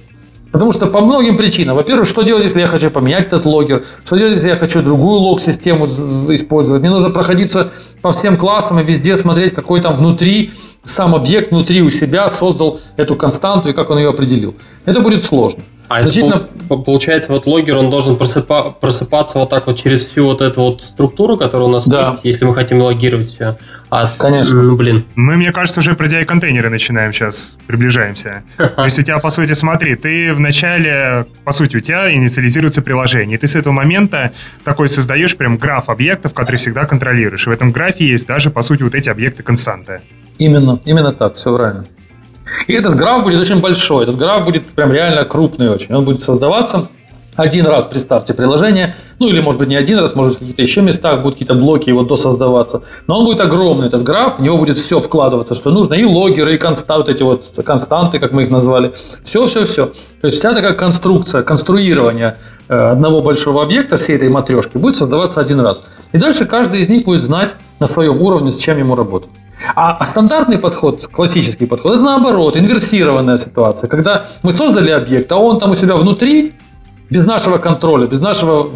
[0.51, 1.77] Потому что по многим причинам.
[1.77, 3.85] Во-первых, что делать, если я хочу поменять этот логер?
[4.05, 6.81] Что делать, если я хочу другую лог-систему использовать?
[6.81, 7.71] Мне нужно проходиться
[8.01, 10.53] по всем классам и везде смотреть, какой там внутри
[10.85, 14.55] сам объект внутри у себя создал эту константу и как он ее определил.
[14.87, 15.63] Это будет сложно.
[15.89, 16.48] А Значительно...
[16.55, 20.60] это получается, вот логер, он должен просыпа, просыпаться вот так вот через всю вот эту
[20.60, 22.01] вот структуру, которая у нас да.
[22.01, 23.56] есть, если мы хотим логировать все.
[23.89, 24.60] А, Конечно.
[24.60, 25.06] Ну, блин.
[25.15, 28.43] Мы, мне кажется, уже про DI-контейнеры начинаем сейчас, приближаемся.
[28.59, 33.36] То есть у тебя, по сути, смотри, ты вначале, по сути, у тебя инициализируется приложение,
[33.36, 34.32] и ты с этого момента
[34.65, 37.47] такой создаешь прям граф объектов, который всегда контролируешь.
[37.47, 40.02] И в этом графе есть даже, по сути, вот эти объекты константы.
[40.36, 41.86] Именно, именно так, все правильно.
[42.66, 45.95] И этот граф будет очень большой, этот граф будет прям реально крупный очень.
[45.95, 46.89] Он будет создаваться
[47.39, 50.41] один раз при старте приложения, ну или может быть не один раз, может быть в
[50.41, 54.43] каких-то еще местах будут какие-то блоки его досоздаваться, но он будет огромный, этот граф, в
[54.43, 58.33] него будет все вкладываться, что нужно, и логеры, и константы, вот эти вот константы, как
[58.33, 58.93] мы их назвали,
[59.23, 59.87] все-все-все.
[59.87, 62.37] То есть вся такая конструкция, конструирование
[62.69, 65.83] э, одного большого объекта, всей этой матрешки, будет создаваться один раз.
[66.11, 69.31] И дальше каждый из них будет знать на своем уровне, с чем ему работать.
[69.75, 75.59] А, стандартный подход, классический подход, это наоборот, инверсированная ситуация, когда мы создали объект, а он
[75.59, 76.55] там у себя внутри,
[77.11, 78.69] без нашего контроля, без нашего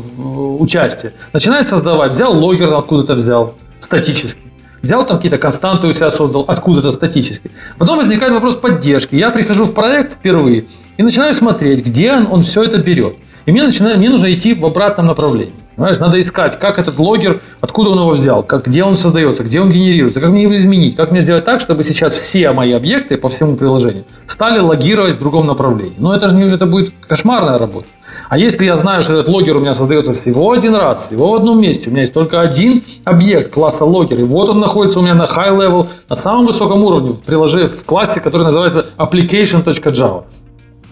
[0.59, 4.41] участия, начинает создавать, взял логер откуда-то взял, статически.
[4.81, 7.53] Взял там какие-то константы у себя создал, откуда-то статически.
[7.79, 9.15] Потом возникает вопрос поддержки.
[9.15, 10.65] Я прихожу в проект впервые
[10.97, 13.17] и начинаю смотреть, где он, он все это берет.
[13.47, 15.55] И мне, начинает, мне нужно идти в обратном направлении.
[15.77, 19.61] Понимаешь, надо искать, как этот логер, откуда он его взял, как, где он создается, где
[19.61, 23.17] он генерируется, как мне его изменить, как мне сделать так, чтобы сейчас все мои объекты
[23.17, 25.95] по всему приложению стали логировать в другом направлении.
[25.97, 27.87] Но это же не, это будет кошмарная работа.
[28.29, 31.35] А если я знаю, что этот логер у меня создается всего один раз, всего в
[31.35, 35.03] одном месте, у меня есть только один объект класса логер, и вот он находится у
[35.03, 40.25] меня на high level, на самом высоком уровне в приложении, в классе, который называется application.java.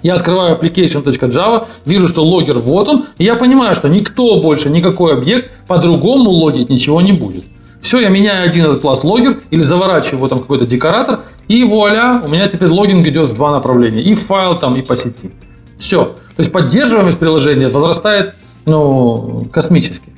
[0.03, 5.15] Я открываю application.java, вижу, что логер вот он, и я понимаю, что никто больше, никакой
[5.15, 7.45] объект по-другому логить ничего не будет.
[7.81, 12.21] Все, я меняю один этот класс логер или заворачиваю его там какой-то декоратор, и вуаля,
[12.25, 14.03] у меня теперь логинг идет в два направления.
[14.03, 15.31] И в файл там, и по сети.
[15.77, 16.05] Все.
[16.05, 18.35] То есть поддерживаемость приложения возрастает
[18.67, 20.10] ну, космически.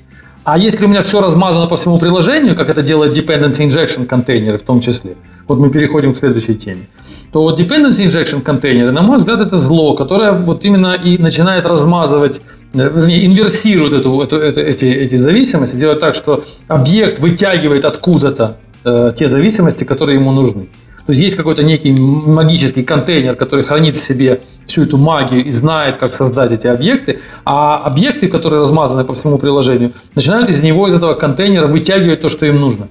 [0.45, 4.59] А если у меня все размазано по всему приложению, как это делает dependency injection контейнеры
[4.59, 5.15] в том числе,
[5.47, 6.89] вот мы переходим к следующей теме,
[7.33, 11.65] то вот dependency injection контейнеры, на мой взгляд, это зло, которое вот именно и начинает
[11.65, 12.41] размазывать,
[12.75, 18.57] э, вернее, инверсирует эту, эту, эту, эти, эти зависимости, делает так, что объект вытягивает откуда-то
[18.85, 20.67] э, те зависимости, которые ему нужны.
[21.07, 24.41] То есть есть какой-то некий магический контейнер, который хранит в себе
[24.73, 29.39] всю эту магию и знает, как создать эти объекты, а объекты, которые размазаны по всему
[29.39, 32.89] приложению, начинают из него, из этого контейнера вытягивать то, что им нужно.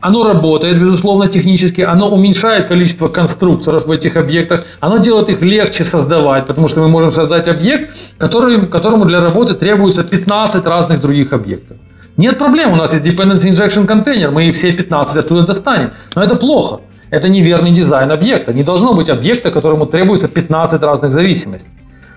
[0.00, 5.82] Оно работает, безусловно, технически, оно уменьшает количество конструкторов в этих объектах, оно делает их легче
[5.82, 11.32] создавать, потому что мы можем создать объект, который, которому для работы требуется 15 разных других
[11.32, 11.76] объектов.
[12.16, 16.36] Нет проблем, у нас есть dependency injection контейнер, мы все 15 оттуда достанем, но это
[16.36, 16.80] плохо.
[17.10, 18.52] Это неверный дизайн объекта.
[18.52, 21.70] Не должно быть объекта, которому требуется 15 разных зависимостей.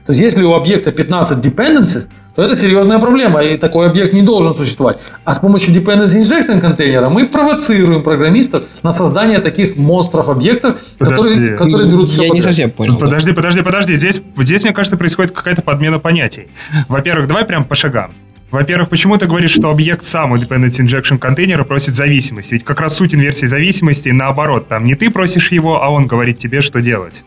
[0.06, 4.24] То есть, если у объекта 15 dependencies, то это серьезная проблема, и такой объект не
[4.24, 4.98] должен существовать.
[5.24, 11.58] А с помощью dependency injection контейнера мы провоцируем программистов на создание таких монстров объектов, которые,
[11.58, 12.98] которые берут все Я не совсем понял.
[12.98, 13.94] Подожди, подожди, подожди.
[13.94, 16.48] Здесь, здесь, мне кажется, происходит какая-то подмена понятий.
[16.88, 18.12] Во-первых, давай прям по шагам.
[18.52, 22.56] Во-первых, почему ты говоришь, что объект сам у dependency injection контейнера просит зависимости?
[22.56, 24.68] Ведь как раз суть инверсии зависимости наоборот.
[24.68, 27.24] Там не ты просишь его, а он говорит тебе, что делать.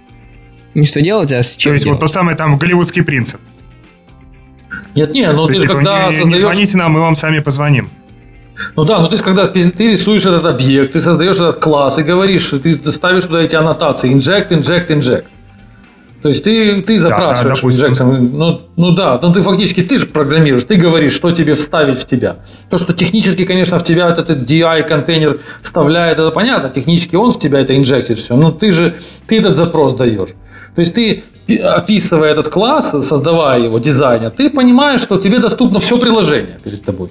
[0.74, 2.00] Не что делать, а с чем То есть делать.
[2.00, 3.40] вот тот самый там голливудский принцип.
[4.94, 6.40] Нет, нет, ну То ты есть, же типа, когда не, не создаешь...
[6.40, 7.88] звоните нам, мы вам сами позвоним.
[8.76, 11.98] Ну да, ну ты же когда ты, ты рисуешь этот объект, ты создаешь этот класс
[11.98, 15.24] и говоришь, ты ставишь туда эти аннотации inject, inject, inject.
[16.22, 18.10] То есть ты, ты запрашиваешь да, допустим.
[18.10, 18.30] injection.
[18.32, 22.06] Ну, ну да, ну ты фактически ты же программируешь, ты говоришь, что тебе вставить в
[22.06, 22.36] тебя.
[22.70, 27.38] То, что технически, конечно, в тебя этот DI контейнер вставляет, это понятно, технически он в
[27.40, 28.94] тебя это инжектит все, но ты же
[29.26, 30.30] ты этот запрос даешь.
[30.76, 31.22] То есть ты
[31.58, 37.10] описывая этот класс, создавая его, дизайня, ты понимаешь, что тебе доступно все приложение перед тобой.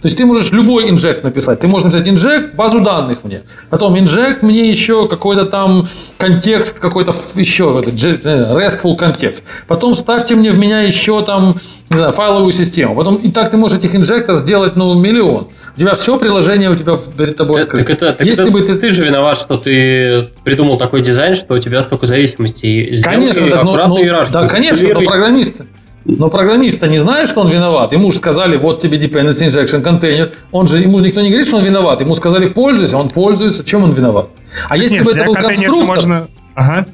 [0.00, 1.60] То есть ты можешь любой инжект написать.
[1.60, 3.42] Ты можешь написать инжект, базу данных мне.
[3.68, 5.86] Потом инжект мне еще какой-то там
[6.16, 9.42] контекст, какой-то еще э, RESTful контекст.
[9.66, 11.56] Потом ставьте мне в меня еще там,
[11.90, 12.94] не знаю, файловую систему.
[12.94, 15.48] Потом и так ты можешь этих инжектов сделать, ну, миллион.
[15.76, 17.86] У тебя все приложение у тебя перед тобой Так, открыто.
[17.86, 21.34] так это, так Если это бы ты, ты же виноват, что ты придумал такой дизайн,
[21.34, 23.02] что у тебя столько зависимостей.
[23.02, 24.32] Конечно, так, ну, иерархию.
[24.32, 25.66] да, конечно, но Регулируй.
[26.04, 27.92] Но программист-то не знает, что он виноват.
[27.92, 30.32] Ему же сказали, вот тебе dependency injection контейнер.
[30.50, 32.00] Он же, ему же никто не говорит, что он виноват.
[32.00, 33.64] Ему сказали, пользуйся, он пользуется.
[33.64, 34.28] Чем он виноват?
[34.68, 36.28] А если Нет, бы это был конструктор, можно...
[36.54, 36.86] Ага.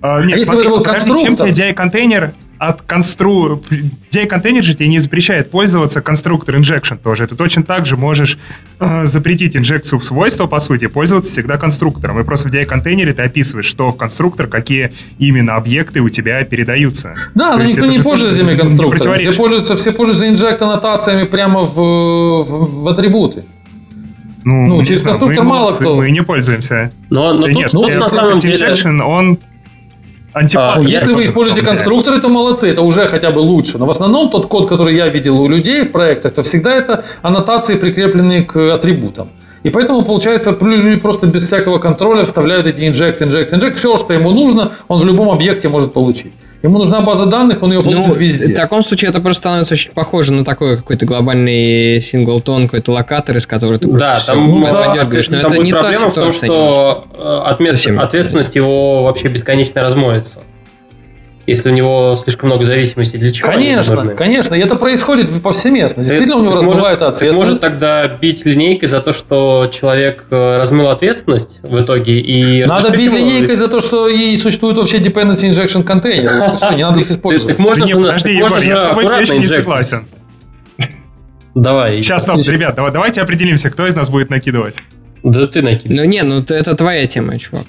[0.00, 1.54] А, нет, если бы смотри, это был подожди, чем конструктор?
[1.54, 3.62] тебе DI-контейнер от констру...
[4.10, 7.26] DI-контейнер же тебе не запрещает пользоваться конструктор injection тоже.
[7.26, 8.38] Ты точно так же можешь
[8.78, 12.20] э, запретить инжекцию в свойства, по сути, пользоваться всегда конструктором.
[12.20, 17.14] И просто в DI-контейнере ты описываешь, что в конструктор, какие именно объекты у тебя передаются.
[17.34, 19.18] Да, То но никто не пользуется не конструкторами.
[19.18, 23.44] Все пользуются, все пользуются инжект аннотациями прямо в, в, в атрибуты.
[24.44, 25.96] Ну, Ну, через знаю, конструктор мы мало кто.
[25.96, 26.92] Мы не пользуемся.
[27.10, 28.54] Но, но тут, нет, э, на самом деле...
[28.54, 29.38] injection, он
[30.34, 30.76] антипод.
[30.76, 33.78] А, если вы используете конструкторы, то молодцы, это уже хотя бы лучше.
[33.78, 37.04] Но в основном тот код, который я видел у людей в проектах, то всегда это
[37.22, 39.28] аннотации, прикрепленные к атрибутам.
[39.62, 43.76] И поэтому, получается, люди просто без всякого контроля вставляют эти инжект, инжект, инжект.
[43.76, 46.32] Все, что ему нужно, он в любом объекте может получить.
[46.64, 48.46] Ему нужна база данных, он ее получит Ну, везде.
[48.46, 53.36] в таком случае это просто становится очень похоже на такой какой-то глобальный синглтон, какой-то локатор,
[53.36, 55.28] из которого ты Да, просто там, ну, да, подёргаешь.
[55.28, 56.48] Но там это будет не та проблема в том, ситуация.
[56.50, 60.32] что э, отмет- ответственность его вообще бесконечно размоется.
[61.46, 64.54] Если у него слишком много зависимостей, для чего Конечно, конечно.
[64.54, 66.02] И это происходит повсеместно.
[66.02, 67.60] Действительно, у него Так размывается может, так может ответственность.
[67.60, 72.64] тогда бить линейкой за то, что человек э, размыл ответственность в итоге и...
[72.64, 76.34] Надо бить его- линейкой за то, что и существует вообще dependency injection контейнеры.
[76.76, 77.56] Не надо их использовать.
[77.56, 79.04] Так можно нет, подожди, Егор, я с тобой
[79.38, 80.06] не согласен.
[81.54, 82.02] Давай.
[82.02, 84.76] Сейчас, стоп, ребят, давай- давайте определимся, кто из нас будет накидывать.
[85.22, 85.94] Да ты накинь.
[85.94, 87.64] Ну не, ну это твоя тема, чувак.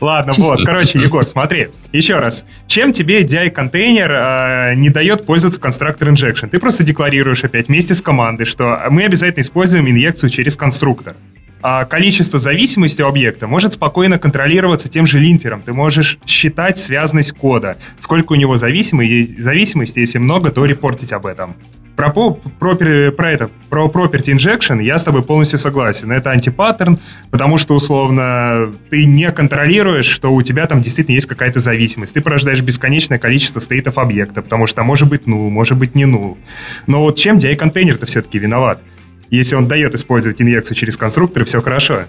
[0.00, 2.44] Ладно, вот, короче, Егор, смотри, еще раз.
[2.66, 6.48] Чем тебе DI-контейнер э, не дает пользоваться конструктор injection?
[6.48, 11.14] Ты просто декларируешь опять вместе с командой, что мы обязательно используем инъекцию через конструктор.
[11.62, 15.62] А количество зависимости объекта может спокойно контролироваться тем же линтером.
[15.62, 21.56] Ты можешь считать связность кода, сколько у него зависимости, если много, то репортить об этом.
[21.96, 26.12] Про, про, про это, про property injection я с тобой полностью согласен.
[26.12, 26.98] Это антипаттерн,
[27.30, 32.12] потому что, условно, ты не контролируешь, что у тебя там действительно есть какая-то зависимость.
[32.12, 36.36] Ты порождаешь бесконечное количество стейтов объекта, потому что может быть ну, может быть не ну.
[36.86, 38.78] Но вот чем DI-контейнер-то все-таки виноват?
[39.30, 42.02] Если он дает использовать инъекцию через конструктор, все хорошо.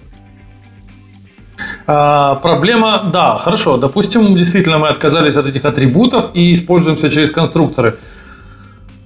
[1.87, 3.77] А, проблема, да, хорошо.
[3.77, 7.95] Допустим, действительно мы отказались от этих атрибутов и используем все через конструкторы.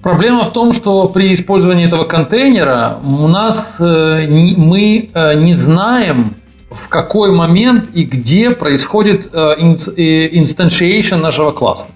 [0.02, 6.34] Проблема в том, что при использовании этого контейнера у нас э, мы э, не знаем,
[6.70, 11.90] в какой момент и где происходит э, инстанциation нашего класса.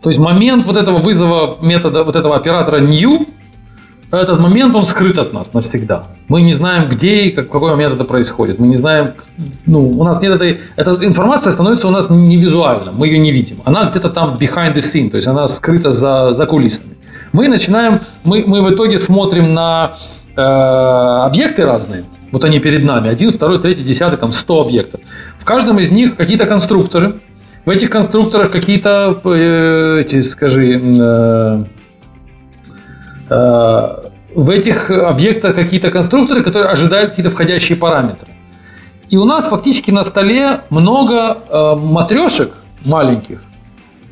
[0.00, 3.26] То есть момент вот этого вызова метода, вот этого оператора new,
[4.10, 6.04] этот момент, он скрыт от нас навсегда.
[6.28, 8.58] Мы не знаем, где и как, в какой момент это происходит.
[8.58, 9.14] Мы не знаем,
[9.66, 10.60] ну, у нас нет этой...
[10.76, 13.60] Эта информация становится у нас не визуально, мы ее не видим.
[13.64, 16.96] Она где-то там behind the scene, то есть она скрыта за, за кулисами.
[17.32, 19.96] Мы начинаем, мы, мы в итоге смотрим на
[20.36, 25.00] э, объекты разные, вот они перед нами, один, второй, третий, десятый, там 100 объектов.
[25.38, 27.16] В каждом из них какие-то конструкторы,
[27.64, 31.64] в этих конструкторах какие-то, э, эти, скажи, Э,
[33.28, 38.28] в этих объектах какие-то конструкторы, которые ожидают какие-то входящие параметры.
[39.08, 42.54] И у нас фактически на столе много э, матрешек
[42.84, 43.42] маленьких,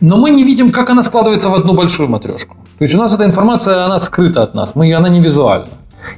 [0.00, 2.56] но мы не видим, как она складывается в одну большую матрешку.
[2.78, 5.66] То есть у нас эта информация, она скрыта от нас, мы, она не визуальна.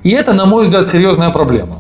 [0.03, 1.77] И это, на мой взгляд, серьезная проблема.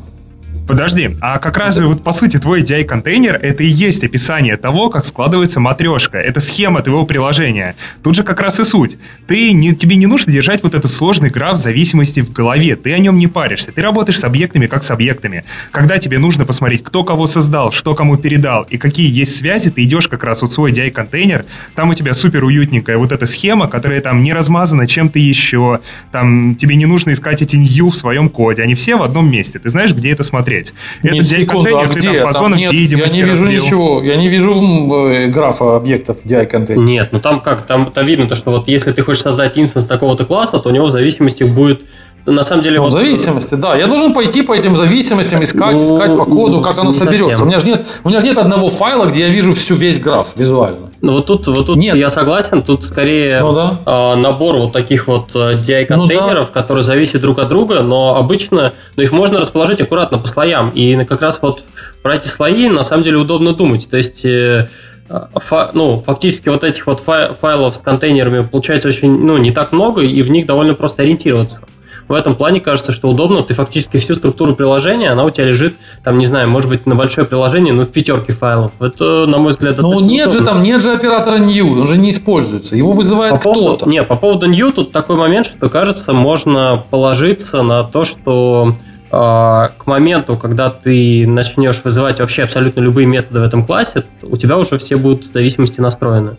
[0.66, 4.90] Подожди, а как раз же вот по сути твой DI-контейнер это и есть описание того,
[4.90, 6.18] как складывается матрешка.
[6.18, 7.76] Это схема твоего приложения.
[8.02, 8.98] Тут же как раз и суть.
[9.28, 12.74] Ты не, тебе не нужно держать вот этот сложный граф зависимости в голове.
[12.74, 13.70] Ты о нем не паришься.
[13.70, 15.44] Ты работаешь с объектами как с объектами.
[15.70, 19.84] Когда тебе нужно посмотреть, кто кого создал, что кому передал и какие есть связи, ты
[19.84, 21.46] идешь как раз вот в свой DI-контейнер.
[21.76, 25.78] Там у тебя супер уютненькая вот эта схема, которая там не размазана чем-то еще.
[26.10, 28.64] Там тебе не нужно искать эти new в своем коде.
[28.64, 29.60] Они все в одном месте.
[29.60, 30.74] Ты знаешь, где это смотреть смотреть.
[31.02, 32.12] Это DI-контейнер, а ты где?
[32.14, 33.64] там по зонам нет, видимости Я не вижу разбил.
[33.64, 36.84] ничего, я не вижу э, графа объектов в DI-контейнере.
[36.84, 39.86] Нет, ну там как, там, там видно то, что вот если ты хочешь создать инстанс
[39.86, 41.82] такого-то класса, то у него в зависимости будет
[42.26, 42.76] на самом деле...
[42.76, 42.92] Ну, вот...
[42.92, 43.76] зависимости, да.
[43.76, 47.44] Я должен пойти по этим зависимостям, искать, ну, искать по коду, как оно соберется.
[47.44, 50.00] У меня, же нет, у меня же нет одного файла, где я вижу всю весь
[50.00, 50.90] граф визуально.
[51.02, 51.94] Ну вот тут, вот тут нет.
[51.96, 53.78] я согласен, тут скорее ну, да.
[53.86, 56.60] э, набор вот таких вот DI-контейнеров, ну, да.
[56.60, 60.70] которые зависят друг от друга, но обычно ну, их можно расположить аккуратно по слоям.
[60.70, 61.64] И как раз вот
[62.02, 63.88] про эти слои на самом деле удобно думать.
[63.90, 64.24] То есть...
[64.24, 64.68] Э,
[65.08, 70.00] Фа, ну, фактически вот этих вот файлов с контейнерами получается очень, ну, не так много,
[70.02, 71.60] и в них довольно просто ориентироваться
[72.08, 73.42] в этом плане кажется, что удобно.
[73.42, 75.74] Ты фактически всю структуру приложения, она у тебя лежит,
[76.04, 78.72] там, не знаю, может быть, на большое приложение, но в пятерке файлов.
[78.80, 80.38] Это, на мой взгляд, Ну, нет удобно.
[80.38, 82.76] же там, нет же оператора new, он же не используется.
[82.76, 83.88] Его вызывает по кто-то.
[83.88, 88.74] Нет, по поводу new тут такой момент, что, кажется, можно положиться на то, что
[89.10, 94.36] а, к моменту, когда ты начнешь вызывать вообще абсолютно любые методы в этом классе, у
[94.36, 96.36] тебя уже все будут в зависимости настроены.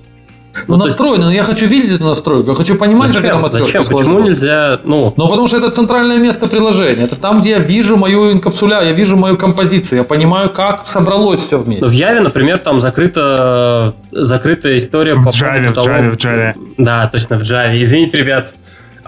[0.67, 3.23] Ну, ну настроено, но я хочу видеть эту настройку, я хочу понимать, зачем?
[3.23, 3.97] как там отвертка Зачем?
[3.97, 5.13] Почему нельзя, ну...
[5.17, 7.03] Ну, потому что это центральное место приложения.
[7.03, 11.39] Это там, где я вижу мою инкапсуля, я вижу мою композицию, я понимаю, как собралось
[11.39, 11.88] все вместе.
[11.88, 15.88] В Яве, например, там закрыта, закрытая история в по Java, того...
[15.88, 16.53] В Java, в Java.
[16.77, 17.81] Да, точно, в Java.
[17.81, 18.53] Извините, ребят.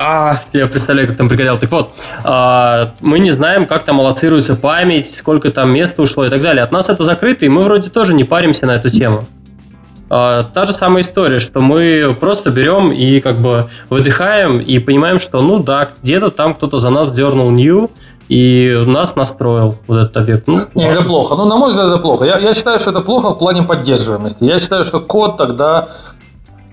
[0.02, 1.60] А, я представляю, как там пригорел.
[1.60, 1.92] Так вот,
[2.24, 6.64] а, мы не знаем, как там аллоцируется память, сколько там места ушло и так далее.
[6.64, 9.28] От нас это закрыто, и мы вроде тоже не паримся на эту тему.
[10.10, 15.20] А, та же самая история, что мы просто берем и как бы выдыхаем и понимаем,
[15.20, 17.90] что ну да, где-то там кто-то за нас дернул new,
[18.30, 20.48] и нас настроил вот этот объект.
[20.48, 21.36] Ну, Не, это плохо.
[21.36, 22.26] Ну, на мой взгляд, это плохо.
[22.26, 24.44] Я, я считаю, что это плохо в плане поддерживаемости.
[24.44, 25.90] Я считаю, что код тогда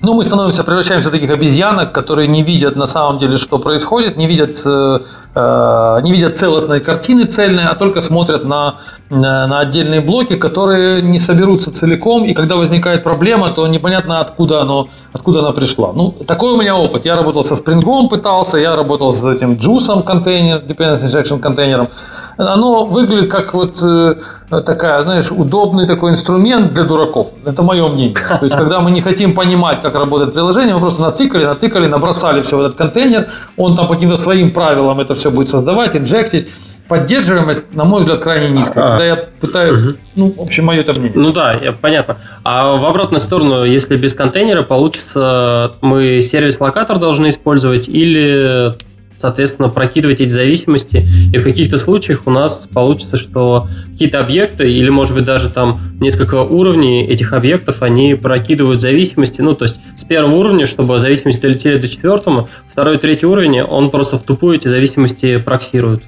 [0.03, 4.17] ну, мы становимся, превращаемся в таких обезьянок, которые не видят на самом деле, что происходит,
[4.17, 5.01] не видят, э,
[5.35, 8.75] э не видят целостной картины цельной, а только смотрят на,
[9.11, 14.89] на, отдельные блоки, которые не соберутся целиком, и когда возникает проблема, то непонятно, откуда, оно,
[15.13, 15.93] откуда она пришла.
[15.93, 17.07] Ну, такой у меня опыт.
[17.07, 21.89] Я работал со Spring пытался, я работал с этим Juice контейнер, Dependency Injection контейнером
[22.37, 24.15] оно выглядит как вот э,
[24.51, 27.35] такая, знаешь, удобный такой инструмент для дураков.
[27.45, 28.15] Это мое мнение.
[28.15, 32.43] То есть, когда мы не хотим понимать, как работает приложение, мы просто натыкали, натыкали, набросали
[32.43, 36.49] все в этот контейнер, он там по каким-то своим правилам это все будет создавать, инжектить.
[36.89, 38.85] поддерживаемость, на мой взгляд, крайне низкая.
[38.85, 39.97] А, Когда я пытаюсь, угу.
[40.15, 41.19] ну, в общем, мое это мнение.
[41.19, 42.17] Ну да, понятно.
[42.45, 48.75] А в обратную сторону, если без контейнера получится, мы сервис-локатор должны использовать или
[49.21, 54.89] соответственно, прокидывать эти зависимости, и в каких-то случаях у нас получится, что какие-то объекты, или,
[54.89, 60.05] может быть, даже там несколько уровней этих объектов, они прокидывают зависимости, ну, то есть с
[60.05, 64.57] первого уровня, чтобы зависимости долетели до четвертого, второй и третий уровень, он просто в тупую
[64.57, 66.03] эти зависимости проксирует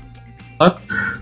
[0.58, 0.78] так?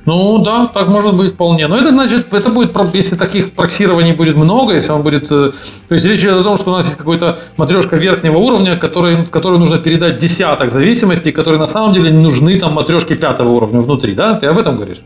[0.06, 1.68] Ну да, так может быть вполне.
[1.68, 5.24] Но это значит, это будет, если таких проксирований будет много, если он будет...
[5.30, 5.50] Э,
[5.88, 9.22] то есть речь идет о том, что у нас есть какая-то матрешка верхнего уровня, который,
[9.22, 13.78] в которую нужно передать десяток зависимостей, которые на самом деле нужны там матрешки пятого уровня
[13.80, 14.34] внутри, да?
[14.34, 15.02] Ты об этом говоришь?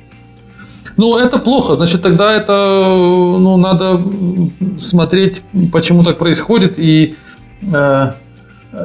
[0.97, 1.75] Ну, это плохо.
[1.75, 4.01] Значит, тогда это ну, надо
[4.79, 5.43] смотреть,
[5.73, 6.79] почему так происходит.
[6.79, 7.17] И
[7.63, 8.13] э,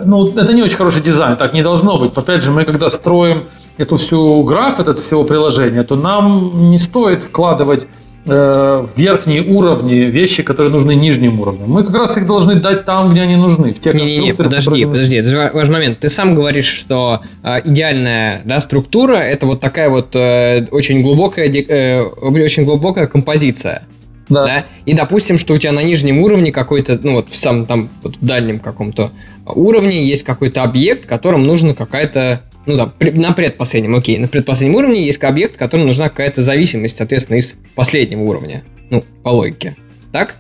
[0.05, 2.11] ну, это не очень хороший дизайн, так не должно быть.
[2.15, 3.43] Опять же, мы когда строим
[3.77, 7.87] эту всю граф, этот всего приложения, то нам не стоит вкладывать
[8.25, 11.69] э, в верхние уровни вещи, которые нужны нижним уровням.
[11.69, 13.71] Мы как раз их должны дать там, где они нужны.
[13.71, 14.87] В тех не, не, не, подожди, которые...
[14.87, 15.99] подожди, это важный момент.
[15.99, 21.49] Ты сам говоришь, что э, идеальная да, структура это вот такая вот э, очень глубокая,
[21.49, 23.83] э, очень глубокая композиция.
[24.27, 24.45] Да.
[24.45, 24.65] да.
[24.85, 28.15] И допустим, что у тебя на нижнем уровне какой-то, ну вот в самом там вот
[28.15, 29.11] в дальнем каком-то
[29.45, 35.05] уровне есть какой-то объект, которым нужна какая-то ну да, на предпоследнем, окей, на предпоследнем уровне
[35.05, 38.63] есть объект, которому нужна какая-то зависимость, соответственно, из последнего уровня.
[38.89, 39.75] Ну, по логике.
[40.11, 40.35] Так?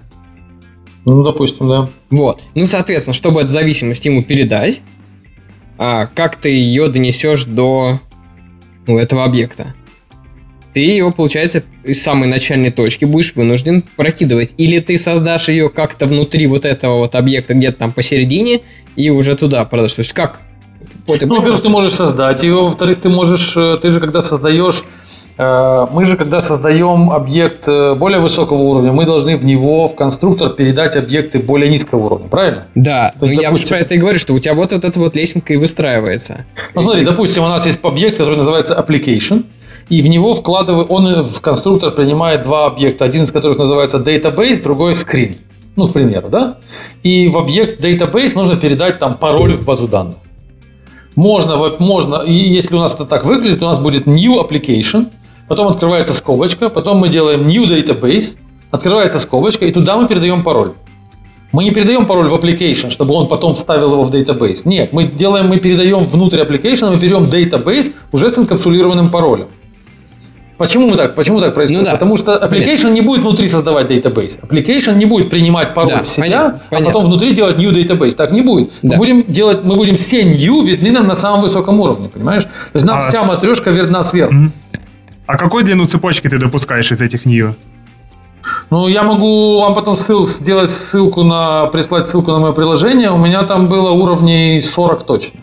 [1.05, 1.89] Ну, допустим, да.
[2.09, 2.41] Вот.
[2.55, 4.81] Ну, соответственно, чтобы эту зависимость ему передать,
[5.77, 7.99] а как ты ее донесешь до
[8.87, 9.75] ну, этого объекта?
[10.73, 14.55] Ты ее, получается, из самой начальной точки будешь вынужден прокидывать.
[14.57, 18.61] Или ты создашь ее как-то внутри вот этого вот объекта, где-то там посередине,
[18.95, 19.93] и уже туда продашь.
[19.93, 20.41] То есть как
[21.07, 24.83] ну, во-первых, ты можешь создать его, во-вторых, ты можешь, э, ты же когда создаешь
[25.37, 29.95] э, мы же, когда создаем объект э, более высокого уровня, мы должны в него, в
[29.95, 32.65] конструктор, передать объекты более низкого уровня, правильно?
[32.75, 34.85] Да, То есть, ну, допустим, я про это и говорю, что у тебя вот, вот
[34.85, 36.45] эта вот лесенка и выстраивается.
[36.73, 37.05] Ну смотри, и...
[37.05, 39.43] допустим, у нас есть объект, который называется application,
[39.89, 44.63] и в него вкладываю, он в конструктор принимает два объекта, один из которых называется database,
[44.63, 45.37] другой screen,
[45.75, 46.57] ну, к примеру, да?
[47.03, 50.15] И в объект database нужно передать там пароль в базу данных.
[51.15, 55.07] Можно, можно, если у нас это так выглядит, у нас будет new application,
[55.47, 58.35] потом открывается скобочка, потом мы делаем new database,
[58.69, 60.73] открывается скобочка, и туда мы передаем пароль.
[61.53, 64.63] Мы не передаем пароль в application, чтобы он потом вставил его в database.
[64.65, 69.47] Нет, мы делаем, мы передаем внутрь application, мы берем database уже с инкапсулированным паролем.
[70.57, 71.15] Почему мы так?
[71.15, 71.83] Почему так происходит?
[71.83, 71.91] Ну, да.
[71.93, 72.93] Потому что application понятно.
[72.93, 74.39] не будет внутри создавать database.
[74.41, 76.93] Application не будет принимать пароль да, себя, понятно, а понятно.
[76.93, 78.15] потом внутри делать new database.
[78.15, 78.71] Так не будет.
[78.81, 78.95] Да.
[78.95, 82.43] Мы будем делать, мы будем все new видны нам на самом высоком уровне, понимаешь?
[82.43, 84.33] То есть нам а вся матрешка видна сверху.
[85.27, 87.53] А какую длину цепочки ты допускаешь из этих new?
[88.69, 93.11] Ну, я могу вам потом ссыл, сделать ссылку на, прислать ссылку на мое приложение.
[93.11, 95.39] У меня там было уровней 40 точно.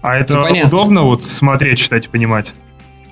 [0.00, 2.54] А это ну, удобно вот смотреть, читать и понимать?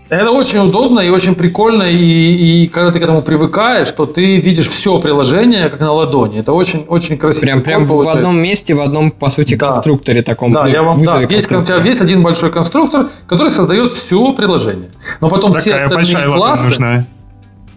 [0.09, 4.37] Это очень удобно и очень прикольно, и, и когда ты к этому привыкаешь, то ты
[4.37, 6.41] видишь все приложение как на ладони.
[6.41, 7.43] Это очень, очень красиво.
[7.43, 9.67] Прям, прям в одном месте, в одном, по сути, да.
[9.67, 10.53] конструкторе таком.
[10.53, 14.33] Да, ну, я вам, да, весь, у тебя весь один большой конструктор, который создает все
[14.33, 14.91] приложение.
[15.21, 16.69] Но потом Такая все остальные классы...
[16.69, 17.07] Нужна.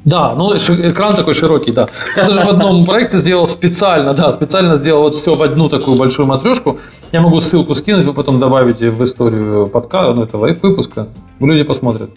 [0.09, 1.87] Да, ну экран такой широкий, да.
[2.15, 5.97] Я даже в одном проекте сделал специально, да, специально сделал вот все в одну такую
[5.97, 6.79] большую матрешку.
[7.11, 11.07] Я могу ссылку скинуть, вы потом добавите в историю подкаста, ну, этого выпуска.
[11.39, 12.09] Люди посмотрят.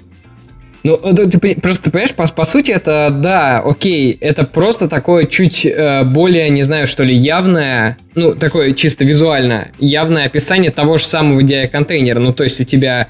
[0.85, 5.65] Ну, ты, просто ты понимаешь, по, по сути, это, да, окей, это просто такое чуть
[5.67, 11.05] э, более, не знаю, что ли, явное, ну, такое чисто визуально, явное описание того же
[11.05, 12.19] самого DI контейнера.
[12.19, 13.09] Ну, то есть у тебя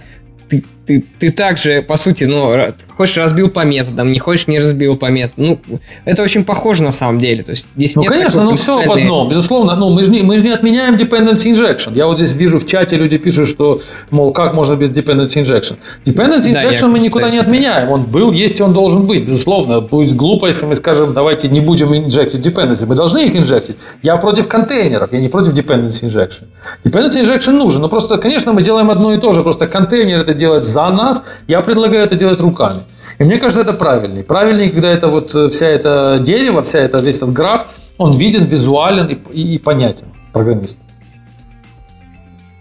[0.50, 2.52] ты, ты, ты также, по сути, ну,
[2.96, 5.60] хочешь разбил по методам, не хочешь не разбил по методам.
[5.66, 7.42] Ну, это очень похоже на самом деле.
[7.42, 9.28] То есть здесь ну, конечно, ну все в одном.
[9.28, 11.96] Безусловно, ну, мы же не, мы же не отменяем dependency injection.
[11.96, 13.80] Я вот здесь вижу в чате люди пишут, что,
[14.10, 15.76] мол, как можно без dependency injection.
[16.04, 17.90] Dependency injection да, мы никуда не отменяем.
[17.90, 19.24] Он был, есть и он должен быть.
[19.24, 22.86] Безусловно, будет глупо, если мы скажем, давайте не будем инжектить dependency.
[22.86, 23.76] Мы должны их инжектить.
[24.02, 26.44] Я против контейнеров, я не против dependency injection.
[26.84, 29.42] Dependency injection нужен, но просто, конечно, мы делаем одно и то же.
[29.42, 32.80] Просто контейнер это делает за нас, я предлагаю это делать руками.
[33.18, 34.24] И мне кажется, это правильнее.
[34.24, 37.66] Правильнее, когда это вот э, вся это дерево, вся это, весь этот граф,
[37.98, 40.78] он виден, визуален и, и, и понятен программисту.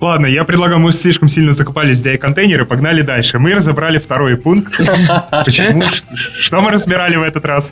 [0.01, 3.37] Ладно, я предлагаю, мы слишком сильно закопались в DI-контейнеры, погнали дальше.
[3.37, 4.73] Мы разобрали второй пункт.
[5.45, 5.83] Почему?
[6.15, 7.71] Что мы разбирали в этот раз?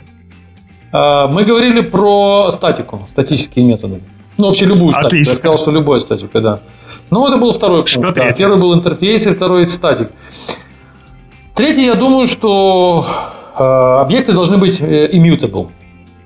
[0.92, 4.00] А, мы говорили про статику, статические методы.
[4.36, 5.08] Ну, вообще любую статику.
[5.08, 5.30] Отлично.
[5.30, 6.60] Я сказал, что любая статика, да.
[7.10, 7.90] Ну, это был второй пункт.
[7.90, 8.32] Что да.
[8.32, 10.10] Первый был интерфейс, и второй статик.
[11.54, 13.04] Третье, я думаю, что
[13.58, 15.68] э, объекты должны быть э, immutable,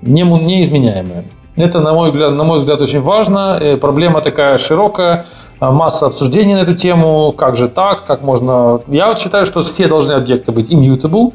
[0.03, 1.25] не, неизменяемые.
[1.57, 3.59] Это, на мой взгляд, на мой взгляд, очень важно.
[3.61, 5.25] Э, проблема такая широкая,
[5.61, 7.33] э, масса обсуждений на эту тему.
[7.33, 8.05] Как же так?
[8.05, 8.81] Как можно...
[8.89, 11.33] Я вот считаю, что все должны объекты быть immutable,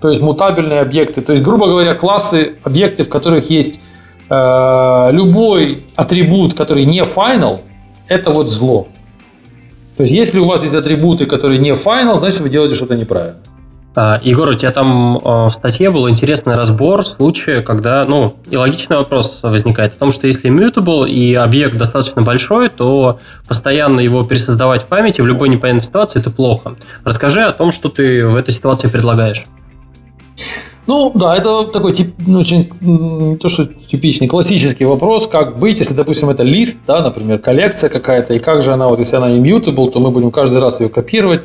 [0.00, 1.22] то есть мутабельные объекты.
[1.22, 3.80] То есть, грубо говоря, классы, объекты, в которых есть
[4.28, 7.60] э, любой атрибут, который не final,
[8.08, 8.88] это вот зло.
[9.96, 13.36] То есть, если у вас есть атрибуты, которые не final, значит, вы делаете что-то неправильно.
[13.96, 18.56] А, Егор, у тебя там а, в статье был интересный разбор случая, когда, ну, и
[18.56, 23.18] логичный вопрос возникает о том, что если mutable и объект достаточно большой, то
[23.48, 26.76] постоянно его пересоздавать в памяти в любой непонятной ситуации– это плохо.
[27.02, 29.46] Расскажи о том, что ты в этой ситуации предлагаешь.
[30.88, 35.92] Ну, да, это такой тип, ну, очень, то что типичный, классический вопрос, как быть, если,
[35.92, 39.90] допустим, это лист, да, например, коллекция какая-то, и как же она, вот если она immutable,
[39.90, 41.42] то мы будем каждый раз ее копировать.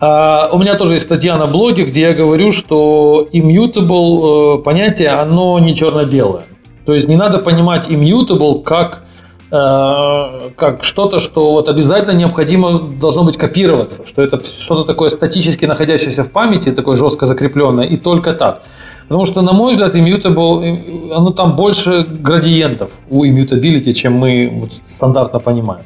[0.00, 5.10] А, у меня тоже есть статья на блоге, где я говорю, что immutable э, понятие,
[5.10, 6.44] оно не черно-белое.
[6.86, 9.02] То есть не надо понимать immutable как,
[9.50, 16.22] как что-то, что вот обязательно необходимо должно быть копироваться, что это что-то такое статически находящееся
[16.22, 18.62] в памяти, такое жестко закрепленное, и только так.
[19.08, 24.50] Потому что, на мой взгляд, immutable, э, оно там больше градиентов у immutability, чем мы
[24.52, 25.84] вот стандартно понимаем.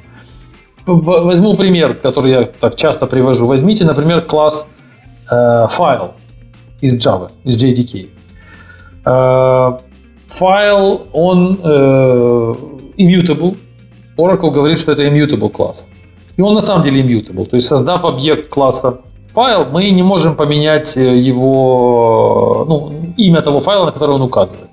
[0.87, 3.47] Возьму пример, который я так часто привожу.
[3.47, 4.67] Возьмите, например, класс
[5.31, 6.15] э, файл
[6.81, 8.09] из Java, из JDK.
[9.05, 9.79] Э,
[10.33, 12.55] файл, он э,
[12.97, 13.57] immutable.
[14.17, 15.89] Oracle говорит, что это immutable класс.
[16.37, 17.47] И он на самом деле immutable.
[17.47, 19.01] То есть, создав объект класса
[19.35, 24.69] файл, мы не можем поменять э, его, ну, имя того файла, на который он указывает.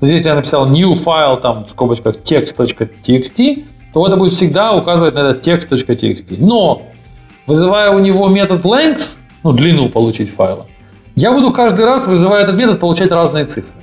[0.00, 4.72] То есть, если я написал new file, там, в скобочках text.txt, то это будет всегда
[4.74, 6.36] указывать на этот text.txt.
[6.38, 6.82] Но,
[7.46, 10.66] вызывая у него метод length, ну, длину получить файла,
[11.16, 13.74] я буду каждый раз, вызывая этот метод, получать разные цифры.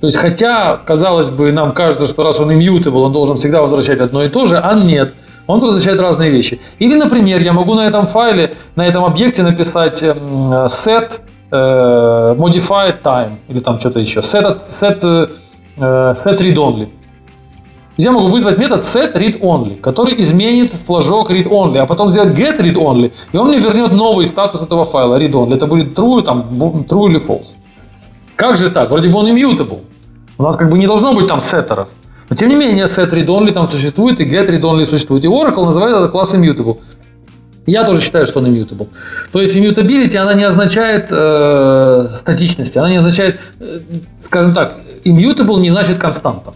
[0.00, 4.00] То есть, хотя, казалось бы, нам кажется, что раз он immutable, он должен всегда возвращать
[4.00, 5.14] одно и то же, а нет.
[5.46, 6.60] Он возвращает разные вещи.
[6.78, 10.14] Или, например, я могу на этом файле, на этом объекте написать эм,
[10.66, 11.20] set
[11.50, 15.30] э, modified time, или там что-то еще, set, set,
[15.78, 16.88] э, set read only
[17.96, 22.38] я могу вызвать метод set read only, который изменит флажок read only, а потом сделать
[22.38, 25.54] get read only, и он мне вернет новый статус этого файла read only.
[25.54, 27.54] Это будет true, там, true или false.
[28.36, 28.90] Как же так?
[28.90, 29.80] Вроде бы он immutable.
[30.38, 31.90] У нас как бы не должно быть там сеттеров.
[32.28, 35.24] Но тем не менее, set read only там существует, и get read only существует.
[35.24, 36.78] И Oracle называет этот класс immutable.
[37.66, 38.88] Я тоже считаю, что он immutable.
[39.32, 43.80] То есть immutability, она не означает э, статичности, она не означает, э,
[44.18, 46.52] скажем так, immutable не значит константа.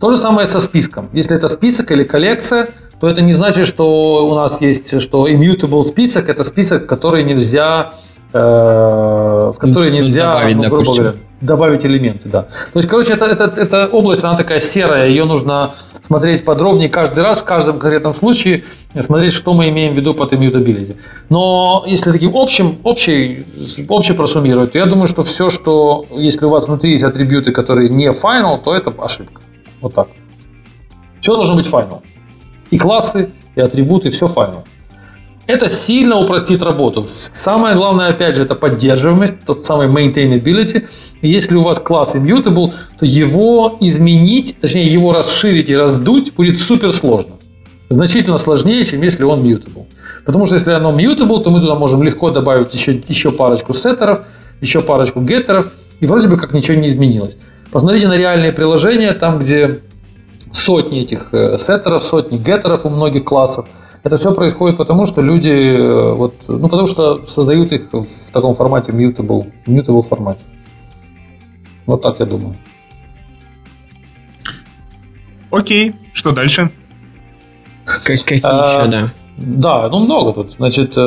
[0.00, 1.08] То же самое со списком.
[1.14, 2.68] Если это список или коллекция,
[3.00, 7.94] то это не значит, что у нас есть, что immutable список– это список, который нельзя,
[8.34, 12.42] в который нельзя, добавить, ну, грубо говоря, добавить элементы, да.
[12.42, 17.22] То есть, короче, это, это, эта область, она такая серая, ее нужно смотреть подробнее каждый
[17.22, 18.64] раз, в каждом конкретном случае,
[18.98, 20.96] смотреть, что мы имеем в виду под immutability.
[21.30, 23.46] Но если таким общим, общий,
[23.88, 27.88] общий просуммировать, то я думаю, что все, что, если у вас внутри есть атрибуты, которые
[27.88, 29.40] не final, то это ошибка.
[29.80, 30.08] Вот так.
[31.20, 32.02] Все должно быть final.
[32.70, 34.64] И классы, и атрибуты, все final.
[35.46, 37.04] Это сильно упростит работу.
[37.32, 40.84] Самое главное, опять же, это поддерживаемость, тот самый maintainability.
[41.20, 46.92] Если у вас класс immutable, то его изменить, точнее его расширить и раздуть будет супер
[46.92, 47.34] сложно.
[47.90, 49.86] Значительно сложнее, чем если он mutable.
[50.24, 54.22] Потому что если оно mutable, то мы туда можем легко добавить еще, еще парочку сеттеров,
[54.60, 55.68] еще парочку геттеров,
[56.00, 57.36] и вроде бы как ничего не изменилось.
[57.70, 59.80] Посмотрите на реальные приложения, там, где
[60.52, 63.66] сотни этих э, сеттеров, сотни геттеров у многих классов.
[64.04, 68.52] Это все происходит потому, что люди, э, вот, ну, потому что создают их в таком
[68.52, 70.42] формате mutable, mutable формате.
[71.86, 72.56] Вот так я думаю.
[75.50, 76.70] Окей, что дальше?
[77.84, 79.12] Какие а, еще, да?
[79.38, 80.52] Да, ну много тут.
[80.52, 80.98] Значит, с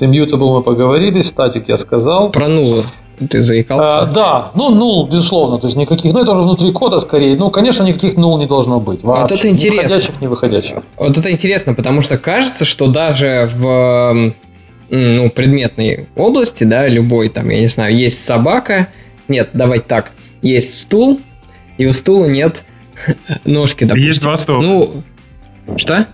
[0.00, 2.30] э, Immutable мы поговорили, статик я сказал.
[2.30, 2.82] Про нулы.
[3.30, 4.00] Ты заикался?
[4.00, 7.50] А, да, ну, нул, безусловно, то есть никаких, ну, это уже внутри кода скорее, ну,
[7.50, 9.02] конечно, никаких нул не должно быть.
[9.02, 9.22] Вообще.
[9.22, 9.76] Вот это интересно.
[9.76, 10.76] Ни входящих, ни выходящих.
[10.98, 14.34] Вот это интересно, потому что кажется, что даже в
[14.90, 18.88] ну, предметной области, да, любой там, я не знаю, есть собака,
[19.28, 20.12] нет, давайте так,
[20.42, 21.20] есть стул,
[21.78, 22.64] и у стула нет
[23.44, 24.08] ножки, допустим.
[24.08, 24.60] Есть два стула.
[24.60, 25.02] Ну,
[25.76, 26.06] что?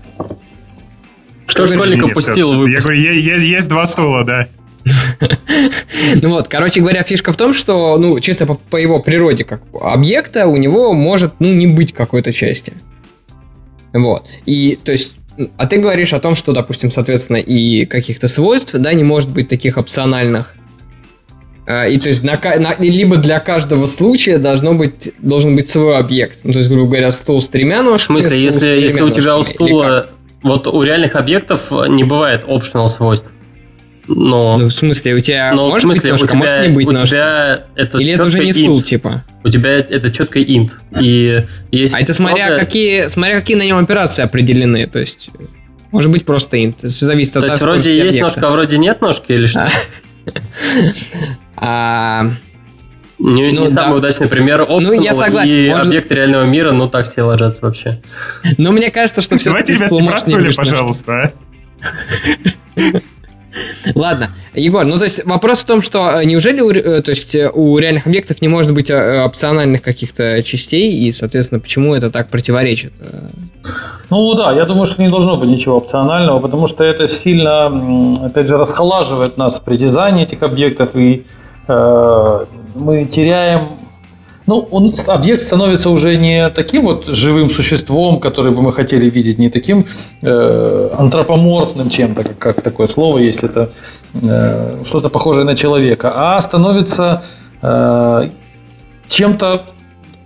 [1.46, 4.46] Что школьник опустил Я говорю, есть два стула, да.
[6.22, 9.62] Ну вот, короче говоря, фишка в том, что, ну, чисто по, по его природе как
[9.80, 12.72] объекта у него может, ну, не быть какой-то части.
[13.92, 14.26] Вот.
[14.46, 15.12] И, то есть,
[15.56, 19.48] а ты говоришь о том, что, допустим, соответственно, и каких-то свойств, да, не может быть
[19.48, 20.54] таких опциональных.
[21.66, 25.96] А, и то есть на, на, либо для каждого случая должно быть, должен быть свой
[25.96, 26.40] объект.
[26.42, 28.18] Ну, то есть, грубо говоря, стул с тремя ножками.
[28.18, 30.08] В смысле, если, если у тебя у стула...
[30.42, 33.30] Вот у реальных объектов не бывает optional свойств.
[34.08, 36.68] Но, ну, в смысле, у тебя но, может в смысле, быть ножка, у тебя, может
[36.68, 37.06] не быть у ножка?
[37.06, 38.82] Тебя это Или это уже не стул, int.
[38.82, 39.24] типа?
[39.44, 40.70] У тебя это четко int.
[41.00, 44.86] И есть а это смотря, какие, смотря какие на нем операции определены.
[44.86, 45.30] То есть,
[45.92, 46.88] может быть просто int.
[46.88, 48.26] Все зависит от То есть, вроде есть объекта.
[48.26, 49.68] ножка, а вроде нет ножки или что?
[51.64, 52.28] А,
[53.20, 53.82] не, ну, не да.
[53.82, 54.62] самый удачный пример.
[54.62, 55.56] Optional ну, я согласен.
[55.56, 55.86] И может...
[55.86, 58.00] объекты реального мира, ну, так себе ложатся вообще.
[58.58, 61.32] Ну, мне кажется, что все Давайте, ребят, не пожалуйста, а?
[63.94, 67.34] Ладно, Егор, ну то есть вопрос в том, что э, неужели у, э, то есть,
[67.34, 72.28] э, у реальных объектов не может быть опциональных каких-то частей, и, соответственно, почему это так
[72.28, 72.92] противоречит?
[74.10, 78.46] Ну да, я думаю, что не должно быть ничего опционального, потому что это сильно, опять
[78.46, 81.24] же, расхолаживает нас при дизайне этих объектов, и
[81.68, 82.44] э,
[82.74, 83.68] мы теряем
[84.46, 89.38] ну, он, объект становится уже не таким вот живым существом, который бы мы хотели видеть,
[89.38, 89.86] не таким
[90.20, 93.70] э, антропоморфным чем-то, как, как такое слово, если это
[94.14, 97.22] э, что-то похожее на человека, а становится
[97.62, 98.30] э,
[99.08, 99.62] чем-то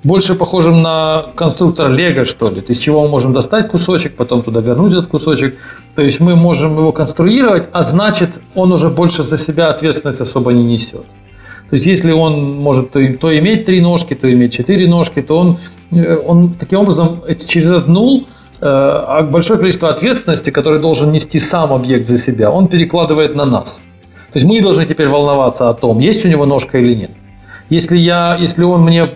[0.03, 2.63] больше похожим на конструктор Лего, что ли.
[2.67, 5.57] Из чего мы можем достать кусочек, потом туда вернуть этот кусочек.
[5.95, 10.53] То есть мы можем его конструировать, а значит, он уже больше за себя ответственность особо
[10.53, 11.05] не несет.
[11.69, 15.59] То есть, если он может то, иметь три ножки, то иметь четыре ножки, то он,
[15.91, 18.25] э, он таким образом через этот нул
[18.61, 23.81] э, большое количество ответственности, который должен нести сам объект за себя, он перекладывает на нас.
[24.33, 27.11] То есть мы должны теперь волноваться о том, есть у него ножка или нет.
[27.69, 29.09] Если, я, если он мне,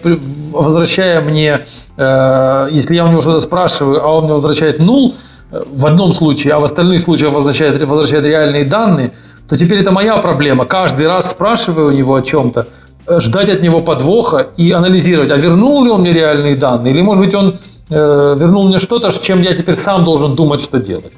[0.50, 1.60] возвращая мне,
[1.96, 5.14] э, если я у него что-то спрашиваю, а он мне возвращает нул
[5.52, 9.12] э, в одном случае, а в остальных случаях возвращает, возвращает реальные данные–
[9.50, 10.64] то теперь это моя проблема.
[10.64, 12.68] Каждый раз спрашиваю у него о чем-то,
[13.08, 17.02] э, ждать от него подвоха и анализировать, а вернул ли он мне реальные данные, или,
[17.02, 17.58] может быть, он
[17.90, 17.94] э,
[18.38, 21.12] вернул мне что-то, чем я теперь сам должен думать, что делать.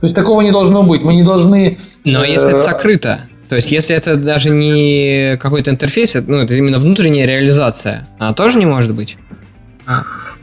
[0.00, 1.02] То есть такого не должно быть.
[1.02, 1.76] Мы не должны...
[2.06, 3.20] Но э, если это сокрыто,
[3.50, 8.56] то есть если это даже не какой-то интерфейс, ну, это именно внутренняя реализация, она тоже
[8.58, 9.18] не может быть?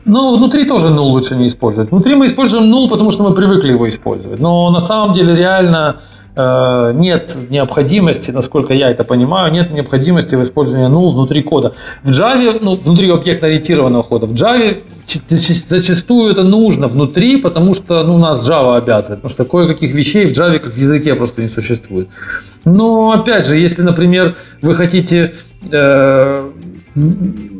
[0.06, 1.90] Ну, внутри тоже нул лучше не использовать.
[1.90, 4.40] Внутри мы используем нул, потому что мы привыкли его использовать.
[4.40, 6.02] Но на самом деле реально
[6.38, 11.74] нет необходимости, насколько я это понимаю, нет необходимости в использовании null внутри кода.
[12.04, 14.78] В Java, ну, внутри объектно-ориентированного кода, в Java
[15.30, 20.32] зачастую это нужно внутри, потому что ну, нас Java обязывает, потому что кое-каких вещей в
[20.32, 22.10] Java как в языке просто не существует.
[22.66, 25.34] Но опять же, если, например, вы хотите
[25.72, 26.52] э,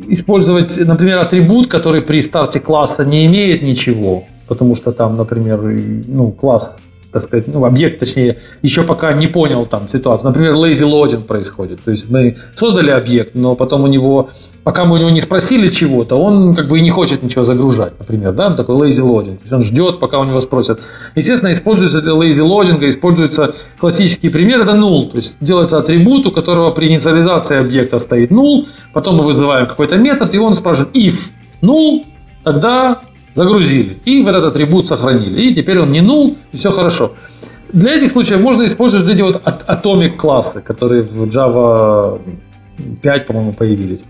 [0.08, 6.30] использовать, например, атрибут, который при старте класса не имеет ничего, потому что там, например, ну,
[6.30, 6.80] класс
[7.12, 10.30] так сказать, ну, объект, точнее, еще пока не понял там ситуацию.
[10.30, 11.82] Например, lazy loading происходит.
[11.82, 14.30] То есть мы создали объект, но потом у него,
[14.64, 17.98] пока мы у него не спросили чего-то, он как бы и не хочет ничего загружать,
[17.98, 19.36] например, да, такой lazy loading.
[19.36, 20.80] То есть он ждет, пока у него спросят.
[21.14, 25.10] Естественно, используется для lazy loading, используется классический пример, это null.
[25.10, 29.96] То есть делается атрибут, у которого при инициализации объекта стоит null, потом мы вызываем какой-то
[29.96, 31.30] метод, и он спрашивает if
[31.62, 32.04] null,
[32.44, 33.00] тогда
[33.36, 35.42] загрузили, и в этот атрибут сохранили.
[35.42, 37.12] И теперь он не null, и все хорошо.
[37.72, 42.18] Для этих случаев можно использовать эти вот atomic классы, которые в Java
[43.02, 44.06] 5, по-моему, появились.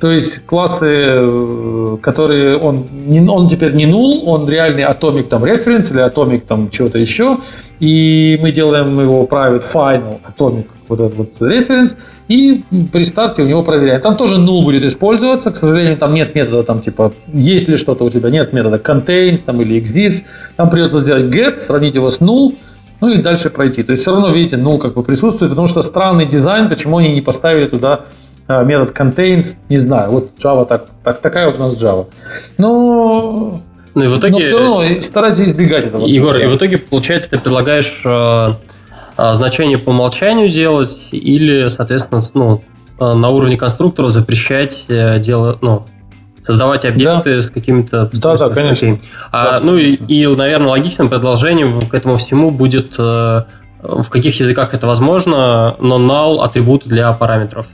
[0.00, 2.86] То есть классы, э, которые он,
[3.28, 7.36] он теперь не null, он реальный atomic там reference или atomic там чего-то еще.
[7.80, 11.96] И мы делаем его private final atomic вот этот вот reference,
[12.28, 12.62] и
[12.92, 14.00] при старте у него проверяем.
[14.00, 18.04] Там тоже null будет использоваться, к сожалению, там нет метода, там типа, есть ли что-то
[18.04, 20.24] у тебя, нет метода contains там, или exists,
[20.56, 22.54] там придется сделать get, сравнить его с null,
[23.00, 23.82] ну и дальше пройти.
[23.82, 27.14] То есть все равно, видите, null как бы присутствует, потому что странный дизайн, почему они
[27.14, 28.04] не поставили туда
[28.46, 32.06] а, метод contains, не знаю, вот Java так, так такая вот у нас Java.
[32.58, 33.60] Но
[33.94, 34.34] ну и в итоге...
[34.34, 36.06] Но все равно старайтесь избегать этого.
[36.06, 38.46] Егор, и в итоге, получается, ты предлагаешь э,
[39.16, 42.62] э, значение по умолчанию делать или, соответственно, ну,
[42.98, 45.86] э, на уровне конструктора запрещать э, делать, ну,
[46.42, 47.42] создавать объекты да.
[47.42, 48.10] с какими-то...
[48.12, 48.98] Да, да, конечно.
[49.30, 50.04] А, да, ну конечно.
[50.06, 53.42] И, и, наверное, логичным продолжением к этому всему будет, э,
[53.82, 57.66] в каких языках это возможно, но null атрибуты для параметров.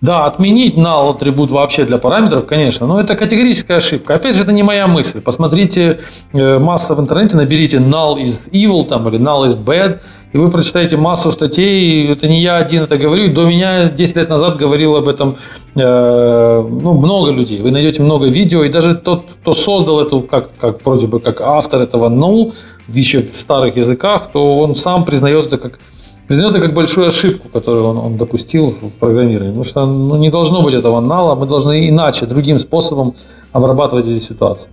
[0.00, 4.14] Да, отменить null атрибут вообще для параметров, конечно, но это категорическая ошибка.
[4.14, 5.20] Опять же, это не моя мысль.
[5.20, 5.98] Посмотрите
[6.32, 9.98] э, масса в интернете, наберите null is evil там, или null is bad,
[10.32, 12.12] и вы прочитаете массу статей.
[12.12, 13.34] Это не я один это говорю.
[13.34, 15.36] До меня 10 лет назад говорил об этом
[15.74, 17.60] э, ну, много людей.
[17.60, 21.40] Вы найдете много видео, и даже тот, кто создал эту, как, как вроде бы как
[21.40, 22.54] автор этого null,
[22.86, 25.80] еще в старых языках, то он сам признает это как
[26.28, 29.48] признает это как большую ошибку, которую он, он допустил в программировании.
[29.48, 33.14] Потому что ну, не должно быть этого нала, мы должны иначе, другим способом
[33.52, 34.70] обрабатывать эти ситуации.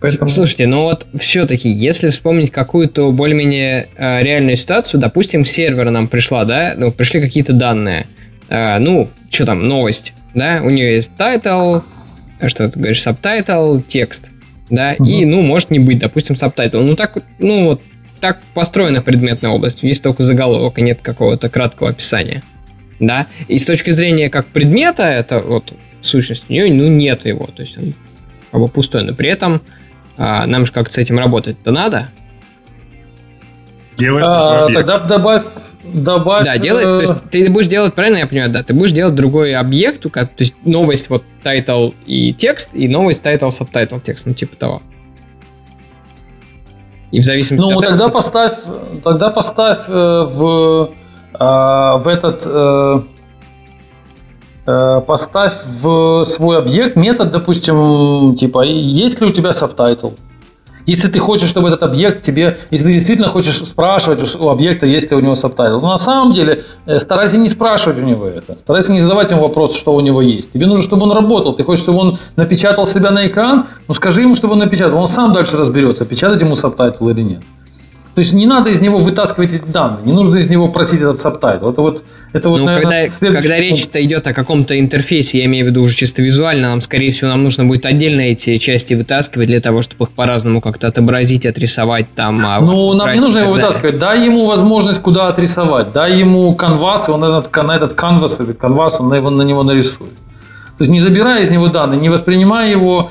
[0.00, 0.30] Поэтому...
[0.30, 6.08] Слушайте, ну вот все-таки, если вспомнить какую-то более-менее э, реальную ситуацию, допустим, с сервера нам
[6.08, 8.06] пришла, да, ну, пришли какие-то данные,
[8.48, 11.82] э, ну, что там, новость, да, у нее есть title,
[12.46, 14.24] что ты говоришь, subtitle, текст,
[14.70, 15.06] да, угу.
[15.06, 16.82] и, ну, может не быть, допустим, subtitle.
[16.82, 17.82] Ну, так, ну, вот
[18.20, 19.82] так построена предметная область.
[19.82, 22.42] Есть только заголовок, и нет какого-то краткого описания.
[22.98, 23.26] Да?
[23.48, 25.72] И с точки зрения как предмета, это вот
[26.02, 27.46] сущность у нее, ну, нет его.
[27.46, 27.94] То есть он
[28.50, 29.04] как бы пустой.
[29.04, 29.62] Но при этом
[30.16, 32.08] а, нам же как-то с этим работать-то надо.
[33.96, 35.44] Делать а, тогда добавь
[35.84, 36.44] добавь...
[36.44, 39.54] Да, делать, то есть ты будешь делать, правильно я понимаю, да, ты будешь делать другой
[39.54, 44.56] объект, то есть новость вот title и текст, и новость title, subtitle текст, ну типа
[44.56, 44.82] того.
[47.10, 48.08] И в зависимости ну, от тогда этого...
[48.08, 48.52] поставь,
[49.02, 50.90] тогда поставь э, в,
[51.34, 53.00] э, в этот э,
[55.06, 60.14] поставь в свой объект метод, допустим, типа, есть ли у тебя subtitle?
[60.90, 65.08] Если ты хочешь, чтобы этот объект тебе, если ты действительно хочешь спрашивать у объекта, есть
[65.08, 68.58] ли у него subtitle, но на самом деле э, старайся не спрашивать у него это,
[68.58, 70.50] старайся не задавать ему вопрос, что у него есть.
[70.52, 74.22] Тебе нужно, чтобы он работал, ты хочешь, чтобы он напечатал себя на экран, ну скажи
[74.22, 77.40] ему, чтобы он напечатал, он сам дальше разберется, печатать ему subtitle или нет.
[78.14, 81.18] То есть не надо из него вытаскивать эти данные, не нужно из него просить этот
[81.18, 81.70] subtitle.
[81.70, 85.66] Это вот, это вот ну, наверное, когда, когда речь-то идет о каком-то интерфейсе, я имею
[85.66, 89.46] в виду уже чисто визуально, нам, скорее всего, нам нужно будет отдельно эти части вытаскивать
[89.46, 92.40] для того, чтобы их по-разному как-то отобразить, отрисовать там.
[92.44, 93.98] А ну, нам не нужно его вытаскивать.
[93.98, 95.92] Дай ему возможность куда отрисовать.
[95.92, 99.42] Дай ему canvas, и он этот, на этот canvas, этот canvas, он на, его, на
[99.42, 100.14] него нарисует.
[100.78, 103.10] То есть не забирая из него данные, не воспринимая его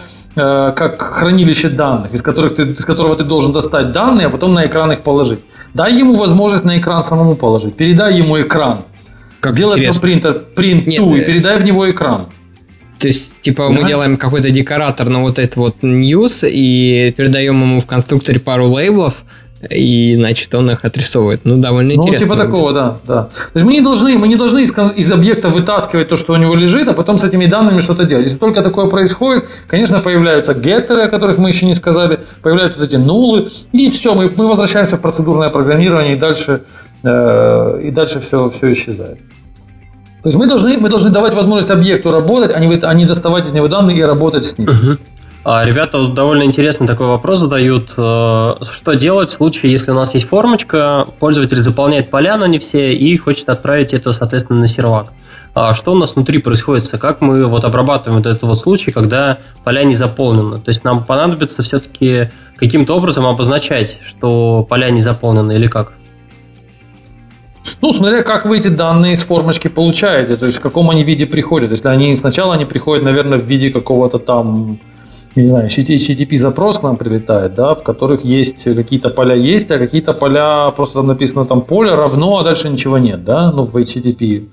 [0.75, 4.65] как хранилище данных, из, которых ты, из которого ты должен достать данные, а потом на
[4.65, 5.39] экран их положить.
[5.73, 7.75] Дай ему возможность на экран самому положить.
[7.75, 8.79] Передай ему экран.
[9.39, 10.01] Как Сделай интересно.
[10.01, 12.25] принтер, print Нет, и э, передай в него экран.
[12.99, 13.81] То есть, типа, Понимаешь?
[13.81, 18.67] мы делаем какой-то декоратор на вот этот вот news и передаем ему в конструкторе пару
[18.67, 19.23] лейблов,
[19.69, 21.41] и, значит, он их отрисовывает.
[21.43, 22.27] Ну, довольно ну, интересно.
[22.27, 23.23] Ну, типа такого, да, да.
[23.23, 26.35] То есть мы не должны, мы не должны из, из объекта вытаскивать то, что у
[26.37, 28.25] него лежит, а потом с этими данными что-то делать.
[28.25, 32.87] Если только такое происходит, конечно, появляются геттеры, о которых мы еще не сказали, появляются вот
[32.87, 36.61] эти нулы, и все, мы, мы возвращаемся в процедурное программирование, и дальше,
[37.03, 39.17] э, и дальше все, все исчезает.
[40.23, 43.45] То есть мы должны, мы должны давать возможность объекту работать, а не, а не доставать
[43.45, 44.69] из него данные и работать с ним.
[44.69, 44.99] Uh-huh.
[45.45, 47.93] А ребята довольно интересный такой вопрос задают.
[47.97, 52.59] Э, что делать в случае, если у нас есть формочка, пользователь заполняет поля, но не
[52.59, 55.13] все, и хочет отправить это, соответственно, на сервак.
[55.55, 56.89] А что у нас внутри происходит?
[56.99, 60.57] Как мы вот обрабатываем вот этот вот случай, когда поля не заполнены?
[60.57, 65.93] То есть нам понадобится все-таки каким-то образом обозначать, что поля не заполнены или как?
[67.81, 71.25] Ну, смотря как вы эти данные из формочки получаете, то есть в каком они виде
[71.25, 71.71] приходят.
[71.71, 74.79] Если они сначала они приходят, наверное, в виде какого-то там
[75.35, 79.77] не знаю, HTTP запрос к нам прилетает, да, в которых есть какие-то поля есть, а
[79.77, 83.75] какие-то поля просто там написано там поле равно, а дальше ничего нет, да, ну в
[83.75, 84.47] HTTP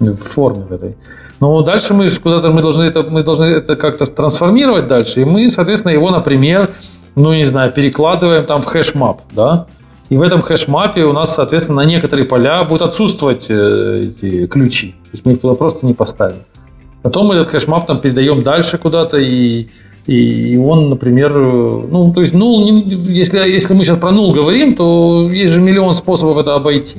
[0.00, 0.96] в форме этой.
[1.40, 5.50] Но дальше мы куда-то мы должны это мы должны это как-то трансформировать дальше, и мы,
[5.50, 6.74] соответственно, его, например,
[7.14, 9.66] ну не знаю, перекладываем там в hashmap, да,
[10.10, 14.46] и в этом hashmap е у нас, соответственно, на некоторые поля будут отсутствовать э, эти
[14.46, 14.92] ключи.
[14.92, 16.38] То есть мы их туда просто не поставим.
[17.02, 19.68] Потом мы этот hashmap там передаем дальше куда-то и
[20.08, 25.28] и он, например, ну, то есть, ну, если, если мы сейчас про null говорим, то
[25.30, 26.96] есть же миллион способов это обойти.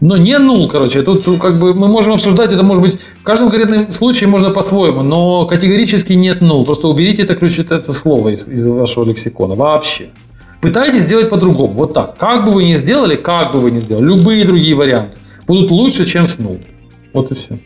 [0.00, 1.02] Но не null, короче.
[1.02, 5.02] Тут как бы мы можем обсуждать это, может быть, в каждом конкретном случае можно по-своему,
[5.02, 6.64] но категорически нет null.
[6.64, 9.54] Просто уберите это ключ, это слово из, из вашего лексикона.
[9.54, 10.08] Вообще.
[10.60, 11.74] Пытайтесь сделать по-другому.
[11.74, 12.18] Вот так.
[12.18, 15.16] Как бы вы ни сделали, как бы вы ни сделали, любые другие варианты
[15.46, 16.58] будут лучше, чем с нул.
[17.12, 17.56] Вот и все.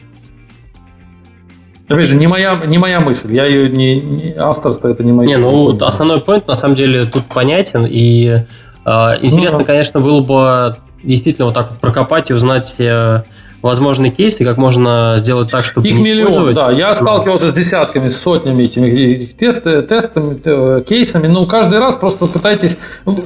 [1.89, 5.27] Опять же, не моя, не моя мысль, я ее не, не авторство это не мое.
[5.27, 7.87] Не, ну основной point на самом деле тут понятен.
[7.89, 8.43] И
[8.85, 8.91] э,
[9.23, 13.23] интересно, ну, конечно, было бы действительно вот так вот прокопать и узнать, э,
[13.63, 16.71] возможный кейс и как можно сделать так, чтобы Их миллион, да.
[16.71, 21.27] Я сталкивался с десятками, сотнями этими тесты, тестами, кейсами.
[21.27, 22.79] Ну, каждый раз просто пытайтесь...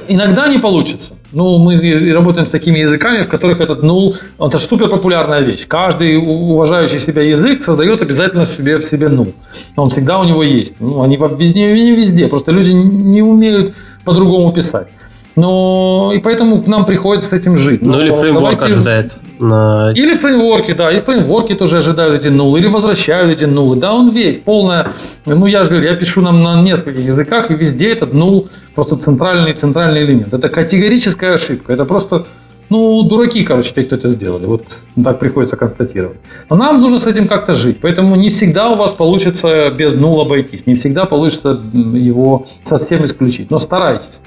[0.07, 1.13] Иногда не получится.
[1.31, 1.77] Ну, мы
[2.11, 5.65] работаем с такими языками, в которых этот null, это супер популярная вещь.
[5.67, 9.33] Каждый уважающий себя язык создает обязательно в себе, в себе null.
[9.75, 10.75] Он всегда у него есть.
[10.79, 12.27] Ну, они везде, не везде.
[12.27, 14.87] Просто люди не умеют по-другому писать.
[15.35, 17.83] Но и поэтому к нам приходится с этим жить.
[17.85, 18.65] Ну, или фреймворк давайте...
[18.65, 19.17] ожидает.
[19.39, 19.91] На...
[19.95, 23.77] Или фреймворки, да, и фреймворки тоже ожидают эти нулы, или возвращают эти нулы.
[23.77, 24.89] Да, он весь, полная...
[25.25, 28.95] Ну, я же говорю, я пишу нам на нескольких языках, и везде этот нул просто
[28.95, 30.33] центральный, центральный элемент.
[30.33, 31.73] Это категорическая ошибка.
[31.73, 32.25] Это просто
[32.69, 34.45] ну, дураки, короче, те, кто это сделали.
[34.45, 34.63] Вот
[35.03, 36.17] так приходится констатировать.
[36.49, 37.77] Но нам нужно с этим как-то жить.
[37.81, 40.65] Поэтому не всегда у вас получится без нул обойтись.
[40.65, 43.51] Не всегда получится его совсем исключить.
[43.51, 44.21] Но старайтесь.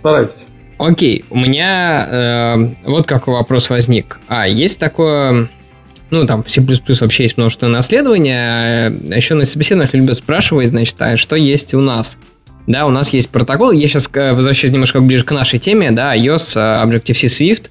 [0.00, 0.48] Старайтесь.
[0.78, 4.18] Окей, у меня э, вот какой вопрос возник.
[4.28, 5.50] А, есть такое...
[6.08, 8.88] Ну, там в C++ вообще есть множество наследования.
[8.88, 12.16] А еще на собеседованиях любят спрашивать, значит, а что есть у нас?
[12.66, 13.72] Да, у нас есть протокол.
[13.72, 17.70] Я сейчас э, возвращаюсь немножко ближе к нашей теме, да, iOS, э, Objective-C Swift.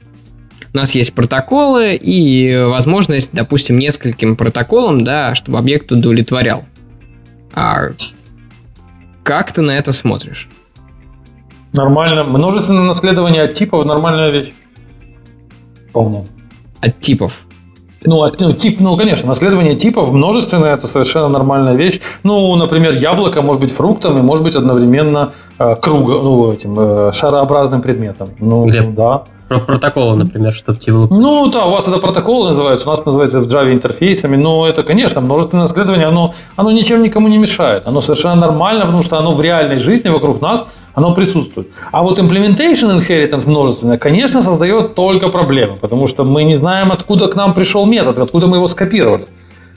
[0.71, 6.63] У нас есть протоколы и возможность, допустим, нескольким протоколам, да, чтобы объект удовлетворял.
[7.55, 7.89] А
[9.23, 10.47] как ты на это смотришь?
[11.73, 12.23] Нормально.
[12.23, 14.53] Множественное наследование от типов нормальная вещь.
[15.89, 16.25] Вполне.
[16.81, 17.33] От типов.
[18.01, 21.99] Ну, от, ну, тип, ну, конечно, наследование типов множественное– это совершенно нормальная вещь.
[22.23, 27.11] Ну, например, яблоко может быть фруктом и может быть одновременно э, круга, ну, этим э,
[27.11, 28.29] шарообразным предметом.
[28.39, 29.23] Ну, Глеб, да.
[29.49, 31.07] Про протоколы, например, чтобы типа...
[31.09, 34.83] Ну да, у вас это протоколы называются, у нас называется в Java интерфейсами, но это,
[34.83, 37.87] конечно, множественное наследование, оно, оно ничем никому не мешает.
[37.87, 40.67] Оно совершенно нормально, потому что оно в реальной жизни вокруг нас,
[40.99, 41.69] оно присутствует.
[41.91, 47.27] А вот implementation inheritance множественное, конечно, создает только проблемы, потому что мы не знаем, откуда
[47.27, 49.25] к нам пришел метод, откуда мы его скопировали.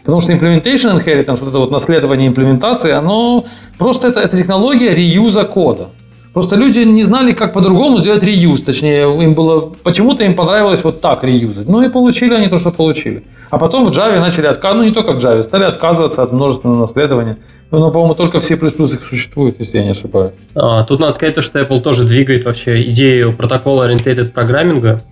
[0.05, 3.45] Потому что implementation inheritance, вот это вот наследование имплементации, оно
[3.79, 5.89] просто это, это технология реюза кода.
[6.33, 8.63] Просто люди не знали, как по-другому сделать реюз.
[8.63, 11.69] Точнее, им было почему-то им понравилось вот так реюзать.
[11.69, 13.25] Ну и получили они то, что получили.
[13.51, 16.81] А потом в Java начали отказываться, ну не только в Java, стали отказываться от множественного
[16.81, 17.37] наследования.
[17.71, 20.33] Ну, но, по-моему, только все C++ их существует, если я не ошибаюсь.
[20.55, 25.03] А, тут надо сказать, что Apple тоже двигает вообще идею протокола oriented программинга.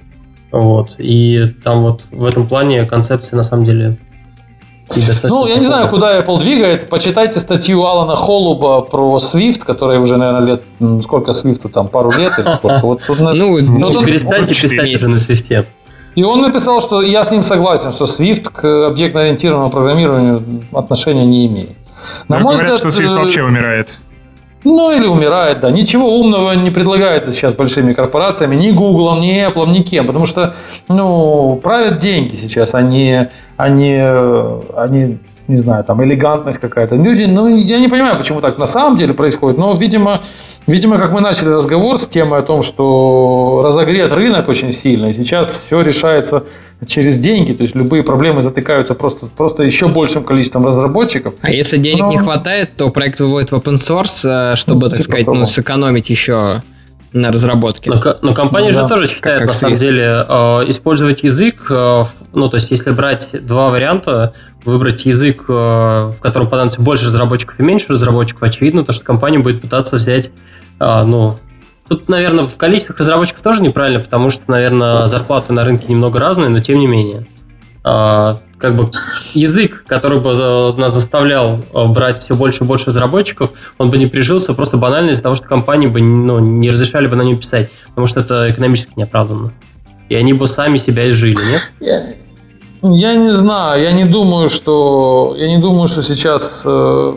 [0.53, 0.97] Вот.
[0.99, 3.99] И там вот в этом плане концепция на самом деле
[5.25, 6.89] ну, я не знаю, куда Apple двигает.
[6.89, 11.03] Почитайте статью Алана Холуба про Swift, которая уже, наверное, лет...
[11.03, 11.89] Сколько Swift там?
[11.89, 12.81] Пару лет или сколько?
[12.83, 15.67] Вот, ну, ну, перестаньте писать уже на Swift.
[16.17, 21.47] И он написал, что я с ним согласен, что Swift к объектно-ориентированному программированию отношения не
[21.47, 21.71] имеет.
[22.29, 23.99] На Но мой говорят, взгляд, что Swift э, вообще умирает.
[24.65, 25.71] Ну, или умирает, да.
[25.71, 30.55] Ничего умного не предлагается сейчас большими корпорациями, ни Google, ни Apple, ни кем, потому что,
[30.89, 33.27] ну, правят деньги сейчас, они,
[33.57, 33.99] они,
[34.77, 35.19] они
[35.51, 36.97] не знаю, там, элегантность какая-то.
[36.97, 40.23] Люди, ну, я не понимаю, почему так на самом деле происходит, но, видимо,
[40.67, 45.13] видимо, как мы начали разговор с темой о том, что разогрет рынок очень сильно, и
[45.13, 46.45] сейчас все решается
[46.87, 51.35] через деньги, то есть любые проблемы затыкаются просто, просто еще большим количеством разработчиков.
[51.43, 52.11] А если денег но...
[52.11, 55.45] не хватает, то проект выводит в open source, э, чтобы, ну, так типа сказать, ну,
[55.45, 56.63] сэкономить еще
[57.13, 57.91] на разработке.
[57.91, 58.89] Но, но компания ну, же да.
[58.89, 60.35] тоже считает, как, как на самом деле, э,
[60.69, 64.35] использовать язык, э, ну, то есть, если брать два варианта,
[64.65, 69.39] выбрать язык, э, в котором понадобится больше разработчиков и меньше разработчиков, очевидно, то, что компания
[69.39, 70.31] будет пытаться взять,
[70.79, 71.37] э, ну,
[71.89, 76.49] тут, наверное, в количестве разработчиков тоже неправильно, потому что, наверное, зарплаты на рынке немного разные,
[76.49, 77.27] но тем не менее.
[77.85, 78.91] Э, как бы
[79.35, 80.31] язык, который бы
[80.77, 85.11] нас заставлял э, брать все больше и больше разработчиков, он бы не прижился просто банально
[85.11, 88.51] из-за того, что компании бы ну, не разрешали бы на нем писать, потому что это
[88.51, 89.53] экономически неоправданно.
[90.09, 92.15] И они бы сами себя изжили, нет?
[92.83, 97.15] Я, не знаю, я не думаю, что я не думаю, что сейчас э,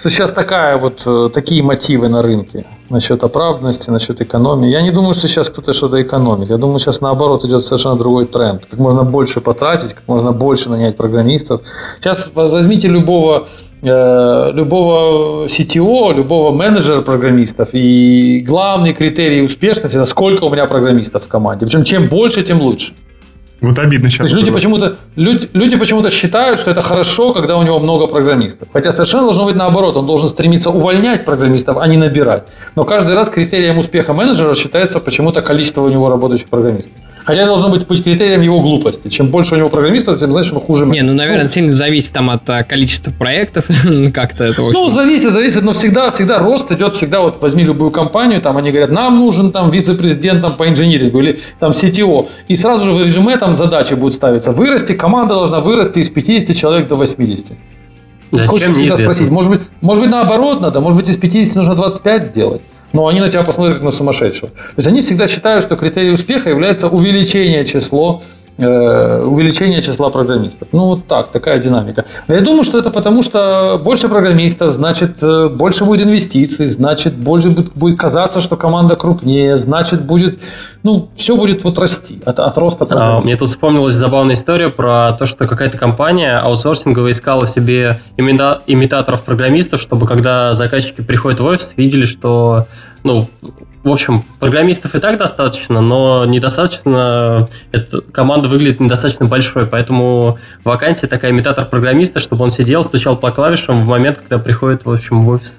[0.00, 4.68] что сейчас такая вот, э, такие мотивы на рынке насчет оправданности, насчет экономии.
[4.68, 6.48] Я не думаю, что сейчас кто-то что-то экономит.
[6.48, 8.64] Я думаю, сейчас наоборот идет совершенно другой тренд.
[8.64, 11.60] Как можно больше потратить, как можно больше нанять программистов.
[12.00, 13.48] Сейчас возьмите любого
[13.82, 21.24] э, любого CTO, любого менеджера программистов, и главный критерий успешности– это сколько у меня программистов
[21.24, 21.66] в команде.
[21.66, 22.94] Причем чем больше, тем лучше.
[23.60, 24.18] Вот обидно сейчас.
[24.18, 28.06] То есть люди почему-то, люди, люди почему-то считают, что это хорошо, когда у него много
[28.06, 28.68] программистов.
[28.72, 29.96] Хотя совершенно должно быть наоборот.
[29.96, 32.44] Он должен стремиться увольнять программистов, а не набирать.
[32.74, 36.92] Но каждый раз критерием успеха менеджера считается почему-то количество у него работающих программистов.
[37.24, 39.08] Хотя должно быть, быть критерием его глупости.
[39.08, 40.86] Чем больше у него программистов, тем значит, он хуже.
[40.86, 43.66] Не, ну, наверное, ну, сильно зависит там от а, количества проектов,
[44.14, 48.40] как-то это Ну, зависит, зависит, но всегда, всегда рост идет, всегда вот возьми любую компанию,
[48.40, 52.84] там они говорят, нам нужен там вице-президент там, по инжинирингу или там CTO, и сразу
[52.84, 54.52] же в резюме там задачи будут ставиться.
[54.52, 57.52] Вырасти, команда должна вырасти из 50 человек до 80.
[58.32, 61.74] Зачем Хочется всегда спросить, может быть, может быть наоборот надо, может быть из 50 нужно
[61.74, 64.48] 25 сделать но они на тебя посмотрят на сумасшедшего.
[64.50, 70.68] То есть они всегда считают, что критерий успеха является увеличение числа Э, увеличение числа программистов.
[70.72, 72.04] Ну, вот так, такая динамика.
[72.28, 77.50] Я думаю, что это потому, что больше программистов, значит, э, больше будет инвестиций, значит, больше
[77.50, 80.40] будет, будет казаться, что команда крупнее, значит, будет,
[80.82, 83.18] ну, все будет вот расти от, от роста программ.
[83.18, 89.22] А, мне тут вспомнилась забавная история про то, что какая-то компания аутсорсинговая искала себе имитаторов
[89.24, 92.66] программистов, чтобы когда заказчики приходят в офис, видели, что
[93.02, 93.28] ну,
[93.82, 101.06] в общем, программистов и так достаточно, но недостаточно, эта команда выглядит недостаточно большой, поэтому вакансия
[101.06, 105.24] такая имитатор программиста, чтобы он сидел, стучал по клавишам в момент, когда приходит, в общем,
[105.24, 105.56] в офис.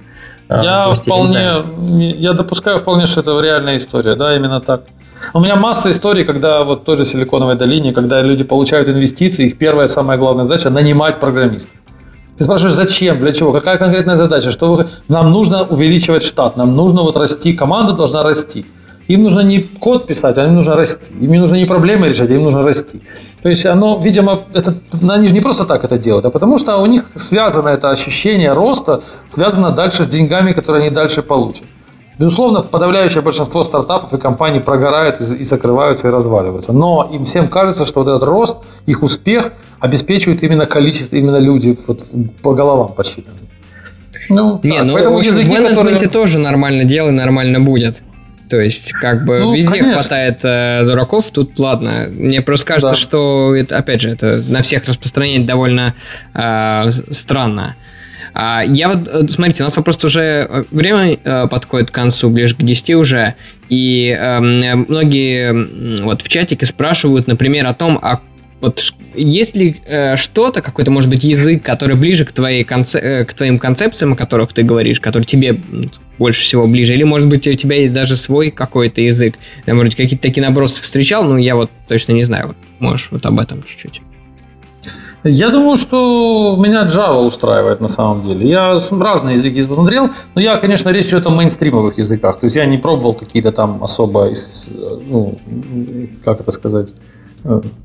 [0.50, 4.84] А, я гости, вполне, я допускаю вполне, что это реальная история, да, именно так.
[5.34, 9.46] У меня масса историй, когда вот в той же Силиконовой долине, когда люди получают инвестиции,
[9.48, 11.74] их первая самая главная задача– нанимать программистов.
[12.42, 17.04] Ты спрашиваешь, зачем, для чего, какая конкретная задача, что нам нужно увеличивать штат, нам нужно
[17.04, 18.66] вот расти, команда должна расти.
[19.08, 21.14] Им нужно не код писать, а им нужно расти.
[21.22, 23.04] Им не нужно не проблемы решать, а им нужно расти.
[23.44, 24.74] То есть оно, видимо, это,
[25.08, 28.54] они же не просто так это делают, а потому что у них связано это ощущение
[28.54, 31.66] роста, связано дальше с деньгами, которые они дальше получат.
[32.18, 36.74] Безусловно, подавляющее большинство стартапов и компаний прогорают и закрываются и разваливаются.
[36.74, 41.76] Но им всем кажется, что вот этот рост, их успех обеспечивает именно количество, именно люди
[41.88, 42.06] вот
[42.42, 43.36] по головам посчитаны.
[44.30, 46.10] Ну, не, так, ну поэтому языки, в менеджменте которые...
[46.10, 48.04] тоже нормально делай, нормально будет.
[48.50, 49.94] То есть, как бы ну, везде конечно.
[49.94, 52.08] хватает э, дураков, тут ладно.
[52.12, 52.96] Мне просто кажется, да.
[52.96, 55.96] что это, опять же, это на всех распространять довольно
[56.34, 57.76] э, странно.
[58.34, 62.30] А, я вот, э, смотрите, у нас просто уже э, время э, подходит к концу,
[62.30, 63.36] ближе к 10 уже,
[63.70, 68.20] и эм, многие вот в чатике спрашивают, например, о том, а
[68.62, 73.26] вот есть ли э, что-то, какой-то, может быть, язык, который ближе к, твоей конце- э,
[73.26, 75.60] к твоим концепциям, о которых ты говоришь, который тебе
[76.18, 79.36] больше всего ближе, или, может быть, у тебя есть даже свой какой-то язык,
[79.66, 83.10] я, может быть, какие-то такие набросы встречал, но я вот точно не знаю, вот можешь
[83.12, 84.02] вот об этом чуть-чуть.
[85.24, 88.50] Я думаю, что меня Java устраивает на самом деле.
[88.50, 92.40] Я разные языки смотрел, но я, конечно, речь идет о мейнстримовых языках.
[92.40, 94.30] То есть я не пробовал какие-то там особо,
[95.10, 95.38] ну,
[96.26, 97.11] как это сказать, э,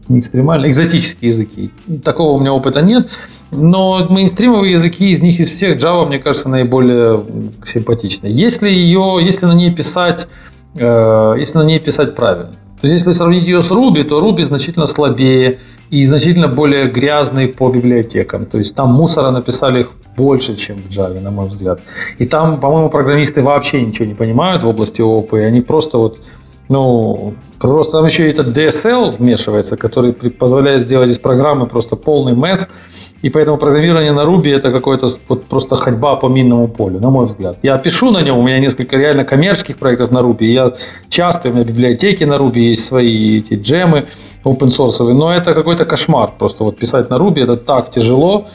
[0.09, 1.71] не экстремальные, экзотические языки.
[2.05, 3.09] Такого у меня опыта нет.
[3.53, 7.23] Но мейнстримовые языки, из них из всех Java, мне кажется, наиболее
[7.65, 8.31] симпатичная.
[8.31, 10.29] Если ее, если на ней писать,
[10.75, 12.51] э, если на ней писать правильно.
[12.81, 15.59] То есть, если сравнить ее с Ruby, то Ruby значительно слабее,
[15.91, 18.47] и значительно более грязный по библиотекам.
[18.47, 21.81] То есть там мусора написали их больше, чем в Java, на мой взгляд.
[22.19, 26.19] И там, по-моему, программисты вообще ничего не понимают в области ООП, они просто вот
[26.69, 32.69] ну, просто там еще этот DSL вмешивается, который позволяет сделать из программы просто полный месс,
[33.23, 37.27] и поэтому программирование на Ruby это какое-то вот просто ходьба по минному полю, на мой
[37.27, 37.59] взгляд.
[37.63, 40.73] Я пишу на нем, у меня несколько реально коммерческих проектов на Ruby, я
[41.09, 44.05] часто, у меня библиотеки на Ruby есть свои эти джемы,
[44.45, 46.31] open source, но это какой-то кошмар.
[46.39, 48.47] Просто вот писать на Ruby это так тяжело.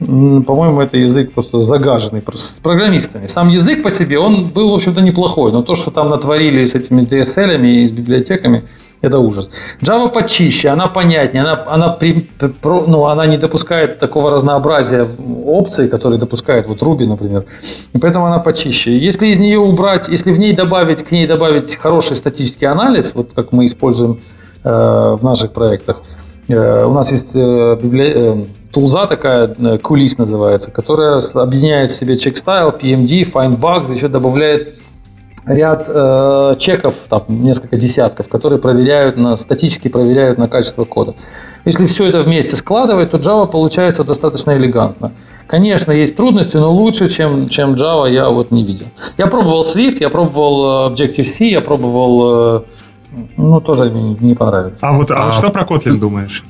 [0.00, 3.26] По-моему, это язык просто загаженный просто программистами.
[3.26, 6.74] Сам язык по себе, он был, в общем-то, неплохой, но то, что там натворили с
[6.74, 8.62] этими DSL и с библиотеками,
[9.00, 9.50] это ужас.
[9.80, 12.28] Java почище, она понятнее, она, она, при,
[12.64, 15.06] ну, она не допускает такого разнообразия
[15.46, 17.44] опций, которые допускает вот Ruby, например.
[17.92, 18.96] И поэтому она почище.
[18.96, 23.32] Если из нее убрать, если в ней добавить, к ней добавить хороший статический анализ, вот
[23.34, 24.18] как мы используем
[24.64, 26.02] Э, в наших проектах.
[26.48, 28.48] Э, у нас есть э, библи...
[28.72, 34.74] тулза такая, кулис называется, которая объединяет в себе чек-стайл, PMD, find bugs, еще добавляет
[35.46, 41.14] ряд э, чеков, там, несколько десятков, которые проверяют на, статически проверяют на качество кода.
[41.64, 45.12] Если все это вместе складывать, то Java получается достаточно элегантно.
[45.46, 48.86] Конечно, есть трудности, но лучше, чем, чем Java, я вот не видел.
[49.16, 52.64] Я пробовал Swift, я пробовал Objective-C, я пробовал
[53.36, 54.78] ну, тоже не, не понравилось.
[54.82, 56.44] А вот а, а что про Kotlin думаешь?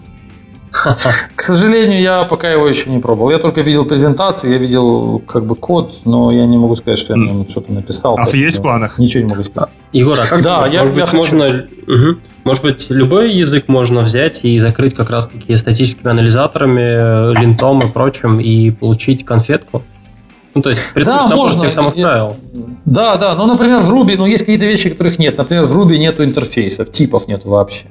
[1.36, 3.31] К сожалению, я пока его еще не пробовал.
[3.31, 7.15] Я только видел презентации, я видел как бы код, но я не могу сказать, что
[7.15, 8.19] я на нем что-то написал.
[8.19, 8.99] А есть в планах?
[8.99, 9.70] Ничего не могу сказать.
[9.93, 11.16] Егор, а как да, думаешь, я, может я быть, хочу...
[11.16, 11.66] можно...
[11.86, 12.19] Угу.
[12.45, 18.40] Может быть, любой язык можно взять и закрыть как раз-таки статическими анализаторами, линтом и прочим,
[18.40, 19.82] и получить конфетку?
[20.55, 21.61] Ну, то есть, да, можно.
[21.61, 22.37] тех самых правил.
[22.85, 23.35] Да, да.
[23.35, 25.37] Ну, например, в Ruby, ну, есть какие-то вещи, которых нет.
[25.37, 27.85] Например, в Ruby нету интерфейсов, типов нет вообще.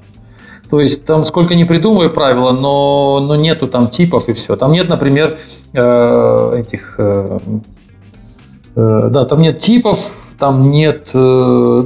[0.70, 4.56] То есть там сколько не придумывай правила, но, но нету там типов и все.
[4.56, 5.38] Там нет, например,
[5.74, 6.96] э, этих...
[6.98, 7.40] Э,
[8.76, 11.12] э, да, там нет типов, там нет...
[11.14, 11.18] Э,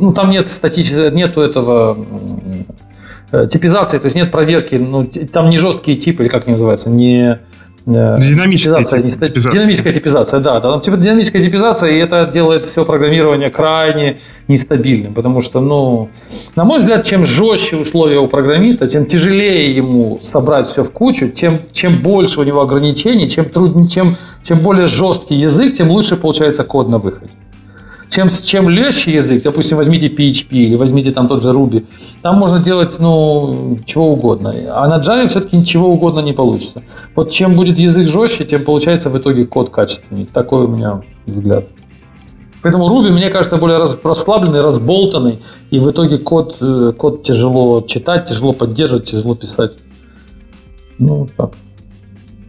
[0.02, 1.12] ну, там нет статического...
[1.12, 1.96] Нету этого
[3.32, 6.90] э, типизации, то есть нет проверки, ну, там не жесткие типы, или как они называются,
[6.90, 7.38] не Э,
[8.18, 9.52] динамическая типизация, типизация.
[9.52, 10.60] Динамическая типизация, да.
[10.60, 10.80] да.
[10.80, 16.10] Типа динамическая типизация, и это делает все программирование крайне нестабильным, потому что, ну,
[16.56, 21.30] на мой взгляд, чем жестче условия у программиста, тем тяжелее ему собрать все в кучу,
[21.30, 26.18] тем чем больше у него ограничений, чем труднее, чем, чем более жесткий язык, тем лучше
[26.18, 27.32] получается код на выходе.
[28.12, 31.86] Чем, чем легче язык, допустим, возьмите PHP или возьмите там тот же Ruby,
[32.22, 34.54] там можно делать, ну, чего угодно.
[34.70, 36.84] А на Java все-таки ничего угодно не получится.
[37.16, 40.26] Вот чем будет язык жестче, тем получается в итоге код качественнее.
[40.26, 41.70] Такой у меня взгляд.
[42.62, 45.40] Поэтому Ruby, мне кажется, более расслабленный, разболтанный,
[45.70, 49.78] и в итоге код, э, код тяжело читать, тяжело поддерживать, тяжело писать.
[51.00, 51.54] Ну, так.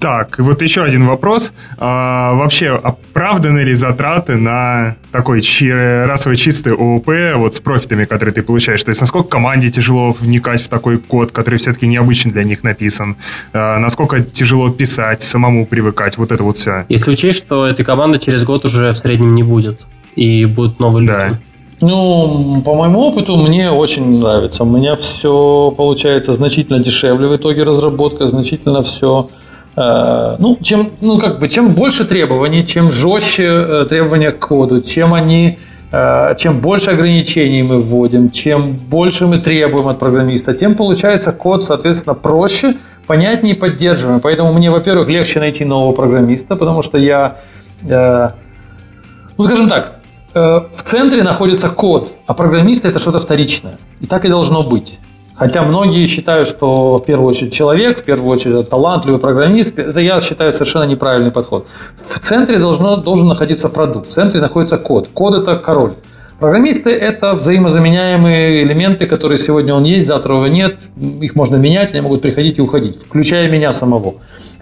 [0.02, 1.52] Так, вот еще один вопрос.
[1.78, 8.34] А, вообще, оправданы ли затраты на такой чи- расовый чистый ООП вот с профитами, которые
[8.34, 8.82] ты получаешь?
[8.82, 13.14] То есть, насколько команде тяжело вникать в такой код, который все-таки необычно для них написан?
[13.52, 16.18] А, насколько тяжело писать, самому привыкать?
[16.18, 16.84] Вот это вот все.
[16.88, 21.06] Если учесть, что этой команды через год уже в среднем не будет, и будут новые
[21.06, 21.28] да.
[21.28, 21.40] люди.
[21.80, 24.64] Ну, по моему опыту, мне очень нравится.
[24.64, 29.28] У меня все получается значительно дешевле в итоге разработка, значительно все
[29.76, 35.14] ну, чем, ну, как бы, чем больше требований, чем жестче э, требования к коду, чем
[35.14, 35.58] они
[35.90, 41.64] э, чем больше ограничений мы вводим, чем больше мы требуем от программиста, тем получается код,
[41.64, 42.74] соответственно, проще,
[43.06, 44.20] понятнее и поддерживаемый.
[44.20, 47.36] Поэтому мне, во-первых, легче найти нового программиста, потому что я,
[47.82, 50.00] ну, скажем так,
[50.34, 53.78] в центре находится код, а программист это что-то вторичное.
[54.00, 54.98] И так и должно быть.
[55.34, 59.78] Хотя многие считают, что в первую очередь человек, в первую очередь талантливый программист.
[59.78, 61.66] Это я считаю совершенно неправильный подход.
[62.06, 65.08] В центре должно, должен находиться продукт, в центре находится код.
[65.12, 65.94] Код– это король.
[66.38, 70.80] Программисты– это взаимозаменяемые элементы, которые сегодня он есть, завтра его нет.
[71.20, 74.14] Их можно менять, они могут приходить и уходить, включая меня самого.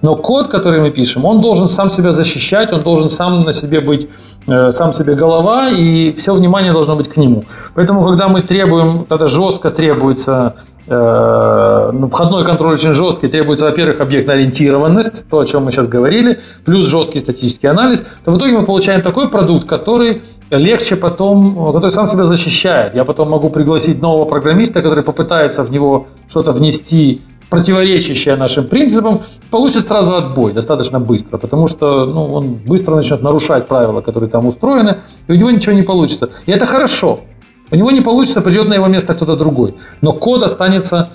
[0.02, 3.80] Но код, который мы пишем, он должен сам себя защищать, он должен сам на себе
[3.80, 4.08] быть,
[4.46, 7.44] э, сам себе голова, и все внимание должно быть к нему.
[7.74, 10.54] Поэтому, когда мы требуем, когда жестко требуется
[10.86, 16.40] э, ну, входной контроль очень жесткий, требуется, во-первых, объектно-ориентированность, то, о чем мы сейчас говорили,
[16.64, 21.90] плюс жесткий статический анализ, то в итоге мы получаем такой продукт, который легче потом, который
[21.90, 22.94] сам себя защищает.
[22.94, 27.20] Я потом могу пригласить нового программиста, который попытается в него что-то внести
[27.50, 29.20] противоречащее нашим принципам,
[29.50, 34.46] получит сразу отбой достаточно быстро, потому что ну, он быстро начнет нарушать правила, которые там
[34.46, 36.30] устроены, и у него ничего не получится.
[36.46, 37.20] И это хорошо.
[37.72, 39.74] У него не получится, придет на его место кто-то другой.
[40.00, 41.10] Но код останется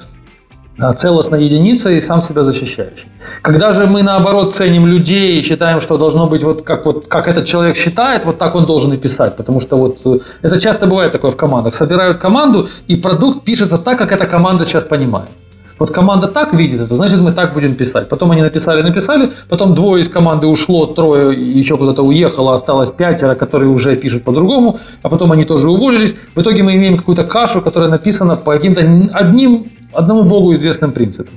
[0.77, 3.07] а, целостной единицей и сам себя защищающий.
[3.41, 7.29] Когда же мы наоборот ценим людей и считаем, что должно быть вот как, вот как
[7.29, 10.85] этот человек считает, вот так он должен и писать, потому что вот э, это часто
[10.85, 11.73] бывает такое в командах.
[11.73, 15.29] Собирают команду, и продукт пишется так, как эта команда сейчас понимает.
[15.77, 18.07] Вот команда так видит это, значит, мы так будем писать.
[18.07, 23.35] Потом они написали, написали, потом двое из команды ушло, трое еще куда-то уехало, осталось пятеро,
[23.35, 26.15] которые уже пишут по-другому, а потом они тоже уволились.
[26.33, 28.81] В итоге мы имеем какую-то кашу, которая написана по каким-то
[29.13, 31.33] одним, одному богу известным принципам.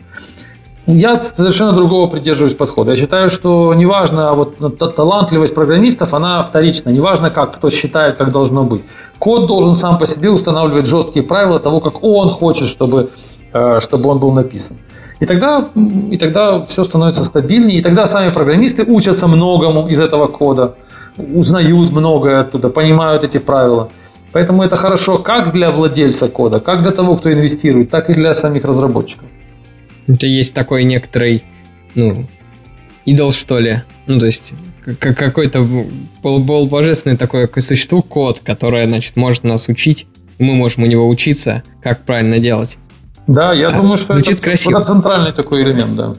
[0.90, 2.92] Я совершенно другого придерживаюсь подхода.
[2.92, 6.88] Я считаю, что неважно, а вот талантливость программистов, она вторична.
[6.88, 8.80] Неважно, как кто считает, как должно быть.
[9.18, 13.10] Код должен сам по себе устанавливать жесткие правила того, как он хочет, чтобы
[13.50, 14.76] чтобы он был написан.
[15.20, 20.28] И тогда, и тогда все становится стабильнее, и тогда сами программисты учатся многому из этого
[20.28, 20.76] кода,
[21.16, 23.90] узнают многое оттуда, понимают эти правила.
[24.32, 28.34] Поэтому это хорошо как для владельца кода, как для того, кто инвестирует, так и для
[28.34, 29.26] самих разработчиков.
[30.06, 31.44] Это есть такой некоторый,
[31.94, 32.26] ну,
[33.04, 33.82] идол, что ли.
[34.06, 34.42] Ну, то есть,
[34.98, 35.66] какой-то
[36.22, 40.06] полубожественный такое существо, код, которое, значит, может нас учить,
[40.38, 42.78] мы можем у него учиться, как правильно делать.
[43.28, 44.78] Да, я а, думаю, что звучит это, красиво.
[44.78, 46.14] это центральный такой элемент, да.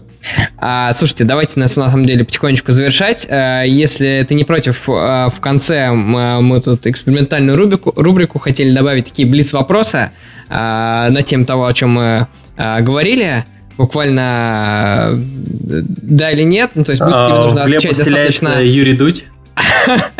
[0.57, 3.25] А, слушайте, давайте нас на самом деле потихонечку завершать.
[3.27, 9.05] А, если ты не против, а, в конце мы тут экспериментальную рубрику, рубрику хотели добавить
[9.05, 10.11] такие блиц-вопросы
[10.49, 13.43] а, на тему того, о чем мы говорили.
[13.75, 16.71] Буквально да или нет.
[16.75, 18.61] Ну, то есть быстро тебе нужно отвечать достаточно...
[18.61, 19.23] Юрий Дудь.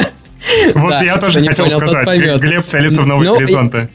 [0.74, 2.40] Вот я тоже хотел сказать.
[2.40, 3.90] Глеб целится в новые ну, горизонты.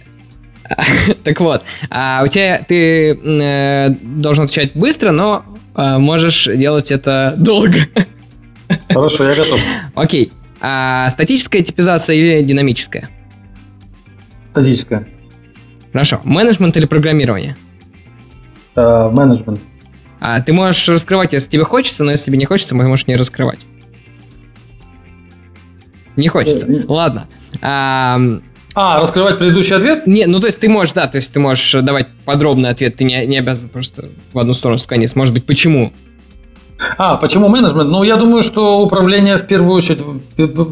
[1.24, 7.34] Так вот, а у тебя ты э, должен отвечать быстро, но э, можешь делать это
[7.36, 7.76] долго.
[8.88, 9.60] Хорошо, я готов.
[9.94, 10.32] Окей.
[10.60, 13.08] А статическая типизация или динамическая?
[14.52, 15.06] Статическая.
[15.92, 16.20] Хорошо.
[16.24, 17.56] Менеджмент или программирование?
[18.76, 19.60] Э, менеджмент.
[20.20, 23.60] А, ты можешь раскрывать, если тебе хочется, но если тебе не хочется, можешь не раскрывать.
[26.16, 26.66] Не хочется.
[26.88, 27.28] Ладно.
[27.60, 28.18] А,
[28.74, 30.06] а, раскрывать предыдущий ответ?
[30.06, 33.04] Не, ну то есть ты можешь, да, то есть ты можешь давать подробный ответ, ты
[33.04, 35.16] не, не обязан просто в одну сторону склониться.
[35.16, 35.92] Может быть, почему?
[36.98, 37.90] А, почему менеджмент?
[37.90, 40.04] Ну, я думаю, что управление в первую очередь,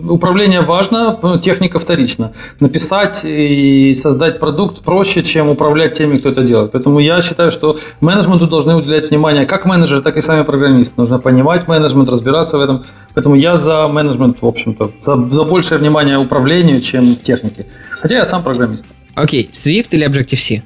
[0.08, 2.32] управление важно, техника вторична.
[2.60, 6.72] Написать и создать продукт проще, чем управлять теми, кто это делает.
[6.72, 10.94] Поэтому я считаю, что менеджменту должны уделять внимание как менеджеры, так и сами программисты.
[10.96, 12.84] Нужно понимать менеджмент, разбираться в этом.
[13.14, 17.66] Поэтому я за менеджмент, в общем-то, за, за большее внимание управлению, чем технике.
[17.90, 18.84] Хотя я сам программист.
[19.14, 19.52] Окей, okay.
[19.52, 20.62] Swift или Objective-C?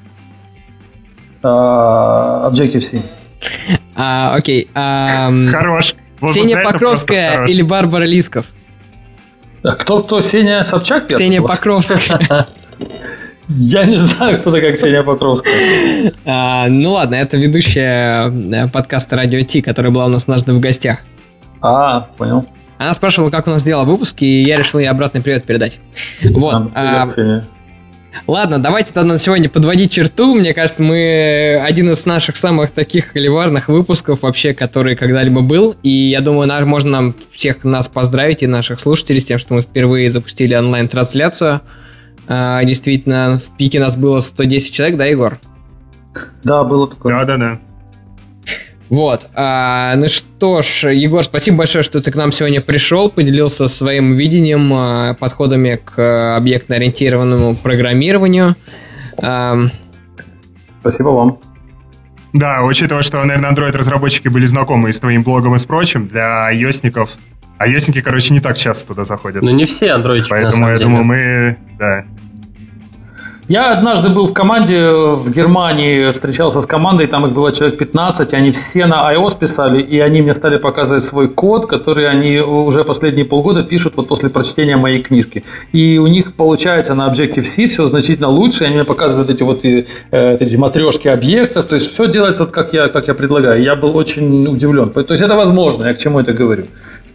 [1.42, 2.98] Uh, Objective-C.
[3.96, 4.68] А, окей.
[4.74, 5.94] А, Хорош.
[6.20, 8.46] Вот Сеня вот Покровская или Барбара Лисков?
[9.62, 10.20] кто кто?
[10.20, 11.10] Сеня Собчак?
[11.10, 12.00] Сеня Покровская.
[13.48, 16.12] Я не знаю, кто такая Ксения Покровская.
[16.24, 20.60] А, ну ладно, это ведущая э, подкаста Радио Ти, которая была у нас однажды в
[20.60, 20.98] гостях.
[21.62, 22.44] А, понял.
[22.78, 25.78] Она спрашивала, как у нас дела выпуск, и я решил ей обратный привет передать.
[26.22, 26.54] Вот.
[26.74, 27.55] А, привет, а,
[28.26, 30.34] Ладно, давайте тогда на сегодня подводить черту.
[30.34, 35.76] Мне кажется, мы один из наших самых таких холиварных выпусков вообще, который когда-либо был.
[35.82, 39.62] И я думаю, можно нам всех нас поздравить и наших слушателей с тем, что мы
[39.62, 41.60] впервые запустили онлайн-трансляцию.
[42.28, 45.38] А, действительно, в пике нас было 110 человек, да, Егор?
[46.42, 47.12] Да, было такое.
[47.12, 47.60] Да, да, да.
[48.88, 49.28] Вот.
[49.34, 54.14] А, ну что ж, Егор, спасибо большое, что ты к нам сегодня пришел, поделился своим
[54.14, 58.54] видением, а, подходами к объектно-ориентированному программированию.
[59.22, 59.56] А,
[60.80, 61.38] спасибо вам.
[62.32, 66.82] Да, учитывая, что, наверное, Android-разработчики были знакомы с твоим блогом и с прочим, для ios
[67.58, 69.42] ios короче, не так часто туда заходят.
[69.42, 70.84] Ну, не все андроидчики, Поэтому я деле.
[70.84, 71.56] думаю, мы...
[71.78, 72.04] Да,
[73.48, 78.32] я однажды был в команде в Германии, встречался с командой, там их было человек 15,
[78.32, 82.38] и они все на iOS писали, и они мне стали показывать свой код, который они
[82.38, 85.44] уже последние полгода пишут вот после прочтения моей книжки.
[85.72, 89.84] И у них получается на Objective-C все значительно лучше, они мне показывают эти вот э,
[90.10, 93.62] эти матрешки объектов, то есть все делается как я, как я предлагаю.
[93.62, 94.90] Я был очень удивлен.
[94.90, 96.64] То есть это возможно, я к чему это говорю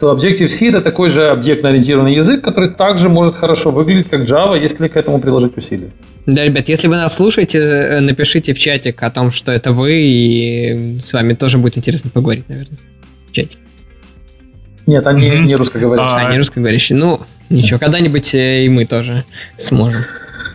[0.01, 4.87] что Objective-C это такой же объектно-ориентированный язык, который также может хорошо выглядеть как Java, если
[4.87, 5.91] к этому приложить усилия.
[6.25, 10.01] Да, ребят, если вы нас слушаете, э, напишите в чатик о том, что это вы,
[10.01, 12.79] и с вами тоже будет интересно поговорить, наверное,
[13.27, 13.59] в чате.
[14.87, 15.43] Нет, они mm-hmm.
[15.43, 16.19] не русскоговорящие.
[16.19, 16.97] А, не русскоговорящие.
[16.97, 17.21] Ну,
[17.51, 19.23] ничего, когда-нибудь э, и мы тоже
[19.59, 20.01] сможем.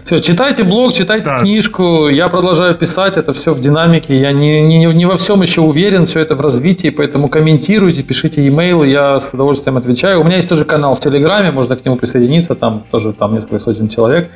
[0.07, 1.41] Все, читайте блог, читайте Стас.
[1.41, 2.09] книжку.
[2.09, 4.17] Я продолжаю писать, это все в динамике.
[4.17, 8.47] Я не, не, не во всем еще уверен, все это в развитии, поэтому комментируйте, пишите
[8.47, 10.21] имейлы, я с удовольствием отвечаю.
[10.21, 13.59] У меня есть тоже канал в Телеграме, можно к нему присоединиться, там тоже там несколько
[13.59, 14.31] сотен человек.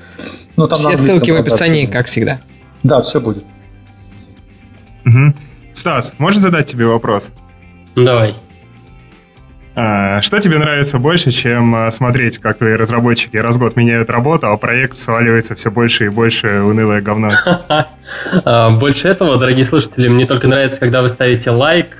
[0.56, 2.40] Ну, там все ссылки в описании, как всегда.
[2.82, 3.44] Да, все будет.
[5.06, 5.34] Угу.
[5.72, 7.30] Стас, можно задать тебе вопрос?
[7.94, 8.34] Давай.
[9.82, 14.10] А, что тебе нравится больше, чем а, смотреть, как твои разработчики раз в год меняют
[14.10, 17.32] работу, а проект сваливается все больше и больше унылое говно?
[18.44, 21.96] А, больше этого, дорогие слушатели, мне только нравится, когда вы ставите лайк,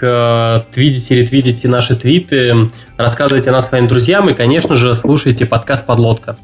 [0.72, 6.36] твитите, ретвитите наши твиты, рассказывайте нас своим друзьям и, конечно же, слушайте подкаст «Подлодка».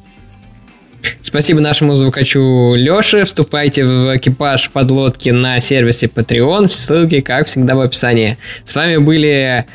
[1.21, 3.25] Спасибо нашему звукачу Леше.
[3.25, 6.69] Вступайте в экипаж подлодки на сервисе Patreon.
[6.69, 8.39] Ссылки, как всегда, в описании.
[8.65, 9.67] С вами были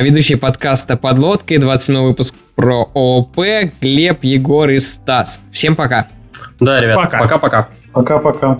[0.00, 3.36] ведущие подкаста «Подлодкой», 27 выпуск про ООП,
[3.80, 5.38] Глеб, Егор и Стас.
[5.52, 6.06] Всем пока.
[6.60, 7.68] Да, ребят, пока-пока.
[7.92, 8.58] Пока-пока.